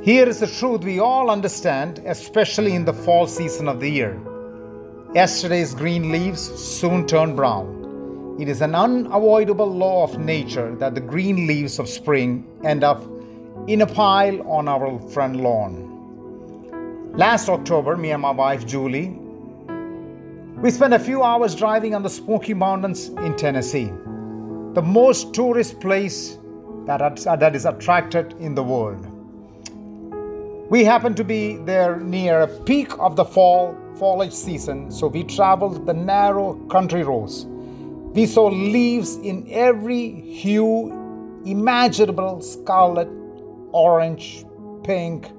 Here 0.00 0.28
is 0.28 0.38
the 0.38 0.46
truth 0.46 0.84
we 0.84 1.00
all 1.00 1.28
understand, 1.28 1.98
especially 2.06 2.76
in 2.76 2.84
the 2.84 2.92
fall 2.92 3.26
season 3.26 3.66
of 3.66 3.80
the 3.80 3.88
year. 3.88 4.16
Yesterday's 5.12 5.74
green 5.74 6.12
leaves 6.12 6.40
soon 6.40 7.04
turn 7.04 7.34
brown. 7.34 8.36
It 8.38 8.48
is 8.48 8.62
an 8.62 8.76
unavoidable 8.76 9.66
law 9.66 10.04
of 10.04 10.20
nature 10.20 10.72
that 10.76 10.94
the 10.94 11.00
green 11.00 11.48
leaves 11.48 11.80
of 11.80 11.88
spring 11.88 12.46
end 12.62 12.84
up 12.84 13.02
in 13.66 13.82
a 13.82 13.88
pile 13.88 14.40
on 14.48 14.68
our 14.68 15.00
front 15.10 15.34
lawn. 15.34 15.90
Last 17.12 17.48
October, 17.48 17.96
me 17.96 18.12
and 18.12 18.22
my 18.22 18.30
wife 18.30 18.64
Julie, 18.64 19.18
we 20.64 20.70
spent 20.70 20.94
a 20.94 20.98
few 20.98 21.22
hours 21.22 21.54
driving 21.54 21.94
on 21.94 22.02
the 22.02 22.08
Smoky 22.08 22.54
Mountains 22.54 23.08
in 23.08 23.36
Tennessee, 23.36 23.92
the 24.72 24.80
most 24.80 25.34
tourist 25.34 25.78
place 25.78 26.38
that, 26.86 27.02
uh, 27.02 27.36
that 27.36 27.54
is 27.54 27.66
attracted 27.66 28.32
in 28.40 28.54
the 28.54 28.62
world. 28.62 29.06
We 30.70 30.82
happened 30.82 31.18
to 31.18 31.24
be 31.24 31.56
there 31.56 32.00
near 32.00 32.40
a 32.40 32.46
peak 32.46 32.98
of 32.98 33.14
the 33.14 33.26
fall 33.26 33.76
foliage 33.96 34.32
season, 34.32 34.90
so 34.90 35.06
we 35.06 35.24
traveled 35.24 35.84
the 35.84 35.92
narrow 35.92 36.54
country 36.68 37.02
roads. 37.02 37.44
We 38.14 38.24
saw 38.24 38.46
leaves 38.46 39.16
in 39.16 39.46
every 39.50 40.12
hue 40.22 41.42
imaginable 41.44 42.40
scarlet, 42.40 43.10
orange, 43.72 44.46
pink, 44.82 45.30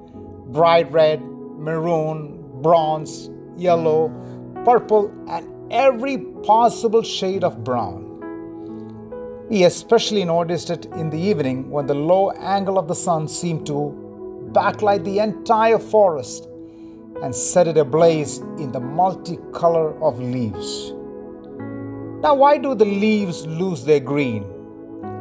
bright 0.51 0.91
red, 0.91 1.19
maroon, 1.23 2.61
bronze, 2.61 3.32
yellow, 3.57 4.09
purple, 4.66 5.13
and 5.30 5.47
every 5.72 6.18
possible 6.43 7.03
shade 7.03 7.43
of 7.43 7.63
brown. 7.63 8.01
We 9.49 9.63
especially 9.63 10.26
noticed 10.26 10.72
it 10.72 10.88
in 10.88 11.11
the 11.11 11.20
evening 11.20 11.70
when 11.70 11.86
the 11.86 11.93
low 11.93 12.32
angle 12.32 12.80
of 12.80 12.88
the 12.88 12.95
sun 12.95 13.28
seemed 13.28 13.68
to 13.68 14.49
backlight 14.51 15.03
the 15.03 15.20
entire 15.20 15.78
forest 15.78 16.47
and 17.22 17.34
set 17.34 17.68
it 17.68 17.78
ablaze 17.78 18.39
in 18.57 18.72
the 18.72 18.80
multicolor 18.80 20.01
of 20.01 20.20
leaves. 20.20 20.91
Now, 22.22 22.34
why 22.34 22.57
do 22.57 22.74
the 22.74 22.86
leaves 22.86 23.45
lose 23.45 23.86
their 23.86 23.99
green? 23.99 24.45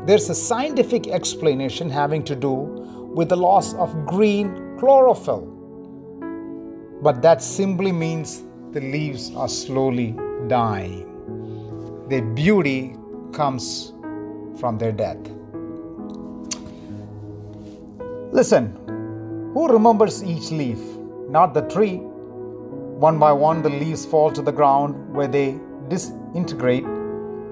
There's 0.06 0.30
a 0.30 0.34
scientific 0.34 1.08
explanation 1.08 1.90
having 1.90 2.24
to 2.24 2.34
do 2.34 2.52
with 3.14 3.28
the 3.28 3.36
loss 3.36 3.74
of 3.74 4.06
green 4.06 4.76
chlorophyll. 4.78 5.50
But 7.02 7.20
that 7.22 7.42
simply 7.42 7.92
means 7.92 8.42
the 8.74 8.80
leaves 8.80 9.32
are 9.36 9.48
slowly 9.48 10.16
dying. 10.48 11.06
Their 12.08 12.22
beauty 12.22 12.96
comes 13.32 13.92
from 14.58 14.78
their 14.78 14.90
death. 14.90 15.20
Listen, 18.32 18.74
who 19.54 19.68
remembers 19.68 20.24
each 20.24 20.50
leaf? 20.50 20.80
Not 21.28 21.54
the 21.54 21.62
tree. 21.68 21.98
One 21.98 23.20
by 23.20 23.30
one, 23.30 23.62
the 23.62 23.70
leaves 23.70 24.04
fall 24.04 24.32
to 24.32 24.42
the 24.42 24.50
ground 24.50 25.14
where 25.14 25.28
they 25.28 25.56
disintegrate 25.86 26.84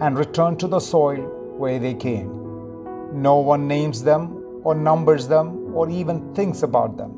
and 0.01 0.19
return 0.19 0.57
to 0.57 0.67
the 0.67 0.81
soil 0.81 1.23
where 1.57 1.79
they 1.79 1.95
came. 1.95 2.31
No 3.13 3.37
one 3.37 3.69
names 3.69 4.03
them 4.03 4.61
or 4.65 4.75
numbers 4.75 5.29
them 5.29 5.73
or 5.73 5.89
even 5.89 6.35
thinks 6.35 6.65
about 6.65 6.97
them. 6.97 7.13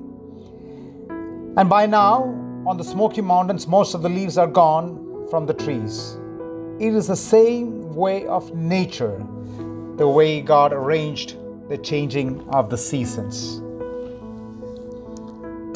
And 1.56 1.70
by 1.70 1.86
now, 1.86 2.43
on 2.66 2.78
the 2.78 2.84
Smoky 2.84 3.20
Mountains, 3.20 3.66
most 3.68 3.94
of 3.94 4.00
the 4.00 4.08
leaves 4.08 4.38
are 4.38 4.46
gone 4.46 5.26
from 5.28 5.44
the 5.44 5.52
trees. 5.52 6.16
It 6.80 6.94
is 6.94 7.08
the 7.08 7.16
same 7.16 7.94
way 7.94 8.26
of 8.26 8.54
nature, 8.54 9.22
the 9.96 10.08
way 10.08 10.40
God 10.40 10.72
arranged 10.72 11.36
the 11.68 11.76
changing 11.76 12.40
of 12.48 12.70
the 12.70 12.78
seasons. 12.78 13.60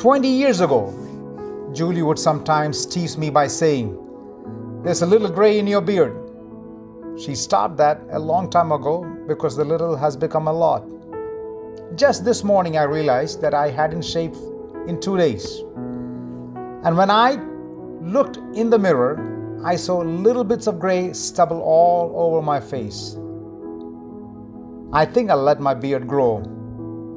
20 0.00 0.28
years 0.28 0.60
ago, 0.60 0.94
Julie 1.74 2.02
would 2.02 2.18
sometimes 2.18 2.86
tease 2.86 3.18
me 3.18 3.28
by 3.28 3.48
saying, 3.48 3.92
There's 4.82 5.02
a 5.02 5.06
little 5.06 5.28
gray 5.28 5.58
in 5.58 5.66
your 5.66 5.82
beard. 5.82 6.16
She 7.20 7.34
stopped 7.34 7.76
that 7.76 8.00
a 8.12 8.18
long 8.18 8.48
time 8.48 8.72
ago 8.72 9.04
because 9.26 9.56
the 9.56 9.64
little 9.64 9.94
has 9.94 10.16
become 10.16 10.48
a 10.48 10.52
lot. 10.52 10.84
Just 11.96 12.24
this 12.24 12.42
morning, 12.42 12.78
I 12.78 12.84
realized 12.84 13.42
that 13.42 13.52
I 13.52 13.68
hadn't 13.70 14.02
shaved 14.02 14.36
in 14.86 14.98
two 15.00 15.18
days. 15.18 15.62
And 16.84 16.96
when 16.96 17.10
I 17.10 17.34
looked 18.00 18.36
in 18.54 18.70
the 18.70 18.78
mirror, 18.78 19.60
I 19.64 19.74
saw 19.76 19.98
little 19.98 20.44
bits 20.44 20.66
of 20.68 20.78
gray 20.78 21.12
stubble 21.12 21.60
all 21.60 22.12
over 22.14 22.40
my 22.40 22.60
face. 22.60 23.16
I 24.92 25.04
think 25.04 25.30
I'll 25.30 25.42
let 25.42 25.60
my 25.60 25.74
beard 25.74 26.06
grow 26.06 26.38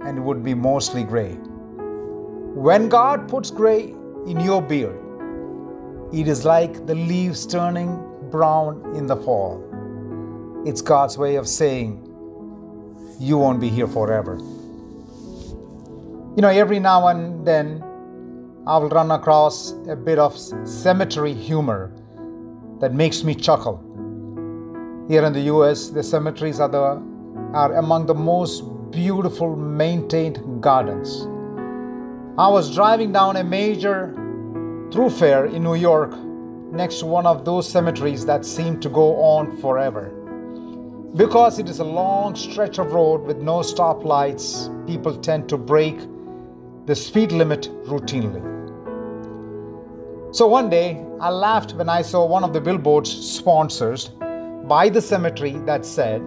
and 0.03 0.17
it 0.17 0.21
would 0.21 0.43
be 0.43 0.55
mostly 0.55 1.03
gray. 1.03 1.33
When 2.53 2.89
God 2.89 3.29
puts 3.29 3.51
gray 3.51 3.93
in 4.25 4.39
your 4.39 4.61
beard, 4.61 4.99
it 6.11 6.27
is 6.27 6.43
like 6.43 6.85
the 6.87 6.95
leaves 6.95 7.45
turning 7.45 8.03
brown 8.31 8.95
in 8.95 9.05
the 9.05 9.15
fall. 9.15 9.63
It's 10.65 10.81
God's 10.81 11.17
way 11.17 11.35
of 11.35 11.47
saying, 11.47 12.01
You 13.19 13.37
won't 13.37 13.61
be 13.61 13.69
here 13.69 13.87
forever. 13.87 14.37
You 16.35 16.41
know, 16.41 16.49
every 16.49 16.79
now 16.79 17.07
and 17.07 17.45
then 17.47 17.83
I 18.67 18.77
will 18.77 18.89
run 18.89 19.09
across 19.09 19.71
a 19.89 19.95
bit 19.95 20.19
of 20.19 20.37
cemetery 20.37 21.33
humor 21.33 21.91
that 22.79 22.93
makes 22.93 23.23
me 23.23 23.33
chuckle. 23.33 23.77
Here 25.09 25.25
in 25.25 25.33
the 25.33 25.41
US, 25.53 25.89
the 25.89 26.03
cemeteries 26.03 26.59
are, 26.59 26.69
the, 26.69 27.01
are 27.53 27.73
among 27.77 28.05
the 28.05 28.13
most 28.13 28.61
beautiful 28.91 29.55
maintained 29.55 30.61
gardens. 30.61 31.23
I 32.37 32.49
was 32.49 32.73
driving 32.75 33.11
down 33.11 33.37
a 33.37 33.43
major 33.43 34.13
thoroughfare 34.91 35.47
in 35.47 35.63
New 35.63 35.75
York 35.75 36.15
next 36.71 36.99
to 36.99 37.07
one 37.07 37.25
of 37.25 37.45
those 37.45 37.67
cemeteries 37.67 38.27
that 38.27 38.45
seem 38.45 38.79
to 38.81 38.89
go 38.89 39.15
on 39.23 39.57
forever. 39.57 40.09
Because 41.15 41.57
it 41.57 41.67
is 41.67 41.79
a 41.79 41.83
long 41.83 42.35
stretch 42.35 42.77
of 42.77 42.93
road 42.93 43.23
with 43.23 43.37
no 43.37 43.61
stoplights, 43.61 44.69
people 44.85 45.17
tend 45.17 45.49
to 45.49 45.57
break 45.57 45.99
the 46.87 46.95
speed 46.95 47.31
limit 47.31 47.69
routinely. 47.85 48.41
So 50.33 50.47
one 50.47 50.69
day, 50.69 51.05
I 51.19 51.29
laughed 51.29 51.73
when 51.73 51.89
I 51.89 52.01
saw 52.01 52.25
one 52.25 52.43
of 52.43 52.53
the 52.53 52.61
billboards 52.61 53.11
sponsored 53.11 54.01
by 54.67 54.89
the 54.89 55.01
cemetery 55.01 55.57
that 55.67 55.85
said, 55.85 56.23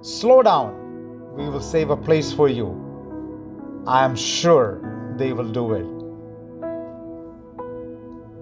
Slow 0.00 0.42
down, 0.42 1.34
we 1.34 1.50
will 1.50 1.60
save 1.60 1.90
a 1.90 1.96
place 1.96 2.32
for 2.32 2.48
you. 2.48 3.82
I 3.86 4.04
am 4.04 4.16
sure 4.16 5.14
they 5.18 5.34
will 5.34 5.50
do 5.50 5.74
it. 5.74 5.84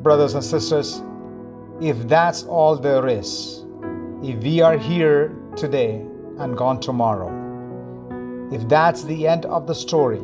Brothers 0.03 0.35
and 0.35 0.45
sisters, 0.45 1.03
if 1.81 2.07
that's 2.07 2.45
all 2.45 2.77
there 2.77 3.09
is, 3.09 3.65
if 4.23 4.43
we 4.45 4.61
are 4.61 4.79
here 4.79 5.35
today 5.57 6.07
and 6.39 6.57
gone 6.57 6.79
tomorrow, 6.79 7.33
if 8.53 8.69
that's 8.69 9.03
the 9.03 9.27
end 9.27 9.45
of 9.47 9.67
the 9.67 9.75
story, 9.75 10.23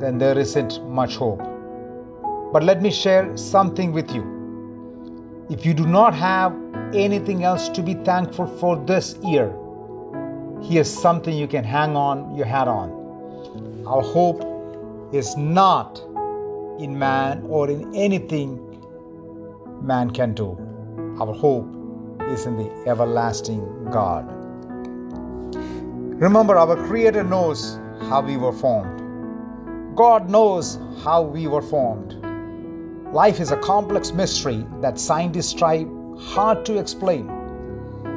then 0.00 0.18
there 0.18 0.38
isn't 0.38 0.84
much 0.88 1.16
hope. 1.16 1.42
But 2.52 2.62
let 2.62 2.80
me 2.82 2.90
share 2.90 3.36
something 3.36 3.92
with 3.92 4.10
you. 4.10 5.46
If 5.50 5.64
you 5.66 5.74
do 5.74 5.86
not 5.86 6.14
have 6.14 6.54
anything 6.94 7.44
else 7.44 7.68
to 7.70 7.82
be 7.82 7.94
thankful 7.94 8.46
for 8.58 8.76
this 8.76 9.16
year, 9.22 9.54
here's 10.62 10.90
something 10.90 11.34
you 11.34 11.46
can 11.46 11.64
hang 11.64 11.96
on 11.96 12.34
your 12.34 12.46
hat 12.46 12.68
on. 12.68 12.90
Our 13.86 14.02
hope 14.02 14.44
is 15.12 15.36
not 15.36 15.98
in 16.78 16.98
man 16.98 17.44
or 17.48 17.70
in 17.70 17.94
anything 17.94 18.58
man 19.82 20.10
can 20.10 20.34
do. 20.34 20.56
Our 21.20 21.32
hope 21.32 21.66
is 22.28 22.46
in 22.46 22.56
the 22.56 22.70
everlasting 22.86 23.90
God. 23.90 24.26
Remember, 26.20 26.56
our 26.56 26.76
Creator 26.86 27.24
knows 27.24 27.78
how 28.08 28.20
we 28.20 28.36
were 28.36 28.52
formed. 28.52 28.97
God 29.98 30.30
knows 30.30 30.78
how 31.02 31.22
we 31.22 31.48
were 31.48 31.60
formed. 31.60 32.24
Life 33.12 33.40
is 33.40 33.50
a 33.50 33.56
complex 33.56 34.12
mystery 34.12 34.64
that 34.80 34.96
scientists 34.96 35.52
try 35.52 35.86
hard 36.20 36.64
to 36.66 36.78
explain. 36.78 37.28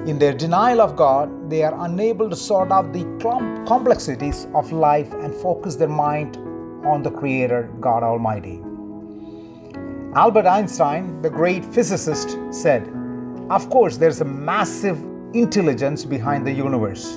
In 0.05 0.19
their 0.19 0.31
denial 0.31 0.79
of 0.79 0.95
God, 0.95 1.49
they 1.49 1.63
are 1.63 1.73
unable 1.83 2.29
to 2.29 2.35
sort 2.35 2.71
out 2.71 2.93
the 2.93 3.05
complexities 3.65 4.45
of 4.53 4.71
life 4.71 5.11
and 5.11 5.33
focus 5.33 5.75
their 5.75 5.87
mind 5.87 6.37
on 6.85 7.01
the 7.01 7.09
Creator, 7.09 7.71
God 7.79 8.03
Almighty. 8.03 8.61
Albert 10.13 10.45
Einstein, 10.45 11.19
the 11.23 11.31
great 11.31 11.65
physicist, 11.65 12.37
said, 12.51 12.83
Of 13.49 13.71
course, 13.71 13.97
there's 13.97 14.21
a 14.21 14.25
massive 14.25 15.03
intelligence 15.33 16.05
behind 16.05 16.45
the 16.45 16.53
universe. 16.53 17.15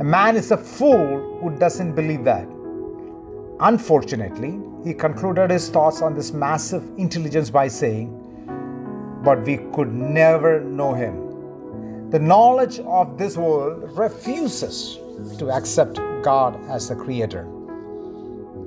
A 0.00 0.04
man 0.04 0.34
is 0.34 0.50
a 0.50 0.56
fool 0.56 1.38
who 1.40 1.56
doesn't 1.56 1.94
believe 1.94 2.24
that. 2.24 2.48
Unfortunately, 3.64 4.58
he 4.84 4.92
concluded 4.92 5.48
his 5.48 5.68
thoughts 5.68 6.02
on 6.02 6.16
this 6.16 6.32
massive 6.32 6.82
intelligence 6.98 7.48
by 7.48 7.68
saying, 7.68 8.10
But 9.22 9.44
we 9.44 9.58
could 9.72 9.92
never 9.92 10.60
know 10.60 10.94
him. 10.94 12.10
The 12.10 12.18
knowledge 12.18 12.80
of 12.80 13.16
this 13.16 13.36
world 13.36 13.96
refuses 13.96 14.98
to 15.38 15.52
accept 15.52 16.00
God 16.24 16.58
as 16.68 16.88
the 16.88 16.96
creator. 16.96 17.46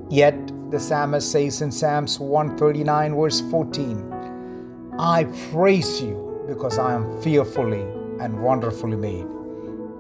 Yet 0.09 0.35
the 0.71 0.79
psalmist 0.79 1.29
says 1.29 1.61
in 1.61 1.73
Psalms 1.73 2.17
139, 2.17 3.15
verse 3.15 3.41
14, 3.51 4.93
I 4.97 5.25
praise 5.51 6.01
you 6.01 6.45
because 6.47 6.79
I 6.79 6.93
am 6.93 7.21
fearfully 7.21 7.81
and 8.21 8.41
wonderfully 8.41 8.95
made. 8.95 9.27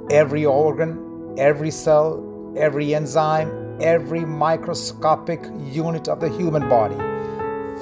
Every 0.09 0.45
organ, 0.45 1.35
every 1.37 1.71
cell, 1.71 2.53
every 2.55 2.95
enzyme, 2.95 3.64
every 3.81 4.25
microscopic 4.25 5.43
unit 5.59 6.07
of 6.07 6.19
the 6.19 6.29
human 6.29 6.67
body 6.69 6.97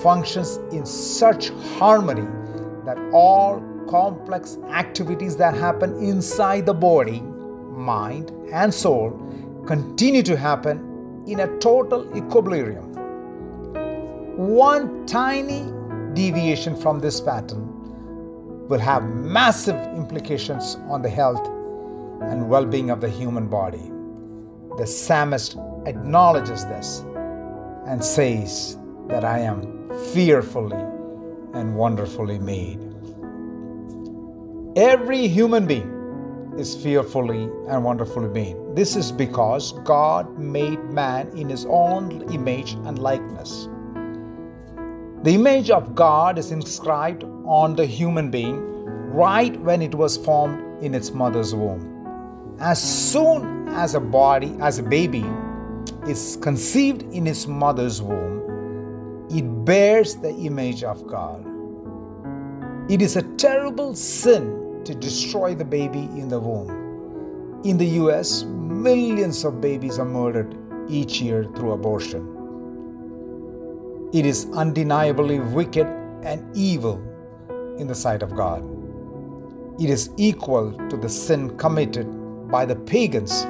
functions 0.02 0.58
in 0.72 0.86
such 0.86 1.50
harmony 1.78 2.28
that 2.86 2.98
all 3.14 3.62
complex 3.88 4.58
activities 4.70 5.38
that 5.38 5.54
happen 5.54 5.96
inside 6.04 6.66
the 6.66 6.74
body, 6.74 7.22
mind, 7.22 8.32
and 8.52 8.74
soul 8.74 9.12
continue 9.68 10.24
to 10.24 10.36
happen 10.36 11.24
in 11.28 11.42
a 11.42 11.58
total 11.60 12.06
equilibrium. 12.18 12.92
One 14.36 15.06
tiny 15.06 15.72
deviation 16.14 16.76
from 16.76 17.00
this 17.00 17.22
pattern 17.22 17.70
will 18.68 18.80
have 18.80 19.04
massive 19.04 19.76
implications 19.96 20.76
on 20.90 21.02
the 21.02 21.10
health 21.10 21.46
and 22.24 22.50
well 22.50 22.66
being 22.66 22.90
of 22.90 23.00
the 23.02 23.10
human 23.10 23.48
body. 23.48 23.92
The 24.78 24.88
psalmist 24.88 25.56
acknowledges 25.86 26.66
this 26.66 27.00
and 27.86 28.04
says 28.04 28.78
that 29.08 29.24
I 29.24 29.40
am 29.40 29.90
fearfully 30.14 30.82
and 31.54 31.76
wonderfully 31.76 32.40
made. 32.40 32.80
Every 34.76 35.28
human 35.28 35.68
being 35.68 35.90
is 36.58 36.76
fearfully 36.76 37.50
and 37.68 37.84
wonderfully 37.84 38.30
made. 38.30 38.56
This 38.76 38.96
is 38.96 39.12
because 39.12 39.74
God 39.84 40.40
made 40.40 40.84
man 40.86 41.30
in 41.38 41.50
his 41.50 41.66
own 41.66 42.24
image 42.32 42.74
and 42.74 42.98
likeness. 42.98 43.70
The 45.24 45.36
image 45.36 45.70
of 45.70 45.96
God 45.96 46.38
is 46.38 46.52
inscribed 46.52 47.24
on 47.46 47.76
the 47.76 47.86
human 47.86 48.32
being 48.32 48.60
right 49.14 49.60
when 49.62 49.82
it 49.82 49.96
was 49.96 50.18
formed 50.18 50.84
in 50.84 50.96
its 50.96 51.12
mother's 51.12 51.54
womb. 51.54 52.58
As 52.60 52.82
soon 52.82 53.68
as 53.70 53.96
a 53.96 54.00
body, 54.00 54.56
as 54.60 54.80
a 54.80 54.84
baby, 54.84 55.24
is 56.08 56.38
conceived 56.42 57.04
in 57.14 57.28
its 57.28 57.48
mother's 57.48 58.02
womb, 58.02 59.28
it 59.30 59.66
bears 59.66 60.16
the 60.16 60.34
image 60.36 60.84
of 60.84 61.08
God. 61.08 61.46
It 62.90 63.02
is 63.02 63.16
a 63.16 63.24
terrible 63.38 63.96
sin 63.96 64.82
to 64.86 64.94
destroy 64.94 65.56
the 65.56 65.66
baby 65.66 66.04
in 66.20 66.28
the 66.28 66.40
womb. 66.40 67.62
In 67.64 67.78
the 67.78 67.88
US, 68.02 68.44
millions 68.44 69.46
of 69.46 69.62
babies 69.62 69.98
are 69.98 70.06
murdered 70.06 70.58
each 70.90 71.22
year 71.22 71.46
through 71.56 71.72
abortion. 71.72 72.30
It 74.14 74.26
is 74.26 74.48
undeniably 74.54 75.40
wicked 75.40 75.88
and 76.24 76.56
evil 76.56 77.02
in 77.80 77.88
the 77.88 77.96
sight 77.96 78.22
of 78.22 78.36
God. 78.36 78.64
It 79.80 79.90
is 79.90 80.10
equal 80.18 80.74
to 80.90 80.98
the 80.98 81.10
sin 81.10 81.58
committed 81.58 82.08
by 82.50 82.66
the 82.66 82.76
pagans 82.76 83.44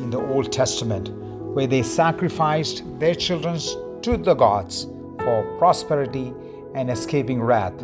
in 0.00 0.10
the 0.10 0.20
Old 0.20 0.52
Testament, 0.52 1.08
where 1.54 1.66
they 1.66 1.82
sacrificed 1.82 2.82
their 2.98 3.14
children 3.14 3.58
to 4.02 4.16
the 4.16 4.34
gods 4.34 4.84
for 5.18 5.56
prosperity 5.58 6.32
and 6.74 6.90
escaping 6.90 7.40
wrath 7.42 7.74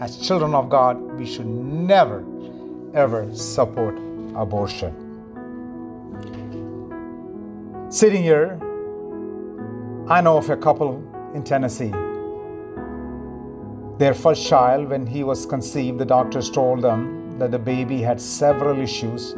as 0.00 0.16
children 0.16 0.54
of 0.54 0.70
God, 0.70 0.98
we 1.18 1.26
should 1.26 1.46
never, 1.46 2.24
ever 2.94 3.32
support 3.34 3.98
abortion. 4.34 4.96
Sitting 7.90 8.22
here, 8.22 8.58
I 10.08 10.22
know 10.22 10.38
of 10.38 10.48
a 10.48 10.56
couple 10.56 11.04
in 11.34 11.44
Tennessee. 11.44 11.92
Their 13.98 14.14
first 14.14 14.46
child, 14.46 14.88
when 14.88 15.06
he 15.06 15.22
was 15.22 15.44
conceived, 15.44 15.98
the 15.98 16.06
doctors 16.06 16.50
told 16.50 16.80
them 16.80 17.38
that 17.38 17.50
the 17.50 17.58
baby 17.58 18.00
had 18.00 18.18
several 18.18 18.80
issues 18.80 19.32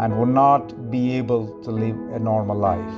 and 0.00 0.18
would 0.18 0.28
not 0.28 0.83
be 0.94 1.16
able 1.18 1.46
to 1.64 1.72
live 1.72 1.98
a 2.12 2.18
normal 2.20 2.56
life. 2.56 2.96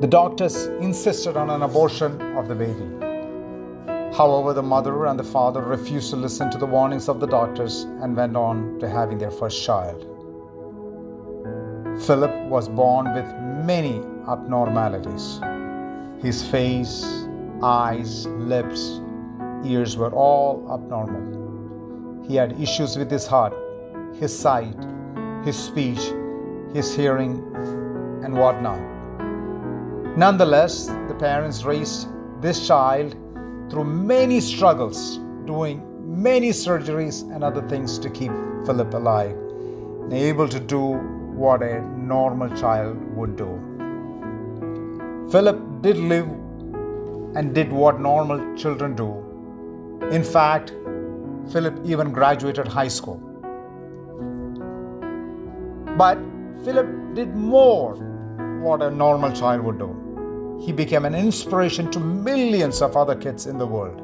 The 0.00 0.08
doctors 0.08 0.56
insisted 0.86 1.36
on 1.36 1.48
an 1.48 1.62
abortion 1.62 2.20
of 2.36 2.48
the 2.48 2.56
baby. 2.56 2.88
However, 4.16 4.52
the 4.52 4.62
mother 4.62 5.06
and 5.06 5.16
the 5.16 5.28
father 5.36 5.62
refused 5.62 6.10
to 6.10 6.16
listen 6.16 6.50
to 6.50 6.58
the 6.58 6.66
warnings 6.66 7.08
of 7.08 7.20
the 7.20 7.28
doctors 7.28 7.82
and 8.02 8.16
went 8.16 8.36
on 8.36 8.80
to 8.80 8.88
having 8.88 9.18
their 9.18 9.30
first 9.30 9.64
child. 9.64 10.00
Philip 12.04 12.34
was 12.54 12.68
born 12.68 13.14
with 13.14 13.28
many 13.64 14.02
abnormalities. 14.28 15.40
His 16.20 16.42
face, 16.42 17.04
eyes, 17.62 18.26
lips, 18.54 19.00
ears 19.64 19.96
were 19.96 20.12
all 20.12 20.66
abnormal. 20.74 22.26
He 22.26 22.34
had 22.34 22.60
issues 22.60 22.96
with 22.96 23.08
his 23.08 23.24
heart, 23.24 23.54
his 24.18 24.36
sight, 24.36 24.80
his 25.44 25.56
speech, 25.56 26.04
his 26.74 26.94
hearing, 26.94 27.34
and 28.24 28.36
whatnot. 28.36 28.80
Nonetheless, 30.18 30.86
the 31.08 31.14
parents 31.14 31.64
raised 31.64 32.08
this 32.42 32.66
child 32.66 33.12
through 33.70 33.84
many 33.84 34.40
struggles, 34.40 35.18
doing 35.46 35.82
many 36.22 36.50
surgeries 36.50 37.22
and 37.34 37.44
other 37.44 37.62
things 37.68 37.98
to 37.98 38.10
keep 38.10 38.32
Philip 38.66 38.92
alive 38.92 39.36
and 40.02 40.12
able 40.12 40.48
to 40.48 40.58
do 40.58 40.80
what 41.44 41.62
a 41.62 41.80
normal 41.96 42.48
child 42.56 42.96
would 43.16 43.36
do. 43.36 43.48
Philip 45.30 45.60
did 45.80 45.96
live 45.96 46.26
and 47.36 47.54
did 47.54 47.72
what 47.72 48.00
normal 48.00 48.56
children 48.56 48.94
do. 48.94 49.08
In 50.10 50.22
fact, 50.22 50.72
Philip 51.52 51.80
even 51.84 52.12
graduated 52.12 52.68
high 52.68 52.88
school. 52.88 53.20
But 55.96 56.18
Philip 56.64 57.14
did 57.14 57.34
more 57.36 57.94
what 58.62 58.82
a 58.82 58.90
normal 58.90 59.32
child 59.32 59.62
would 59.62 59.78
do 59.78 60.04
he 60.60 60.72
became 60.72 61.04
an 61.04 61.14
inspiration 61.14 61.90
to 61.90 62.00
millions 62.00 62.80
of 62.80 62.96
other 62.96 63.14
kids 63.14 63.46
in 63.46 63.58
the 63.58 63.66
world. 63.66 64.00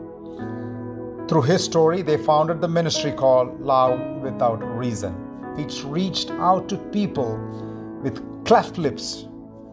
Through 1.29 1.43
his 1.43 1.65
story, 1.65 2.03
they 2.03 2.19
founded 2.19 2.61
the 2.61 2.69
ministry 2.69 3.13
called 3.13 3.61
Love 3.61 3.99
Without 4.23 4.63
Reason, 4.77 5.13
which 5.57 5.85
reached 5.85 6.31
out 6.33 6.69
to 6.69 6.77
people 6.77 7.39
with 8.03 8.21
cleft 8.45 8.79
lips 8.79 9.27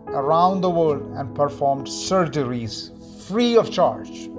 around 0.07 0.61
the 0.61 0.69
world 0.69 1.01
and 1.15 1.35
performed 1.35 1.87
surgeries 1.87 2.91
free 3.27 3.57
of 3.57 3.71
charge. 3.71 4.29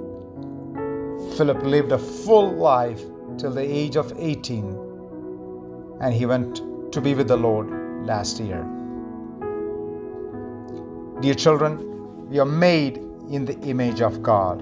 Philip 1.37 1.61
lived 1.63 1.91
a 1.91 1.99
full 1.99 2.51
life 2.53 3.01
till 3.37 3.51
the 3.51 3.61
age 3.61 3.95
of 3.95 4.11
18, 4.17 5.97
and 6.01 6.13
he 6.13 6.25
went 6.25 6.63
to 6.91 7.01
be 7.01 7.13
with 7.13 7.27
the 7.27 7.37
Lord 7.37 7.78
last 8.05 8.39
year. 8.39 8.65
Dear 11.21 11.33
children, 11.33 12.29
we 12.29 12.39
are 12.39 12.45
made 12.45 12.97
in 13.29 13.45
the 13.45 13.59
image 13.59 14.01
of 14.01 14.23
God. 14.23 14.61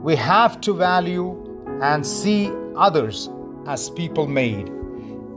We 0.00 0.16
have 0.16 0.60
to 0.62 0.72
value 0.72 1.36
and 1.82 2.06
see 2.06 2.50
others 2.76 3.30
as 3.66 3.90
people 3.90 4.26
made 4.26 4.68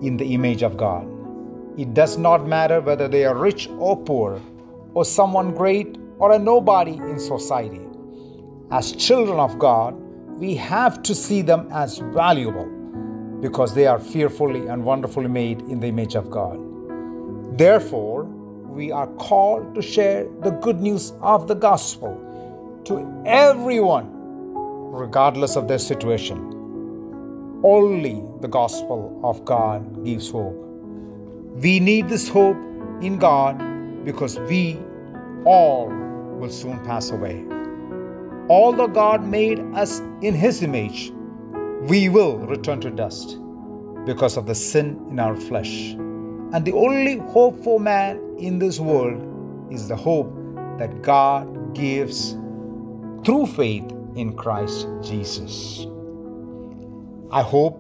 in 0.02 0.18
the 0.18 0.34
image 0.34 0.64
of 0.64 0.76
God. 0.76 1.08
It 1.78 1.94
does 1.94 2.18
not 2.18 2.48
matter 2.48 2.82
whether 2.82 3.08
they 3.08 3.26
are 3.26 3.36
rich 3.36 3.70
or 3.78 4.02
poor, 4.02 4.42
or 4.94 5.06
someone 5.06 5.54
great 5.54 5.98
or 6.20 6.32
a 6.32 6.40
nobody 6.40 6.94
in 6.94 7.20
society. 7.20 7.82
As 8.72 8.92
children 8.92 9.40
of 9.40 9.60
God, 9.60 9.94
we 10.40 10.56
have 10.56 11.04
to 11.04 11.14
see 11.14 11.42
them 11.42 11.68
as 11.72 12.00
valuable 12.00 12.66
because 13.42 13.76
they 13.76 13.88
are 13.88 14.00
fearfully 14.00 14.68
and 14.68 14.84
wonderfully 14.84 15.28
made 15.28 15.62
in 15.64 15.80
the 15.80 15.88
image 15.88 16.16
of 16.16 16.30
God. 16.30 16.73
Therefore, 17.58 18.24
we 18.24 18.92
are 18.92 19.06
called 19.18 19.76
to 19.76 19.82
share 19.84 20.28
the 20.42 20.50
good 20.50 20.80
news 20.80 21.14
of 21.22 21.48
the 21.48 21.54
gospel 21.54 22.18
to 22.86 23.24
everyone, 23.28 24.10
regardless 24.92 25.56
of 25.56 25.68
their 25.68 25.78
situation. 25.78 26.40
Only 27.64 28.24
the 28.42 28.48
gospel 28.48 29.20
of 29.24 29.46
God 29.46 30.04
gives 30.04 30.32
hope. 30.32 30.56
We 31.62 31.80
need 31.80 32.10
this 32.10 32.28
hope 32.28 32.58
in 33.02 33.20
God 33.20 33.60
because 34.04 34.40
we 34.40 34.80
all 35.46 35.90
will 36.40 36.50
soon 36.50 36.84
pass 36.86 37.12
away. 37.12 37.46
Although 38.50 38.88
God 38.88 39.28
made 39.28 39.60
us 39.76 40.00
in 40.22 40.34
His 40.34 40.64
image, 40.64 41.14
we 41.84 42.10
will 42.10 42.40
return 42.40 42.82
to 42.82 42.90
dust 42.90 43.38
because 44.06 44.38
of 44.38 44.48
the 44.48 44.56
sin 44.56 45.06
in 45.12 45.20
our 45.20 45.36
flesh. 45.36 45.96
And 46.54 46.64
the 46.64 46.74
only 46.74 47.18
hope 47.18 47.64
for 47.64 47.80
man 47.80 48.36
in 48.38 48.60
this 48.60 48.80
world 48.80 49.74
is 49.74 49.88
the 49.88 49.96
hope 49.96 50.32
that 50.78 51.02
God 51.02 51.74
gives 51.74 52.34
through 53.26 53.48
faith 53.48 53.92
in 54.16 54.36
Christ 54.38 54.88
Jesus. 55.02 55.88
I 57.32 57.42
hope 57.42 57.80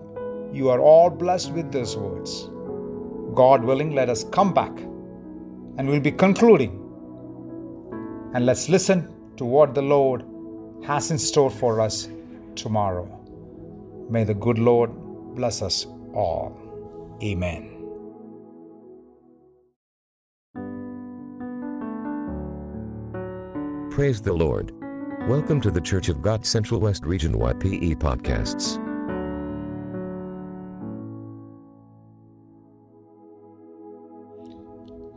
you 0.52 0.70
are 0.70 0.80
all 0.80 1.12
blessed 1.12 1.52
with 1.52 1.72
these 1.72 1.96
words. 1.96 2.50
God 3.36 3.64
willing, 3.64 3.94
let 3.94 4.10
us 4.10 4.24
come 4.24 4.54
back 4.54 4.76
and 5.78 5.88
we'll 5.88 6.00
be 6.00 6.12
concluding. 6.12 6.80
And 8.34 8.48
let's 8.48 8.70
listen 8.70 9.14
to 9.38 9.46
what 9.46 9.76
the 9.76 9.84
Lord 9.84 10.26
has 10.84 11.12
in 11.12 11.20
store 11.20 11.52
for 11.52 11.80
us 11.80 12.10
tomorrow. 12.56 13.08
May 14.10 14.24
the 14.24 14.34
good 14.34 14.58
Lord 14.58 14.92
bless 15.36 15.62
us 15.62 15.86
all. 16.14 16.58
Amen. 17.24 17.73
Praise 23.94 24.24
the 24.24 24.34
Lord. 24.34 24.72
Welcome 25.30 25.62
to 25.62 25.70
the 25.70 25.80
Church 25.80 26.10
of 26.10 26.20
God 26.20 26.48
Central 26.48 26.80
West 26.80 27.06
Region 27.06 27.36
YPE 27.36 27.98
podcasts. 27.98 28.80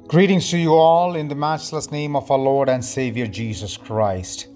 Greetings 0.07 0.51
to 0.51 0.59
you 0.59 0.74
all 0.74 1.16
in 1.16 1.27
the 1.27 1.35
matchless 1.35 1.90
name 1.90 2.15
of 2.15 2.31
our 2.31 2.36
Lord 2.36 2.69
and 2.69 2.85
Savior 2.85 3.27
Jesus 3.27 3.78
Christ. 3.78 4.48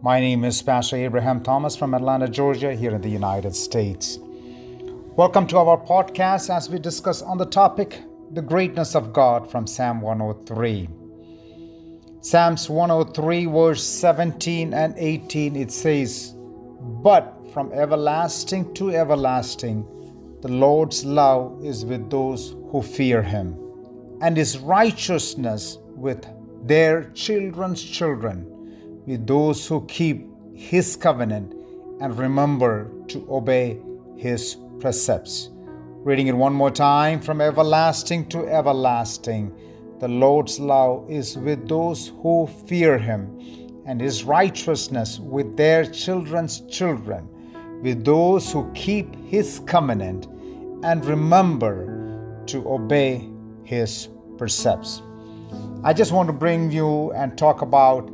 My 0.00 0.20
name 0.20 0.42
is 0.44 0.62
Pastor 0.62 0.96
Abraham 0.96 1.42
Thomas 1.42 1.76
from 1.76 1.92
Atlanta, 1.92 2.28
Georgia, 2.28 2.74
here 2.74 2.94
in 2.94 3.02
the 3.02 3.10
United 3.10 3.54
States. 3.54 4.18
Welcome 4.22 5.46
to 5.48 5.58
our 5.58 5.76
podcast 5.76 6.48
as 6.48 6.70
we 6.70 6.78
discuss 6.78 7.20
on 7.20 7.36
the 7.36 7.44
topic 7.44 8.00
the 8.32 8.40
greatness 8.40 8.94
of 8.94 9.12
God 9.12 9.50
from 9.50 9.66
Psalm 9.66 10.00
103. 10.00 10.88
Psalms 12.22 12.68
103, 12.68 13.46
verse 13.46 13.82
17 13.82 14.74
and 14.74 14.94
18, 14.98 15.56
it 15.56 15.72
says, 15.72 16.34
But 17.02 17.34
from 17.50 17.72
everlasting 17.72 18.74
to 18.74 18.90
everlasting, 18.90 19.86
the 20.42 20.48
Lord's 20.48 21.02
love 21.02 21.64
is 21.64 21.86
with 21.86 22.10
those 22.10 22.56
who 22.70 22.82
fear 22.82 23.22
him, 23.22 23.58
and 24.20 24.36
his 24.36 24.58
righteousness 24.58 25.78
with 25.96 26.26
their 26.66 27.04
children's 27.12 27.82
children, 27.82 28.44
with 29.06 29.26
those 29.26 29.66
who 29.66 29.86
keep 29.86 30.28
his 30.54 30.96
covenant 30.96 31.54
and 32.02 32.18
remember 32.18 32.90
to 33.08 33.26
obey 33.30 33.80
his 34.18 34.58
precepts. 34.78 35.48
Reading 36.04 36.26
it 36.26 36.36
one 36.36 36.52
more 36.52 36.70
time 36.70 37.18
from 37.18 37.40
everlasting 37.40 38.28
to 38.28 38.46
everlasting 38.46 39.56
The 40.00 40.08
Lord's 40.08 40.58
love 40.58 41.10
is 41.10 41.36
with 41.36 41.68
those 41.68 42.12
who 42.22 42.48
fear 42.64 42.96
him, 42.96 43.82
and 43.84 44.00
his 44.00 44.24
righteousness 44.24 45.18
with 45.18 45.58
their 45.58 45.84
children's 45.84 46.62
children, 46.70 47.28
with 47.82 48.02
those 48.02 48.50
who 48.50 48.72
keep 48.72 49.14
his 49.26 49.60
covenant 49.66 50.26
and 50.84 51.04
remember 51.04 52.42
to 52.46 52.66
obey 52.66 53.28
his 53.62 54.08
precepts. 54.38 55.02
I 55.84 55.92
just 55.92 56.12
want 56.12 56.28
to 56.28 56.32
bring 56.32 56.70
you 56.70 57.12
and 57.12 57.36
talk 57.36 57.60
about 57.60 58.10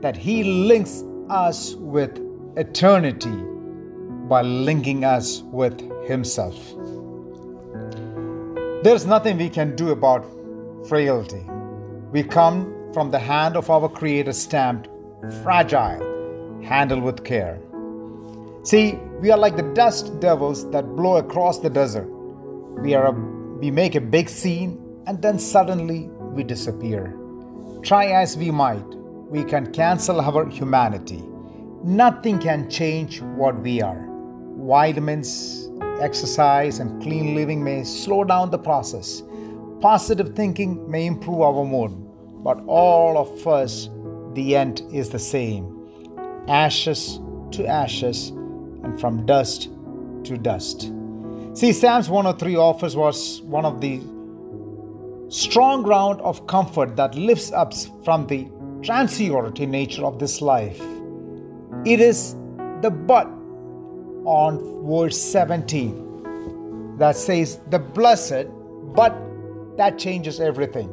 that 0.00 0.16
he 0.16 0.44
links 0.44 1.04
us 1.28 1.74
with 1.74 2.18
eternity 2.56 3.36
by 4.30 4.40
linking 4.40 5.04
us 5.04 5.42
with 5.42 5.78
himself. 6.06 6.56
There's 8.82 9.04
nothing 9.04 9.36
we 9.36 9.50
can 9.50 9.76
do 9.76 9.90
about 9.90 10.24
frailty. 10.86 11.44
We 12.12 12.22
come 12.22 12.74
from 12.92 13.10
the 13.10 13.18
hand 13.18 13.56
of 13.56 13.70
our 13.70 13.88
Creator, 13.88 14.32
stamped 14.32 14.88
fragile, 15.42 16.62
handled 16.62 17.02
with 17.02 17.24
care. 17.24 17.60
See, 18.62 18.98
we 19.20 19.30
are 19.30 19.38
like 19.38 19.56
the 19.56 19.70
dust 19.74 20.20
devils 20.20 20.70
that 20.70 20.96
blow 20.96 21.16
across 21.16 21.58
the 21.58 21.70
desert. 21.70 22.08
We 22.82 22.94
are 22.94 23.06
a, 23.06 23.12
we 23.58 23.70
make 23.70 23.94
a 23.94 24.00
big 24.00 24.28
scene 24.28 25.02
and 25.06 25.20
then 25.22 25.38
suddenly 25.38 26.08
we 26.34 26.44
disappear. 26.44 27.16
Try 27.82 28.06
as 28.06 28.36
we 28.36 28.50
might, 28.50 28.86
we 29.28 29.44
can 29.44 29.72
cancel 29.72 30.20
our 30.20 30.48
humanity. 30.48 31.22
Nothing 31.84 32.38
can 32.38 32.68
change 32.68 33.20
what 33.22 33.58
we 33.60 33.80
are. 33.80 34.06
Vitamins, 34.58 35.68
exercise, 36.00 36.78
and 36.78 37.02
clean 37.02 37.34
living 37.34 37.62
may 37.62 37.84
slow 37.84 38.24
down 38.24 38.50
the 38.50 38.58
process. 38.58 39.22
Positive 39.80 40.34
thinking 40.34 40.90
may 40.90 41.06
improve 41.06 41.40
our 41.40 41.64
mood, 41.64 41.92
but 42.42 42.60
all 42.66 43.16
of 43.16 43.46
us, 43.46 43.88
the 44.34 44.56
end 44.56 44.82
is 44.92 45.10
the 45.10 45.18
same 45.18 45.78
ashes 46.48 47.20
to 47.52 47.66
ashes, 47.66 48.30
and 48.82 48.98
from 49.00 49.24
dust 49.26 49.68
to 50.24 50.36
dust. 50.38 50.92
See, 51.54 51.72
Psalms 51.72 52.08
103 52.08 52.56
offers 52.56 52.96
was 52.96 53.42
one 53.42 53.64
of 53.64 53.80
the 53.80 54.00
strong 55.28 55.82
ground 55.82 56.20
of 56.22 56.46
comfort 56.46 56.96
that 56.96 57.14
lifts 57.14 57.52
up 57.52 57.74
from 58.04 58.26
the 58.26 58.48
transitory 58.82 59.66
nature 59.66 60.04
of 60.04 60.18
this 60.18 60.40
life. 60.40 60.80
It 61.84 62.00
is 62.00 62.34
the 62.80 62.90
but 62.90 63.26
on 64.24 64.86
verse 64.86 65.20
17 65.20 66.96
that 66.98 67.16
says, 67.16 67.60
the 67.70 67.78
blessed, 67.78 68.46
but 68.94 69.12
that 69.78 69.98
changes 69.98 70.40
everything. 70.40 70.88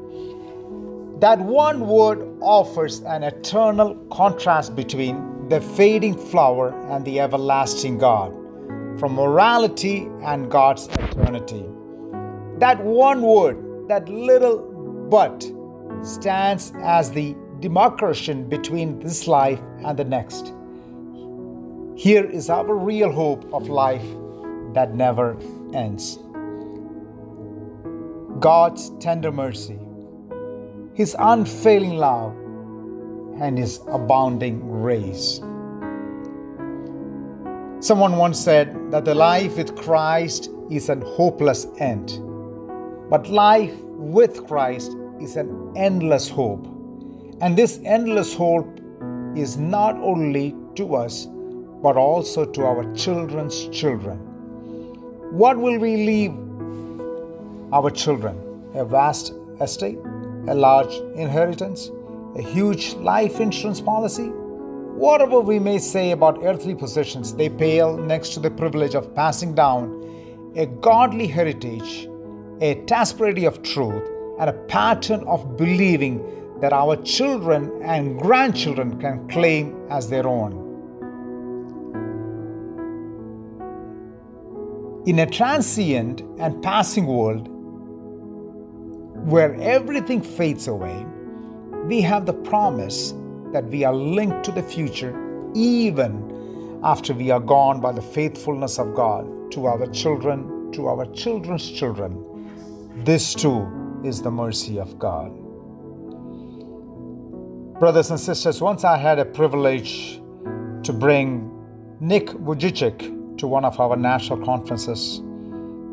That 1.19 1.39
one 1.39 1.87
word 1.87 2.25
offers 2.39 3.01
an 3.01 3.23
eternal 3.23 3.95
contrast 4.11 4.75
between 4.75 5.49
the 5.49 5.59
fading 5.59 6.17
flower 6.17 6.69
and 6.91 7.03
the 7.03 7.19
everlasting 7.19 7.97
God, 7.97 8.31
from 8.99 9.13
morality 9.13 10.07
and 10.23 10.49
God's 10.49 10.87
eternity. 10.87 11.65
That 12.59 12.83
one 12.83 13.21
word, 13.21 13.87
that 13.87 14.07
little 14.07 14.59
but, 15.09 15.45
stands 16.03 16.71
as 16.81 17.11
the 17.11 17.35
demarcation 17.59 18.47
between 18.47 18.99
this 18.99 19.27
life 19.27 19.59
and 19.83 19.97
the 19.97 20.03
next. 20.05 20.53
Here 21.95 22.25
is 22.25 22.49
our 22.49 22.75
real 22.75 23.11
hope 23.11 23.51
of 23.53 23.67
life 23.69 24.05
that 24.73 24.93
never 24.93 25.37
ends. 25.73 26.19
God's 28.39 28.91
tender 28.99 29.31
mercy, 29.31 29.79
His 30.93 31.15
unfailing 31.17 31.97
love, 31.97 32.33
and 33.39 33.57
His 33.57 33.79
abounding 33.87 34.59
grace. 34.59 35.37
Someone 37.79 38.17
once 38.17 38.39
said 38.39 38.91
that 38.91 39.05
the 39.05 39.15
life 39.15 39.57
with 39.57 39.75
Christ 39.75 40.49
is 40.69 40.89
an 40.89 41.01
hopeless 41.01 41.67
end, 41.79 42.19
but 43.09 43.29
life 43.29 43.73
with 43.81 44.45
Christ 44.47 44.95
is 45.21 45.37
an 45.37 45.71
endless 45.77 46.27
hope. 46.27 46.65
And 47.41 47.57
this 47.57 47.79
endless 47.85 48.33
hope 48.33 48.79
is 49.35 49.57
not 49.57 49.95
only 49.97 50.55
to 50.75 50.95
us, 50.95 51.27
but 51.81 51.95
also 51.95 52.45
to 52.45 52.65
our 52.65 52.93
children's 52.95 53.67
children. 53.69 54.17
What 55.31 55.57
will 55.57 55.79
we 55.79 56.05
leave 56.05 56.33
our 57.75 57.89
children? 57.91 58.37
A 58.73 58.85
vast 58.85 59.33
estate, 59.59 59.97
a 60.47 60.55
large 60.55 60.93
inheritance, 61.15 61.91
a 62.37 62.41
huge 62.41 62.93
life 62.93 63.41
insurance 63.41 63.81
policy? 63.81 64.29
Whatever 65.05 65.41
we 65.41 65.59
may 65.59 65.77
say 65.77 66.11
about 66.11 66.39
earthly 66.41 66.73
possessions, 66.73 67.33
they 67.33 67.49
pale 67.49 67.97
next 67.97 68.29
to 68.29 68.39
the 68.39 68.49
privilege 68.49 68.95
of 68.95 69.13
passing 69.13 69.53
down 69.53 70.01
a 70.55 70.65
godly 70.65 71.27
heritage, 71.27 72.07
a 72.61 72.75
tapestry 72.85 73.43
of 73.43 73.61
truth, 73.61 74.09
and 74.39 74.49
a 74.49 74.53
pattern 74.69 75.21
of 75.27 75.57
believing 75.57 76.23
that 76.61 76.71
our 76.71 76.95
children 77.03 77.69
and 77.83 78.17
grandchildren 78.21 78.97
can 79.01 79.27
claim 79.27 79.75
as 79.89 80.09
their 80.09 80.25
own. 80.25 80.61
In 85.05 85.19
a 85.19 85.25
transient 85.25 86.21
and 86.39 86.63
passing 86.63 87.05
world 87.05 87.49
where 89.25 89.55
everything 89.55 90.21
fades 90.21 90.67
away, 90.67 91.03
we 91.85 91.99
have 91.99 92.27
the 92.27 92.33
promise 92.33 93.11
that 93.51 93.65
we 93.65 93.83
are 93.83 93.93
linked 93.93 94.43
to 94.43 94.51
the 94.51 94.61
future 94.61 95.19
even 95.55 96.79
after 96.83 97.11
we 97.11 97.31
are 97.31 97.39
gone 97.39 97.81
by 97.81 97.91
the 97.91 98.01
faithfulness 98.01 98.77
of 98.77 98.93
God 98.93 99.51
to 99.51 99.65
our 99.65 99.87
children, 99.87 100.71
to 100.73 100.85
our 100.85 101.07
children's 101.13 101.71
children. 101.71 102.23
This 103.03 103.33
too 103.33 103.67
is 104.03 104.21
the 104.21 104.29
mercy 104.29 104.79
of 104.79 104.99
God. 104.99 105.31
Brothers 107.79 108.11
and 108.11 108.19
sisters, 108.19 108.61
once 108.61 108.83
I 108.83 108.95
had 108.95 109.17
a 109.17 109.25
privilege 109.25 110.21
to 110.83 110.93
bring 110.93 111.51
Nick 111.99 112.27
Vujicic 112.27 113.37
to 113.39 113.47
one 113.47 113.65
of 113.65 113.79
our 113.79 113.95
national 113.95 114.45
conferences 114.45 115.23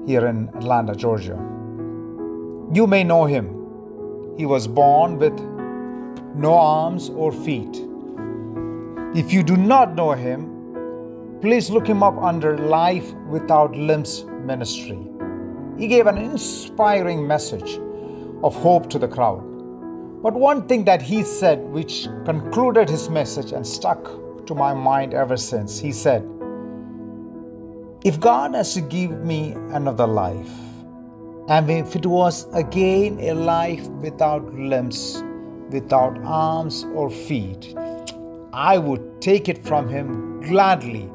here 0.07 0.27
in 0.27 0.51
Atlanta, 0.55 0.95
Georgia. 0.95 1.52
You 2.73 2.87
may 2.87 3.05
know 3.05 3.27
him. 3.27 4.35
He 4.39 4.47
was 4.47 4.67
born 4.67 5.19
with 5.19 5.39
no 6.35 6.55
arms 6.55 7.11
or 7.11 7.31
feet. 7.31 7.77
If 9.15 9.31
you 9.31 9.43
do 9.43 9.59
not 9.59 9.95
know 9.95 10.13
him, 10.13 11.39
please 11.43 11.69
look 11.69 11.87
him 11.87 12.03
up 12.03 12.17
under 12.17 12.57
Life 12.57 13.13
Without 13.29 13.77
Limbs 13.77 14.25
Ministry. 14.47 15.07
He 15.77 15.87
gave 15.87 16.07
an 16.07 16.17
inspiring 16.17 17.27
message 17.27 17.79
of 18.43 18.55
hope 18.55 18.89
to 18.89 18.99
the 18.99 19.09
crowd. 19.09 19.43
But 20.23 20.33
one 20.33 20.67
thing 20.67 20.85
that 20.85 21.03
he 21.03 21.25
said, 21.25 21.59
which 21.59 22.09
concluded 22.25 22.89
his 22.89 23.11
message 23.11 23.53
and 23.53 23.67
stuck 23.67 24.03
to 24.47 24.55
my 24.55 24.73
mind 24.73 25.13
ever 25.13 25.37
since, 25.37 25.79
he 25.79 25.93
said, 25.93 26.27
if 28.03 28.19
God 28.19 28.55
has 28.55 28.73
to 28.73 28.81
give 28.81 29.11
me 29.25 29.53
another 29.73 30.07
life, 30.07 30.51
and 31.49 31.71
if 31.71 31.97
it 31.97 32.07
was 32.07 32.47
again 32.55 33.19
a 33.21 33.33
life 33.33 33.87
without 33.89 34.55
limbs, 34.55 35.23
without 35.71 36.17
arms 36.25 36.85
or 36.95 37.11
feet, 37.11 37.75
I 38.53 38.79
would 38.79 39.21
take 39.21 39.49
it 39.49 39.65
from 39.65 39.89
Him 39.89 40.41
gladly 40.43 41.11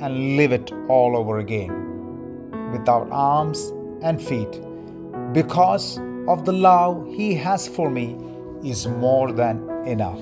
and 0.00 0.36
live 0.36 0.52
it 0.52 0.72
all 0.88 1.16
over 1.16 1.38
again, 1.38 2.70
without 2.72 3.08
arms 3.10 3.72
and 4.02 4.20
feet, 4.20 4.60
because 5.32 5.98
of 6.28 6.44
the 6.44 6.52
love 6.52 7.06
He 7.06 7.34
has 7.34 7.66
for 7.66 7.88
me 7.88 8.16
is 8.64 8.86
more 8.86 9.32
than 9.32 9.68
enough. 9.86 10.20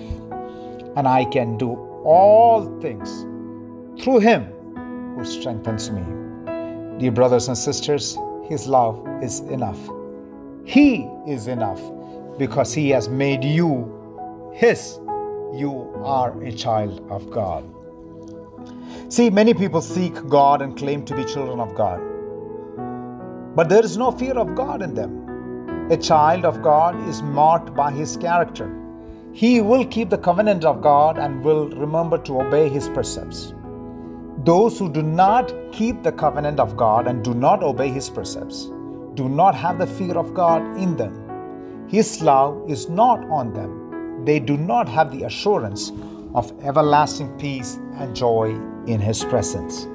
And 0.96 1.08
I 1.08 1.24
can 1.24 1.56
do 1.58 1.72
all 2.04 2.78
things 2.80 3.26
through 4.02 4.20
Him 4.20 4.44
who 5.16 5.24
strengthens 5.24 5.90
me. 5.90 6.02
Dear 6.98 7.12
brothers 7.12 7.48
and 7.48 7.56
sisters, 7.56 8.16
His 8.50 8.66
love 8.66 9.06
is 9.22 9.40
enough. 9.40 9.78
He 10.64 11.08
is 11.26 11.46
enough 11.46 11.80
because 12.36 12.74
He 12.74 12.90
has 12.90 13.08
made 13.08 13.44
you 13.44 14.52
His. 14.52 14.98
You 15.54 15.90
are 16.04 16.40
a 16.42 16.52
child 16.52 17.06
of 17.10 17.30
God. 17.30 17.64
See, 19.08 19.30
many 19.30 19.54
people 19.54 19.80
seek 19.80 20.14
God 20.28 20.62
and 20.62 20.76
claim 20.76 21.04
to 21.04 21.14
be 21.14 21.24
children 21.24 21.60
of 21.60 21.74
God, 21.76 22.00
but 23.54 23.68
there 23.68 23.84
is 23.84 23.96
no 23.96 24.10
fear 24.10 24.36
of 24.38 24.54
God 24.54 24.82
in 24.82 24.94
them. 24.94 25.90
A 25.90 25.96
child 25.96 26.44
of 26.44 26.60
God 26.62 27.00
is 27.08 27.22
marked 27.22 27.74
by 27.74 27.90
His 27.92 28.16
character. 28.16 28.68
He 29.32 29.60
will 29.60 29.84
keep 29.84 30.10
the 30.10 30.18
covenant 30.18 30.64
of 30.64 30.82
God 30.82 31.18
and 31.18 31.44
will 31.44 31.68
remember 31.70 32.18
to 32.18 32.40
obey 32.40 32.68
His 32.68 32.88
precepts. 32.88 33.54
Those 34.44 34.78
who 34.78 34.90
do 34.90 35.02
not 35.02 35.52
keep 35.72 36.02
the 36.02 36.12
covenant 36.12 36.60
of 36.60 36.76
God 36.76 37.06
and 37.06 37.22
do 37.22 37.34
not 37.34 37.62
obey 37.62 37.88
his 37.88 38.08
precepts 38.08 38.70
do 39.14 39.28
not 39.28 39.54
have 39.54 39.78
the 39.78 39.86
fear 39.86 40.16
of 40.16 40.32
God 40.34 40.62
in 40.78 40.96
them. 40.96 41.88
His 41.88 42.22
love 42.22 42.70
is 42.70 42.88
not 42.88 43.22
on 43.28 43.52
them. 43.52 44.24
They 44.24 44.38
do 44.38 44.56
not 44.56 44.88
have 44.88 45.10
the 45.10 45.24
assurance 45.24 45.92
of 46.34 46.52
everlasting 46.64 47.36
peace 47.38 47.78
and 47.94 48.14
joy 48.14 48.50
in 48.86 49.00
His 49.00 49.24
presence. 49.24 49.86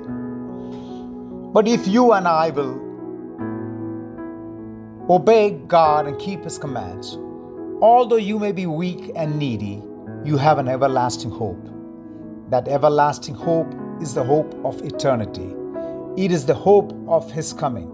But 1.54 1.68
if 1.68 1.88
you 1.88 2.14
and 2.14 2.28
I 2.28 2.50
will 2.50 2.82
obey 5.10 5.52
God 5.68 6.08
and 6.08 6.20
keep 6.20 6.44
His 6.44 6.58
commands, 6.58 7.18
although 7.82 8.18
you 8.18 8.38
may 8.38 8.52
be 8.52 8.66
weak 8.66 9.12
and 9.16 9.40
needy, 9.40 9.82
you 10.26 10.38
have 10.38 10.60
an 10.60 10.68
everlasting 10.68 11.32
hope. 11.32 11.70
That 12.50 12.68
everlasting 12.68 13.36
hope 13.36 13.74
is 14.02 14.14
the 14.14 14.24
hope 14.24 14.54
of 14.66 14.82
eternity. 14.84 15.54
It 16.18 16.32
is 16.32 16.46
the 16.46 16.54
hope 16.54 16.94
of 17.08 17.32
His 17.32 17.54
coming. 17.54 17.88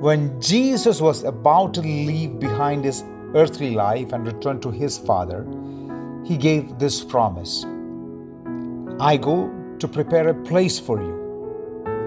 When 0.00 0.40
Jesus 0.40 1.00
was 1.00 1.24
about 1.24 1.74
to 1.74 1.80
leave 1.80 2.38
behind 2.38 2.84
His 2.84 3.04
earthly 3.34 3.70
life 3.70 4.12
and 4.12 4.26
return 4.26 4.60
to 4.60 4.70
His 4.70 4.98
Father, 4.98 5.46
He 6.24 6.36
gave 6.36 6.78
this 6.78 7.04
promise 7.04 7.64
I 9.00 9.16
go 9.16 9.50
to 9.78 9.88
prepare 9.88 10.28
a 10.28 10.34
place 10.34 10.78
for 10.78 11.00
you. 11.00 11.16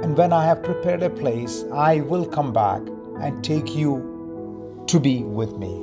And 0.04 0.16
when 0.16 0.32
I 0.32 0.46
have 0.46 0.62
prepared 0.62 1.02
a 1.02 1.10
place, 1.10 1.66
I 1.74 2.02
will 2.02 2.26
come 2.26 2.54
back 2.54 2.82
and 3.20 3.44
take 3.44 3.76
you 3.76 4.84
to 4.88 5.00
be 5.00 5.24
with 5.24 5.58
me, 5.58 5.82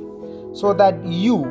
so 0.53 0.73
that 0.73 1.03
you 1.05 1.43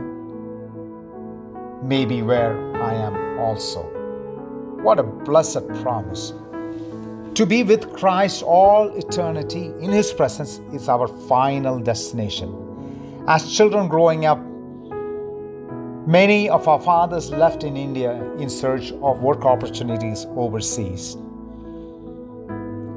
may 1.83 2.05
be 2.05 2.23
where 2.23 2.57
I 2.83 2.95
am 2.95 3.39
also. 3.39 4.00
What 4.83 4.99
a 4.99 5.03
blessed 5.03 5.69
promise. 5.83 6.33
To 7.35 7.45
be 7.45 7.63
with 7.63 7.93
Christ 7.93 8.43
all 8.43 8.89
eternity 8.97 9.67
in 9.81 9.91
His 9.91 10.11
presence 10.11 10.59
is 10.73 10.89
our 10.89 11.07
final 11.07 11.79
destination. 11.79 13.25
As 13.29 13.53
children 13.53 13.89
growing 13.89 14.25
up, 14.25 14.39
many 16.07 16.49
of 16.49 16.67
our 16.67 16.81
fathers 16.81 17.31
left 17.31 17.63
in 17.63 17.77
India 17.77 18.13
in 18.39 18.49
search 18.49 18.91
of 19.03 19.21
work 19.21 19.45
opportunities 19.45 20.27
overseas. 20.37 21.17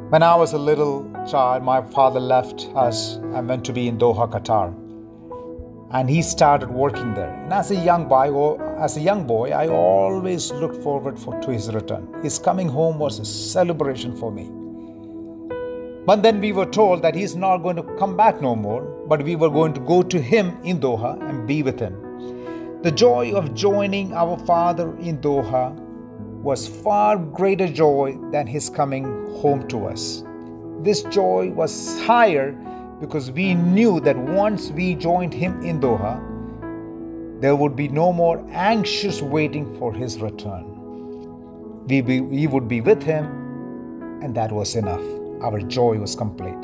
When 0.10 0.24
I 0.24 0.36
was 0.36 0.54
a 0.54 0.58
little 0.58 1.04
child, 1.30 1.64
my 1.64 1.82
father 1.82 2.22
left 2.22 2.70
us 2.76 3.16
and 3.16 3.50
went 3.50 3.66
to 3.66 3.74
be 3.74 3.90
in 3.90 3.98
Doha, 3.98 4.32
Qatar. 4.32 4.74
And 5.92 6.10
he 6.10 6.22
started 6.22 6.70
working 6.70 7.14
there. 7.14 7.34
And 7.44 7.52
as 7.52 7.72
a 7.72 7.76
young 7.76 8.08
boy, 8.08 8.30
oh, 8.30 8.58
as 8.84 8.98
a 8.98 9.00
young 9.00 9.26
boy, 9.26 9.52
I 9.52 9.70
always 9.70 10.52
looked 10.52 10.84
forward 10.84 11.18
for, 11.18 11.40
to 11.40 11.52
his 11.52 11.74
return. 11.74 12.06
His 12.22 12.38
coming 12.38 12.68
home 12.68 13.00
was 13.00 13.18
a 13.18 13.24
celebration 13.24 14.14
for 14.14 14.30
me. 14.30 14.50
But 16.06 16.22
then 16.22 16.42
we 16.42 16.52
were 16.52 16.66
told 16.66 17.02
that 17.02 17.16
he's 17.16 17.34
not 17.34 17.60
going 17.60 17.78
to 17.78 17.84
come 17.98 18.18
back 18.18 18.42
no 18.42 18.58
more, 18.58 18.82
but 19.08 19.24
we 19.24 19.38
were 19.38 19.50
going 19.50 19.74
to 19.76 19.80
go 19.80 20.04
to 20.04 20.22
him 20.22 20.58
in 20.66 20.82
Doha 20.82 21.18
and 21.30 21.48
be 21.48 21.64
with 21.64 21.80
him. 21.80 22.82
The 22.82 22.92
joy 22.92 23.32
of 23.34 23.54
joining 23.54 24.12
our 24.12 24.38
father 24.40 24.94
in 24.98 25.20
Doha 25.20 25.74
was 26.42 26.68
far 26.68 27.16
greater 27.16 27.70
joy 27.70 28.18
than 28.34 28.46
his 28.48 28.70
coming 28.70 29.06
home 29.38 29.66
to 29.70 29.86
us. 29.86 30.26
This 30.82 31.04
joy 31.04 31.52
was 31.52 32.02
higher 32.02 32.52
because 33.00 33.32
we 33.32 33.54
knew 33.54 34.02
that 34.02 34.18
once 34.18 34.72
we 34.72 34.96
joined 34.96 35.34
him 35.34 35.62
in 35.64 35.80
Doha, 35.80 36.33
there 37.44 37.58
would 37.58 37.76
be 37.76 37.90
no 37.90 38.14
more 38.14 38.42
anxious 38.52 39.22
waiting 39.22 39.78
for 39.78 39.94
his 39.94 40.22
return. 40.22 40.64
We, 41.88 42.00
be, 42.00 42.22
we 42.22 42.48
would 42.48 42.70
be 42.70 42.80
with 42.80 43.04
him, 43.04 43.26
and 44.24 44.34
that 44.36 44.50
was 44.50 44.78
enough. 44.78 45.04
Our 45.42 45.60
joy 45.60 45.98
was 45.98 46.16
complete. 46.16 46.62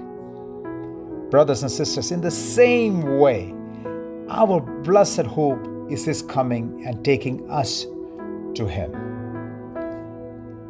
Brothers 1.31 1.63
and 1.63 1.69
sisters, 1.69 2.13
in 2.13 2.21
the 2.21 2.31
same 2.31 3.19
way, 3.19 3.53
our 4.29 4.61
blessed 4.61 5.25
hope 5.25 5.67
is 5.91 6.05
his 6.05 6.21
coming 6.21 6.85
and 6.87 7.03
taking 7.03 7.51
us 7.51 7.85
to 8.55 8.65
him. 8.65 8.93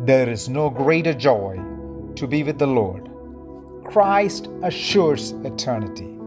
There 0.06 0.28
is 0.28 0.50
no 0.50 0.72
greater 0.72 1.14
joy 1.14 1.60
to 2.16 2.26
be 2.26 2.42
with 2.42 2.58
the 2.58 2.66
Lord. 2.66 3.12
Christ 3.86 4.48
assures 4.64 5.34
eternity, 5.44 6.18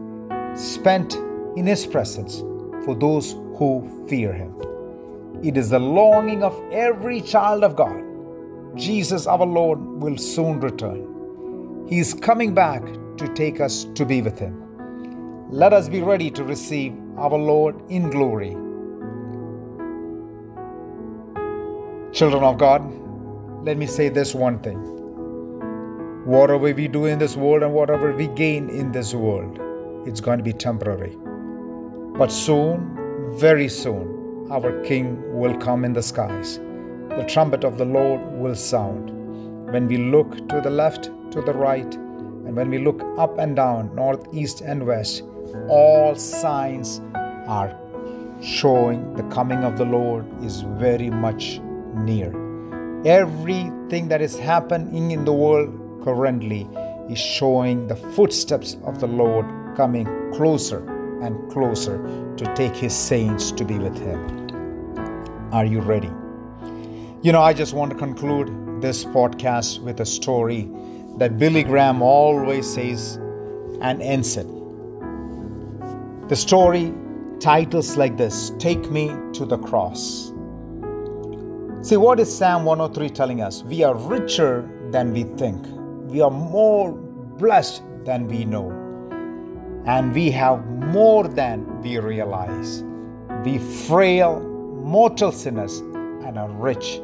spent 0.55 1.15
in 1.57 1.67
His 1.67 1.85
presence 1.85 2.39
for 2.85 2.95
those 2.95 3.35
who 3.55 4.05
fear 4.07 4.33
Him. 4.33 4.55
It 5.43 5.57
is 5.57 5.69
the 5.69 5.79
longing 5.79 6.43
of 6.43 6.59
every 6.71 7.21
child 7.21 7.63
of 7.63 7.75
God. 7.75 8.03
Jesus, 8.75 9.27
our 9.27 9.45
Lord, 9.45 9.79
will 9.79 10.17
soon 10.17 10.59
return. 10.59 11.85
He 11.87 11.99
is 11.99 12.13
coming 12.13 12.53
back 12.53 12.83
to 13.17 13.27
take 13.35 13.59
us 13.59 13.85
to 13.95 14.05
be 14.05 14.21
with 14.21 14.39
Him. 14.39 14.63
Let 15.49 15.73
us 15.73 15.87
be 15.89 16.01
ready 16.01 16.31
to 16.31 16.43
receive 16.43 16.93
our 17.17 17.37
Lord 17.37 17.75
in 17.89 18.09
glory. 18.09 18.55
Children 22.13 22.43
of 22.43 22.57
God, 22.57 22.81
let 23.65 23.77
me 23.77 23.85
say 23.85 24.09
this 24.09 24.33
one 24.33 24.59
thing 24.59 24.89
whatever 26.25 26.73
we 26.73 26.87
do 26.87 27.05
in 27.05 27.19
this 27.19 27.35
world 27.35 27.63
and 27.63 27.73
whatever 27.73 28.15
we 28.15 28.27
gain 28.27 28.69
in 28.69 28.91
this 28.91 29.13
world, 29.13 29.59
it's 30.07 30.21
going 30.21 30.37
to 30.37 30.43
be 30.43 30.53
temporary. 30.53 31.17
But 32.17 32.31
soon, 32.31 32.92
very 33.33 33.67
soon, 33.67 34.47
our 34.51 34.83
King 34.83 35.17
will 35.33 35.57
come 35.57 35.83
in 35.83 35.93
the 35.93 36.03
skies. 36.03 36.59
The 37.09 37.25
trumpet 37.27 37.63
of 37.63 37.79
the 37.79 37.85
Lord 37.85 38.21
will 38.33 38.53
sound. 38.53 39.09
When 39.71 39.87
we 39.87 39.97
look 39.97 40.47
to 40.49 40.61
the 40.61 40.69
left, 40.69 41.05
to 41.31 41.41
the 41.41 41.53
right, 41.53 41.95
and 41.95 42.55
when 42.55 42.69
we 42.69 42.77
look 42.77 43.01
up 43.17 43.39
and 43.39 43.55
down, 43.55 43.95
north, 43.95 44.27
east, 44.33 44.61
and 44.61 44.85
west, 44.85 45.23
all 45.67 46.13
signs 46.13 47.01
are 47.47 47.75
showing 48.39 49.15
the 49.15 49.23
coming 49.23 49.63
of 49.63 49.79
the 49.79 49.85
Lord 49.85 50.25
is 50.43 50.61
very 50.61 51.09
much 51.09 51.59
near. 51.95 52.31
Everything 53.03 54.09
that 54.09 54.21
is 54.21 54.37
happening 54.37 55.09
in 55.09 55.25
the 55.25 55.33
world 55.33 55.73
currently 56.03 56.69
is 57.09 57.17
showing 57.17 57.87
the 57.87 57.95
footsteps 57.95 58.77
of 58.83 58.99
the 58.99 59.07
Lord 59.07 59.47
coming 59.75 60.05
closer 60.33 60.92
and 61.23 61.51
closer 61.51 61.97
to 62.37 62.55
take 62.55 62.75
his 62.75 62.93
saints 62.93 63.51
to 63.51 63.63
be 63.63 63.79
with 63.79 63.97
him. 63.97 64.19
Are 65.51 65.65
you 65.65 65.79
ready? 65.81 66.11
You 67.21 67.31
know, 67.31 67.41
I 67.41 67.53
just 67.53 67.73
want 67.73 67.91
to 67.91 67.97
conclude 67.97 68.81
this 68.81 69.05
podcast 69.05 69.79
with 69.79 70.01
a 70.01 70.05
story 70.05 70.69
that 71.17 71.37
Billy 71.37 71.63
Graham 71.63 72.01
always 72.01 72.71
says 72.71 73.15
and 73.81 74.01
ends 74.01 74.35
it. 74.35 74.47
The 76.27 76.35
story 76.35 76.93
titles 77.39 77.97
like 77.97 78.17
this 78.17 78.51
Take 78.59 78.91
Me 78.91 79.07
to 79.33 79.45
the 79.45 79.57
Cross. 79.57 80.33
See, 81.81 81.97
what 81.97 82.19
is 82.19 82.35
Psalm 82.35 82.65
103 82.65 83.09
telling 83.09 83.41
us? 83.41 83.63
We 83.63 83.83
are 83.83 83.95
richer 83.95 84.69
than 84.91 85.13
we 85.13 85.23
think, 85.37 85.65
we 86.09 86.21
are 86.21 86.31
more 86.31 86.91
blessed 86.91 87.83
than 88.05 88.27
we 88.27 88.45
know, 88.45 88.71
and 89.85 90.13
we 90.13 90.31
have 90.31 90.65
more 90.67 91.27
than 91.27 91.81
we 91.81 91.97
realize. 91.99 92.83
We 93.43 93.59
frail, 93.59 94.39
mortal 94.83 95.31
sinners, 95.31 95.79
and 95.79 96.37
are 96.37 96.49
rich 96.49 97.01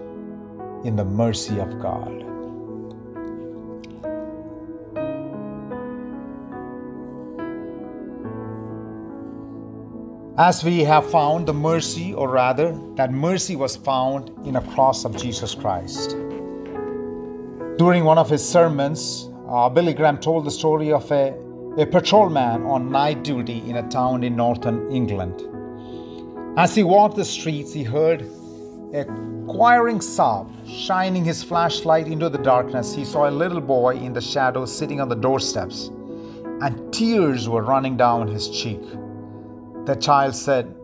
in 0.83 0.95
the 0.95 1.05
mercy 1.05 1.59
of 1.59 1.81
God. 1.81 2.29
as 10.39 10.63
we 10.63 10.85
have 10.85 11.05
found 11.11 11.45
the 11.45 11.53
mercy, 11.53 12.13
or 12.13 12.29
rather, 12.29 12.71
that 12.95 13.11
mercy 13.11 13.57
was 13.57 13.75
found 13.75 14.29
in 14.47 14.55
a 14.55 14.61
cross 14.71 15.03
of 15.03 15.13
Jesus 15.17 15.53
Christ. 15.53 16.11
During 17.77 18.05
one 18.05 18.17
of 18.17 18.29
his 18.29 18.41
sermons, 18.41 19.29
uh, 19.49 19.67
Billy 19.67 19.93
Graham 19.93 20.17
told 20.17 20.45
the 20.45 20.51
story 20.51 20.93
of 20.93 21.11
a, 21.11 21.37
a 21.79 21.85
patrolman 21.85 22.63
on 22.63 22.91
night 22.91 23.23
duty 23.23 23.63
in 23.65 23.77
a 23.77 23.89
town 23.89 24.21
in 24.21 24.35
northern 24.35 24.91
England. 24.91 25.41
As 26.57 26.75
he 26.75 26.83
walked 26.83 27.15
the 27.15 27.23
streets, 27.23 27.71
he 27.71 27.83
heard 27.83 28.23
a 28.93 29.05
choiring 29.45 30.01
sob. 30.01 30.51
Shining 30.67 31.23
his 31.23 31.41
flashlight 31.41 32.07
into 32.07 32.27
the 32.27 32.37
darkness, 32.37 32.93
he 32.93 33.05
saw 33.05 33.29
a 33.29 33.31
little 33.31 33.61
boy 33.61 33.95
in 33.95 34.11
the 34.11 34.19
shadows 34.19 34.77
sitting 34.77 34.99
on 34.99 35.07
the 35.07 35.15
doorsteps, 35.15 35.87
and 36.61 36.93
tears 36.93 37.47
were 37.47 37.63
running 37.63 37.95
down 37.95 38.27
his 38.27 38.49
cheek. 38.49 38.81
The 39.85 39.95
child 39.95 40.35
said, 40.35 40.75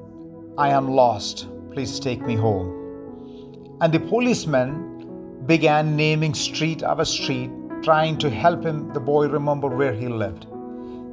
I 0.57 0.69
am 0.69 0.87
lost. 0.87 1.49
Please 1.73 1.99
take 1.99 2.21
me 2.21 2.37
home. 2.37 3.77
And 3.81 3.93
the 3.93 3.99
policeman 3.99 5.43
began 5.45 5.97
naming 5.97 6.33
street 6.33 6.83
after 6.83 7.03
street, 7.03 7.51
trying 7.83 8.17
to 8.19 8.29
help 8.29 8.63
him, 8.63 8.93
the 8.93 9.01
boy, 9.01 9.27
remember 9.27 9.67
where 9.67 9.93
he 9.93 10.07
lived. 10.07 10.47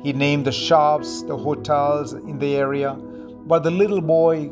He 0.03 0.13
named 0.13 0.47
the 0.47 0.53
shops, 0.53 1.23
the 1.23 1.37
hotels 1.37 2.13
in 2.13 2.39
the 2.39 2.57
area, 2.57 2.95
but 3.47 3.63
the 3.63 3.71
little 3.71 4.01
boy 4.01 4.51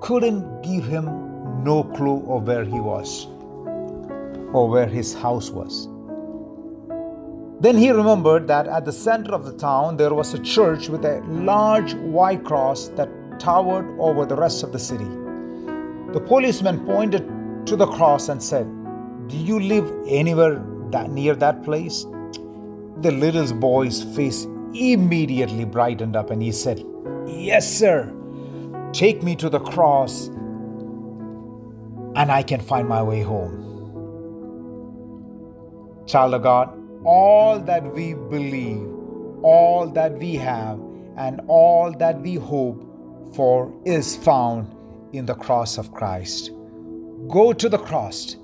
couldn't 0.00 0.62
give 0.62 0.84
him 0.84 1.04
no 1.62 1.84
clue 1.84 2.24
of 2.28 2.46
where 2.46 2.64
he 2.64 2.80
was 2.80 3.26
or 4.52 4.68
where 4.68 4.86
his 4.86 5.14
house 5.14 5.50
was. 5.50 5.88
Then 7.60 7.76
he 7.76 7.90
remembered 7.90 8.48
that 8.48 8.66
at 8.66 8.84
the 8.84 8.92
center 8.92 9.32
of 9.32 9.44
the 9.44 9.52
town 9.52 9.96
there 9.96 10.14
was 10.14 10.34
a 10.34 10.38
church 10.38 10.88
with 10.88 11.04
a 11.04 11.20
large 11.28 11.94
white 11.94 12.42
cross 12.44 12.88
that 12.96 13.08
towered 13.38 13.86
over 14.00 14.26
the 14.26 14.34
rest 14.34 14.62
of 14.62 14.72
the 14.72 14.78
city. 14.78 15.08
The 16.12 16.24
policeman 16.26 16.84
pointed 16.84 17.28
to 17.66 17.76
the 17.76 17.86
cross 17.86 18.28
and 18.28 18.42
said, 18.42 18.66
Do 19.28 19.36
you 19.36 19.60
live 19.60 19.88
anywhere 20.08 20.64
that 20.90 21.10
near 21.10 21.36
that 21.36 21.62
place? 21.62 22.06
The 23.02 23.10
little 23.10 23.52
boy's 23.54 24.02
face 24.14 24.44
immediately 24.74 25.64
brightened 25.64 26.16
up 26.16 26.30
and 26.30 26.42
he 26.42 26.52
said, 26.52 26.84
Yes, 27.26 27.66
sir. 27.66 28.12
Take 28.92 29.22
me 29.22 29.36
to 29.36 29.48
the 29.48 29.60
cross 29.60 30.28
and 32.14 32.30
I 32.30 32.42
can 32.42 32.60
find 32.60 32.88
my 32.88 33.02
way 33.02 33.22
home. 33.22 33.56
Child 36.06 36.34
of 36.34 36.42
God, 36.42 36.76
all 37.04 37.58
that 37.60 37.94
we 37.94 38.14
believe, 38.14 38.86
all 39.42 39.88
that 39.94 40.18
we 40.18 40.34
have, 40.34 40.78
and 41.16 41.40
all 41.46 41.92
that 41.92 42.20
we 42.20 42.34
hope 42.34 42.82
for 43.34 43.72
is 43.84 44.16
found 44.16 44.74
in 45.12 45.24
the 45.24 45.34
cross 45.34 45.78
of 45.78 45.92
Christ. 45.92 46.50
Go 47.28 47.52
to 47.52 47.68
the 47.68 47.78
cross 47.78 48.36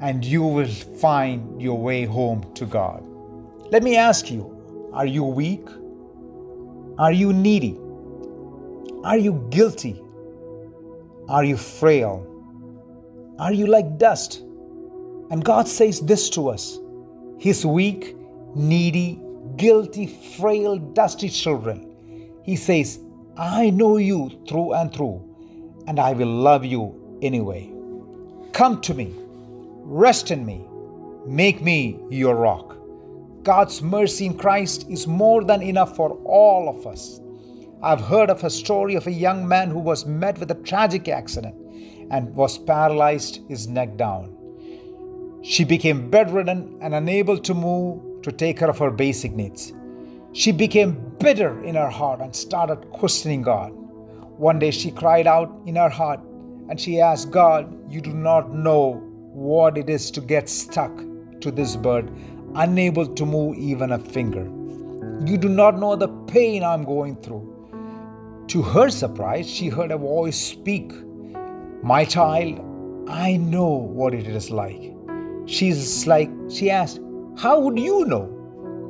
and 0.00 0.24
you 0.24 0.42
will 0.42 0.66
find 0.66 1.62
your 1.62 1.78
way 1.78 2.04
home 2.04 2.44
to 2.54 2.66
God. 2.66 3.05
Let 3.70 3.82
me 3.82 3.96
ask 3.96 4.30
you 4.30 4.52
are 4.92 5.06
you 5.06 5.24
weak? 5.24 5.66
Are 6.98 7.12
you 7.12 7.32
needy? 7.32 7.76
Are 9.04 9.18
you 9.18 9.46
guilty? 9.50 10.00
Are 11.28 11.44
you 11.44 11.56
frail? 11.56 12.24
Are 13.38 13.52
you 13.52 13.66
like 13.66 13.98
dust? 13.98 14.40
And 15.30 15.44
God 15.44 15.66
says 15.66 16.00
this 16.00 16.30
to 16.30 16.48
us 16.48 16.78
His 17.38 17.66
weak, 17.66 18.16
needy, 18.54 19.20
guilty, 19.56 20.06
frail, 20.38 20.76
dusty 20.78 21.28
children. 21.28 22.30
He 22.44 22.54
says, 22.54 23.00
I 23.36 23.70
know 23.70 23.96
you 23.96 24.30
through 24.48 24.74
and 24.74 24.94
through, 24.94 25.20
and 25.88 25.98
I 25.98 26.12
will 26.12 26.28
love 26.28 26.64
you 26.64 27.18
anyway. 27.20 27.72
Come 28.52 28.80
to 28.82 28.94
me, 28.94 29.12
rest 29.82 30.30
in 30.30 30.46
me, 30.46 30.64
make 31.26 31.60
me 31.60 31.98
your 32.10 32.36
rock. 32.36 32.75
God's 33.46 33.80
mercy 33.80 34.26
in 34.26 34.36
Christ 34.36 34.86
is 34.90 35.06
more 35.06 35.44
than 35.44 35.62
enough 35.62 35.94
for 35.94 36.18
all 36.24 36.68
of 36.68 36.84
us. 36.84 37.20
I've 37.80 38.00
heard 38.00 38.28
of 38.28 38.42
a 38.42 38.50
story 38.50 38.96
of 38.96 39.06
a 39.06 39.12
young 39.12 39.46
man 39.46 39.70
who 39.70 39.78
was 39.78 40.04
met 40.04 40.40
with 40.40 40.50
a 40.50 40.62
tragic 40.64 41.06
accident 41.06 41.54
and 42.10 42.34
was 42.34 42.58
paralyzed 42.58 43.42
his 43.48 43.68
neck 43.68 43.96
down. 43.96 44.36
She 45.44 45.62
became 45.62 46.10
bedridden 46.10 46.76
and 46.82 46.92
unable 46.92 47.38
to 47.38 47.54
move 47.54 48.20
to 48.22 48.32
take 48.32 48.58
care 48.58 48.68
of 48.68 48.78
her 48.78 48.90
basic 48.90 49.30
needs. 49.30 49.72
She 50.32 50.50
became 50.50 51.14
bitter 51.20 51.62
in 51.62 51.76
her 51.76 51.88
heart 51.88 52.20
and 52.20 52.34
started 52.34 52.90
questioning 52.90 53.42
God. 53.42 53.70
One 53.70 54.58
day 54.58 54.72
she 54.72 54.90
cried 54.90 55.28
out 55.28 55.56
in 55.66 55.76
her 55.76 55.88
heart 55.88 56.18
and 56.68 56.80
she 56.80 57.00
asked 57.00 57.30
God, 57.30 57.72
You 57.88 58.00
do 58.00 58.12
not 58.12 58.52
know 58.52 58.94
what 59.32 59.78
it 59.78 59.88
is 59.88 60.10
to 60.10 60.20
get 60.20 60.48
stuck 60.48 60.90
to 61.42 61.52
this 61.52 61.76
bed, 61.76 62.10
unable 62.56 63.06
to 63.06 63.26
move 63.26 63.56
even 63.56 63.92
a 63.92 63.98
finger. 63.98 64.44
You 65.24 65.38
do 65.38 65.48
not 65.48 65.78
know 65.78 65.96
the 65.96 66.08
pain 66.26 66.62
I'm 66.62 66.84
going 66.84 67.16
through. 67.22 67.52
To 68.48 68.62
her 68.62 68.90
surprise, 68.90 69.48
she 69.50 69.68
heard 69.68 69.90
a 69.90 69.98
voice 69.98 70.38
speak 70.38 70.92
my 71.82 72.04
child, 72.04 72.58
I 73.08 73.36
know 73.36 73.68
what 73.68 74.12
it 74.12 74.26
is 74.26 74.50
like. 74.50 74.92
She's 75.46 76.04
like, 76.08 76.28
she 76.50 76.68
asked, 76.68 77.00
How 77.36 77.60
would 77.60 77.78
you 77.78 78.04
know? 78.06 78.26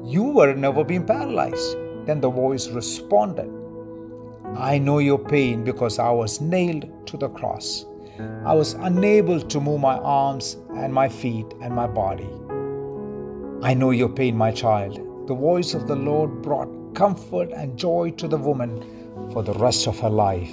You 0.02 0.22
were 0.22 0.54
never 0.54 0.82
been 0.82 1.04
paralyzed. 1.04 1.76
Then 2.06 2.22
the 2.22 2.30
voice 2.30 2.68
responded, 2.68 3.50
I 4.56 4.78
know 4.78 4.98
your 4.98 5.18
pain 5.18 5.62
because 5.62 5.98
I 5.98 6.08
was 6.10 6.40
nailed 6.40 7.06
to 7.08 7.18
the 7.18 7.28
cross. 7.28 7.84
I 8.46 8.54
was 8.54 8.72
unable 8.74 9.40
to 9.42 9.60
move 9.60 9.80
my 9.80 9.98
arms 9.98 10.56
and 10.76 10.94
my 10.94 11.10
feet 11.10 11.52
and 11.60 11.74
my 11.74 11.86
body. 11.86 12.30
I 13.66 13.74
know 13.74 13.90
your 13.90 14.08
pain, 14.08 14.36
my 14.36 14.52
child. 14.52 14.94
The 15.26 15.34
voice 15.34 15.74
of 15.74 15.88
the 15.88 15.96
Lord 15.96 16.40
brought 16.40 16.68
comfort 16.94 17.50
and 17.50 17.76
joy 17.76 18.12
to 18.12 18.28
the 18.28 18.36
woman 18.36 18.80
for 19.32 19.42
the 19.42 19.54
rest 19.54 19.88
of 19.88 19.98
her 19.98 20.08
life. 20.08 20.52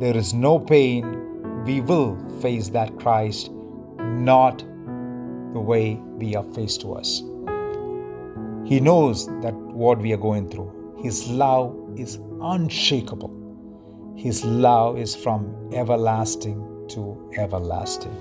There 0.00 0.14
is 0.14 0.34
no 0.34 0.58
pain 0.58 1.64
we 1.64 1.80
will 1.80 2.14
face 2.42 2.68
that 2.68 2.94
Christ, 2.98 3.50
not 3.98 4.58
the 4.58 5.60
way 5.60 5.94
we 5.94 6.36
are 6.36 6.44
faced 6.52 6.82
to 6.82 6.92
us. 6.92 7.22
He 8.66 8.80
knows 8.80 9.28
that 9.40 9.54
what 9.54 10.00
we 10.00 10.12
are 10.12 10.18
going 10.18 10.50
through. 10.50 11.00
His 11.02 11.26
love 11.28 11.74
is 11.96 12.18
unshakable. 12.42 13.32
His 14.14 14.44
love 14.44 14.98
is 14.98 15.16
from 15.16 15.70
everlasting 15.72 16.86
to 16.90 17.32
everlasting. 17.38 18.14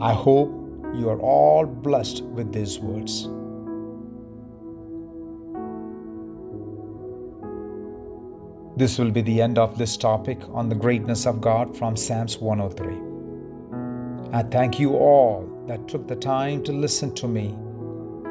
I 0.00 0.12
hope 0.14 0.59
you 0.94 1.08
are 1.08 1.20
all 1.20 1.66
blessed 1.66 2.22
with 2.24 2.52
these 2.52 2.78
words. 2.78 3.28
This 8.76 8.98
will 8.98 9.10
be 9.10 9.20
the 9.20 9.42
end 9.42 9.58
of 9.58 9.76
this 9.76 9.96
topic 9.96 10.38
on 10.52 10.68
the 10.68 10.74
greatness 10.74 11.26
of 11.26 11.40
God 11.40 11.76
from 11.76 11.96
Psalms 11.96 12.38
103. 12.38 13.10
I 14.32 14.42
thank 14.44 14.80
you 14.80 14.96
all 14.96 15.46
that 15.66 15.86
took 15.86 16.08
the 16.08 16.16
time 16.16 16.62
to 16.64 16.72
listen 16.72 17.14
to 17.16 17.28
me, 17.28 17.48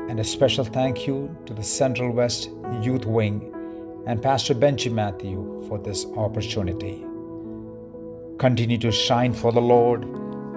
and 0.10 0.19
a 0.19 0.23
special 0.23 0.65
thank 0.65 1.06
you 1.06 1.36
to 1.45 1.53
the 1.53 1.64
Central 1.64 2.11
West 2.11 2.49
Youth 2.81 3.06
Wing 3.06 3.53
and 4.07 4.22
Pastor 4.22 4.56
Benji 4.56 4.91
Matthew 4.91 5.64
for 5.68 5.77
this 5.77 6.06
opportunity. 6.18 7.06
Continue 8.40 8.77
to 8.80 8.91
shine 8.91 9.34
for 9.34 9.52
the 9.52 9.61
Lord, 9.61 10.06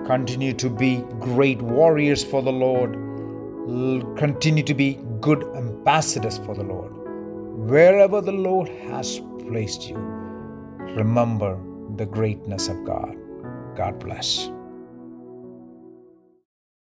continue 0.06 0.52
to 0.54 0.68
be 0.68 1.04
great 1.20 1.60
warriors 1.62 2.24
for 2.24 2.42
the 2.42 2.52
Lord, 2.52 2.92
continue 4.16 4.62
to 4.64 4.74
be 4.74 4.98
good 5.20 5.44
ambassadors 5.54 6.38
for 6.38 6.54
the 6.54 6.64
Lord. 6.64 6.92
Wherever 7.70 8.20
the 8.20 8.32
Lord 8.32 8.68
has 8.68 9.20
placed 9.48 9.88
you. 9.88 9.96
Remember 10.96 11.58
the 11.96 12.06
greatness 12.06 12.68
of 12.68 12.84
God. 12.84 13.16
God 13.76 13.98
bless. 13.98 14.50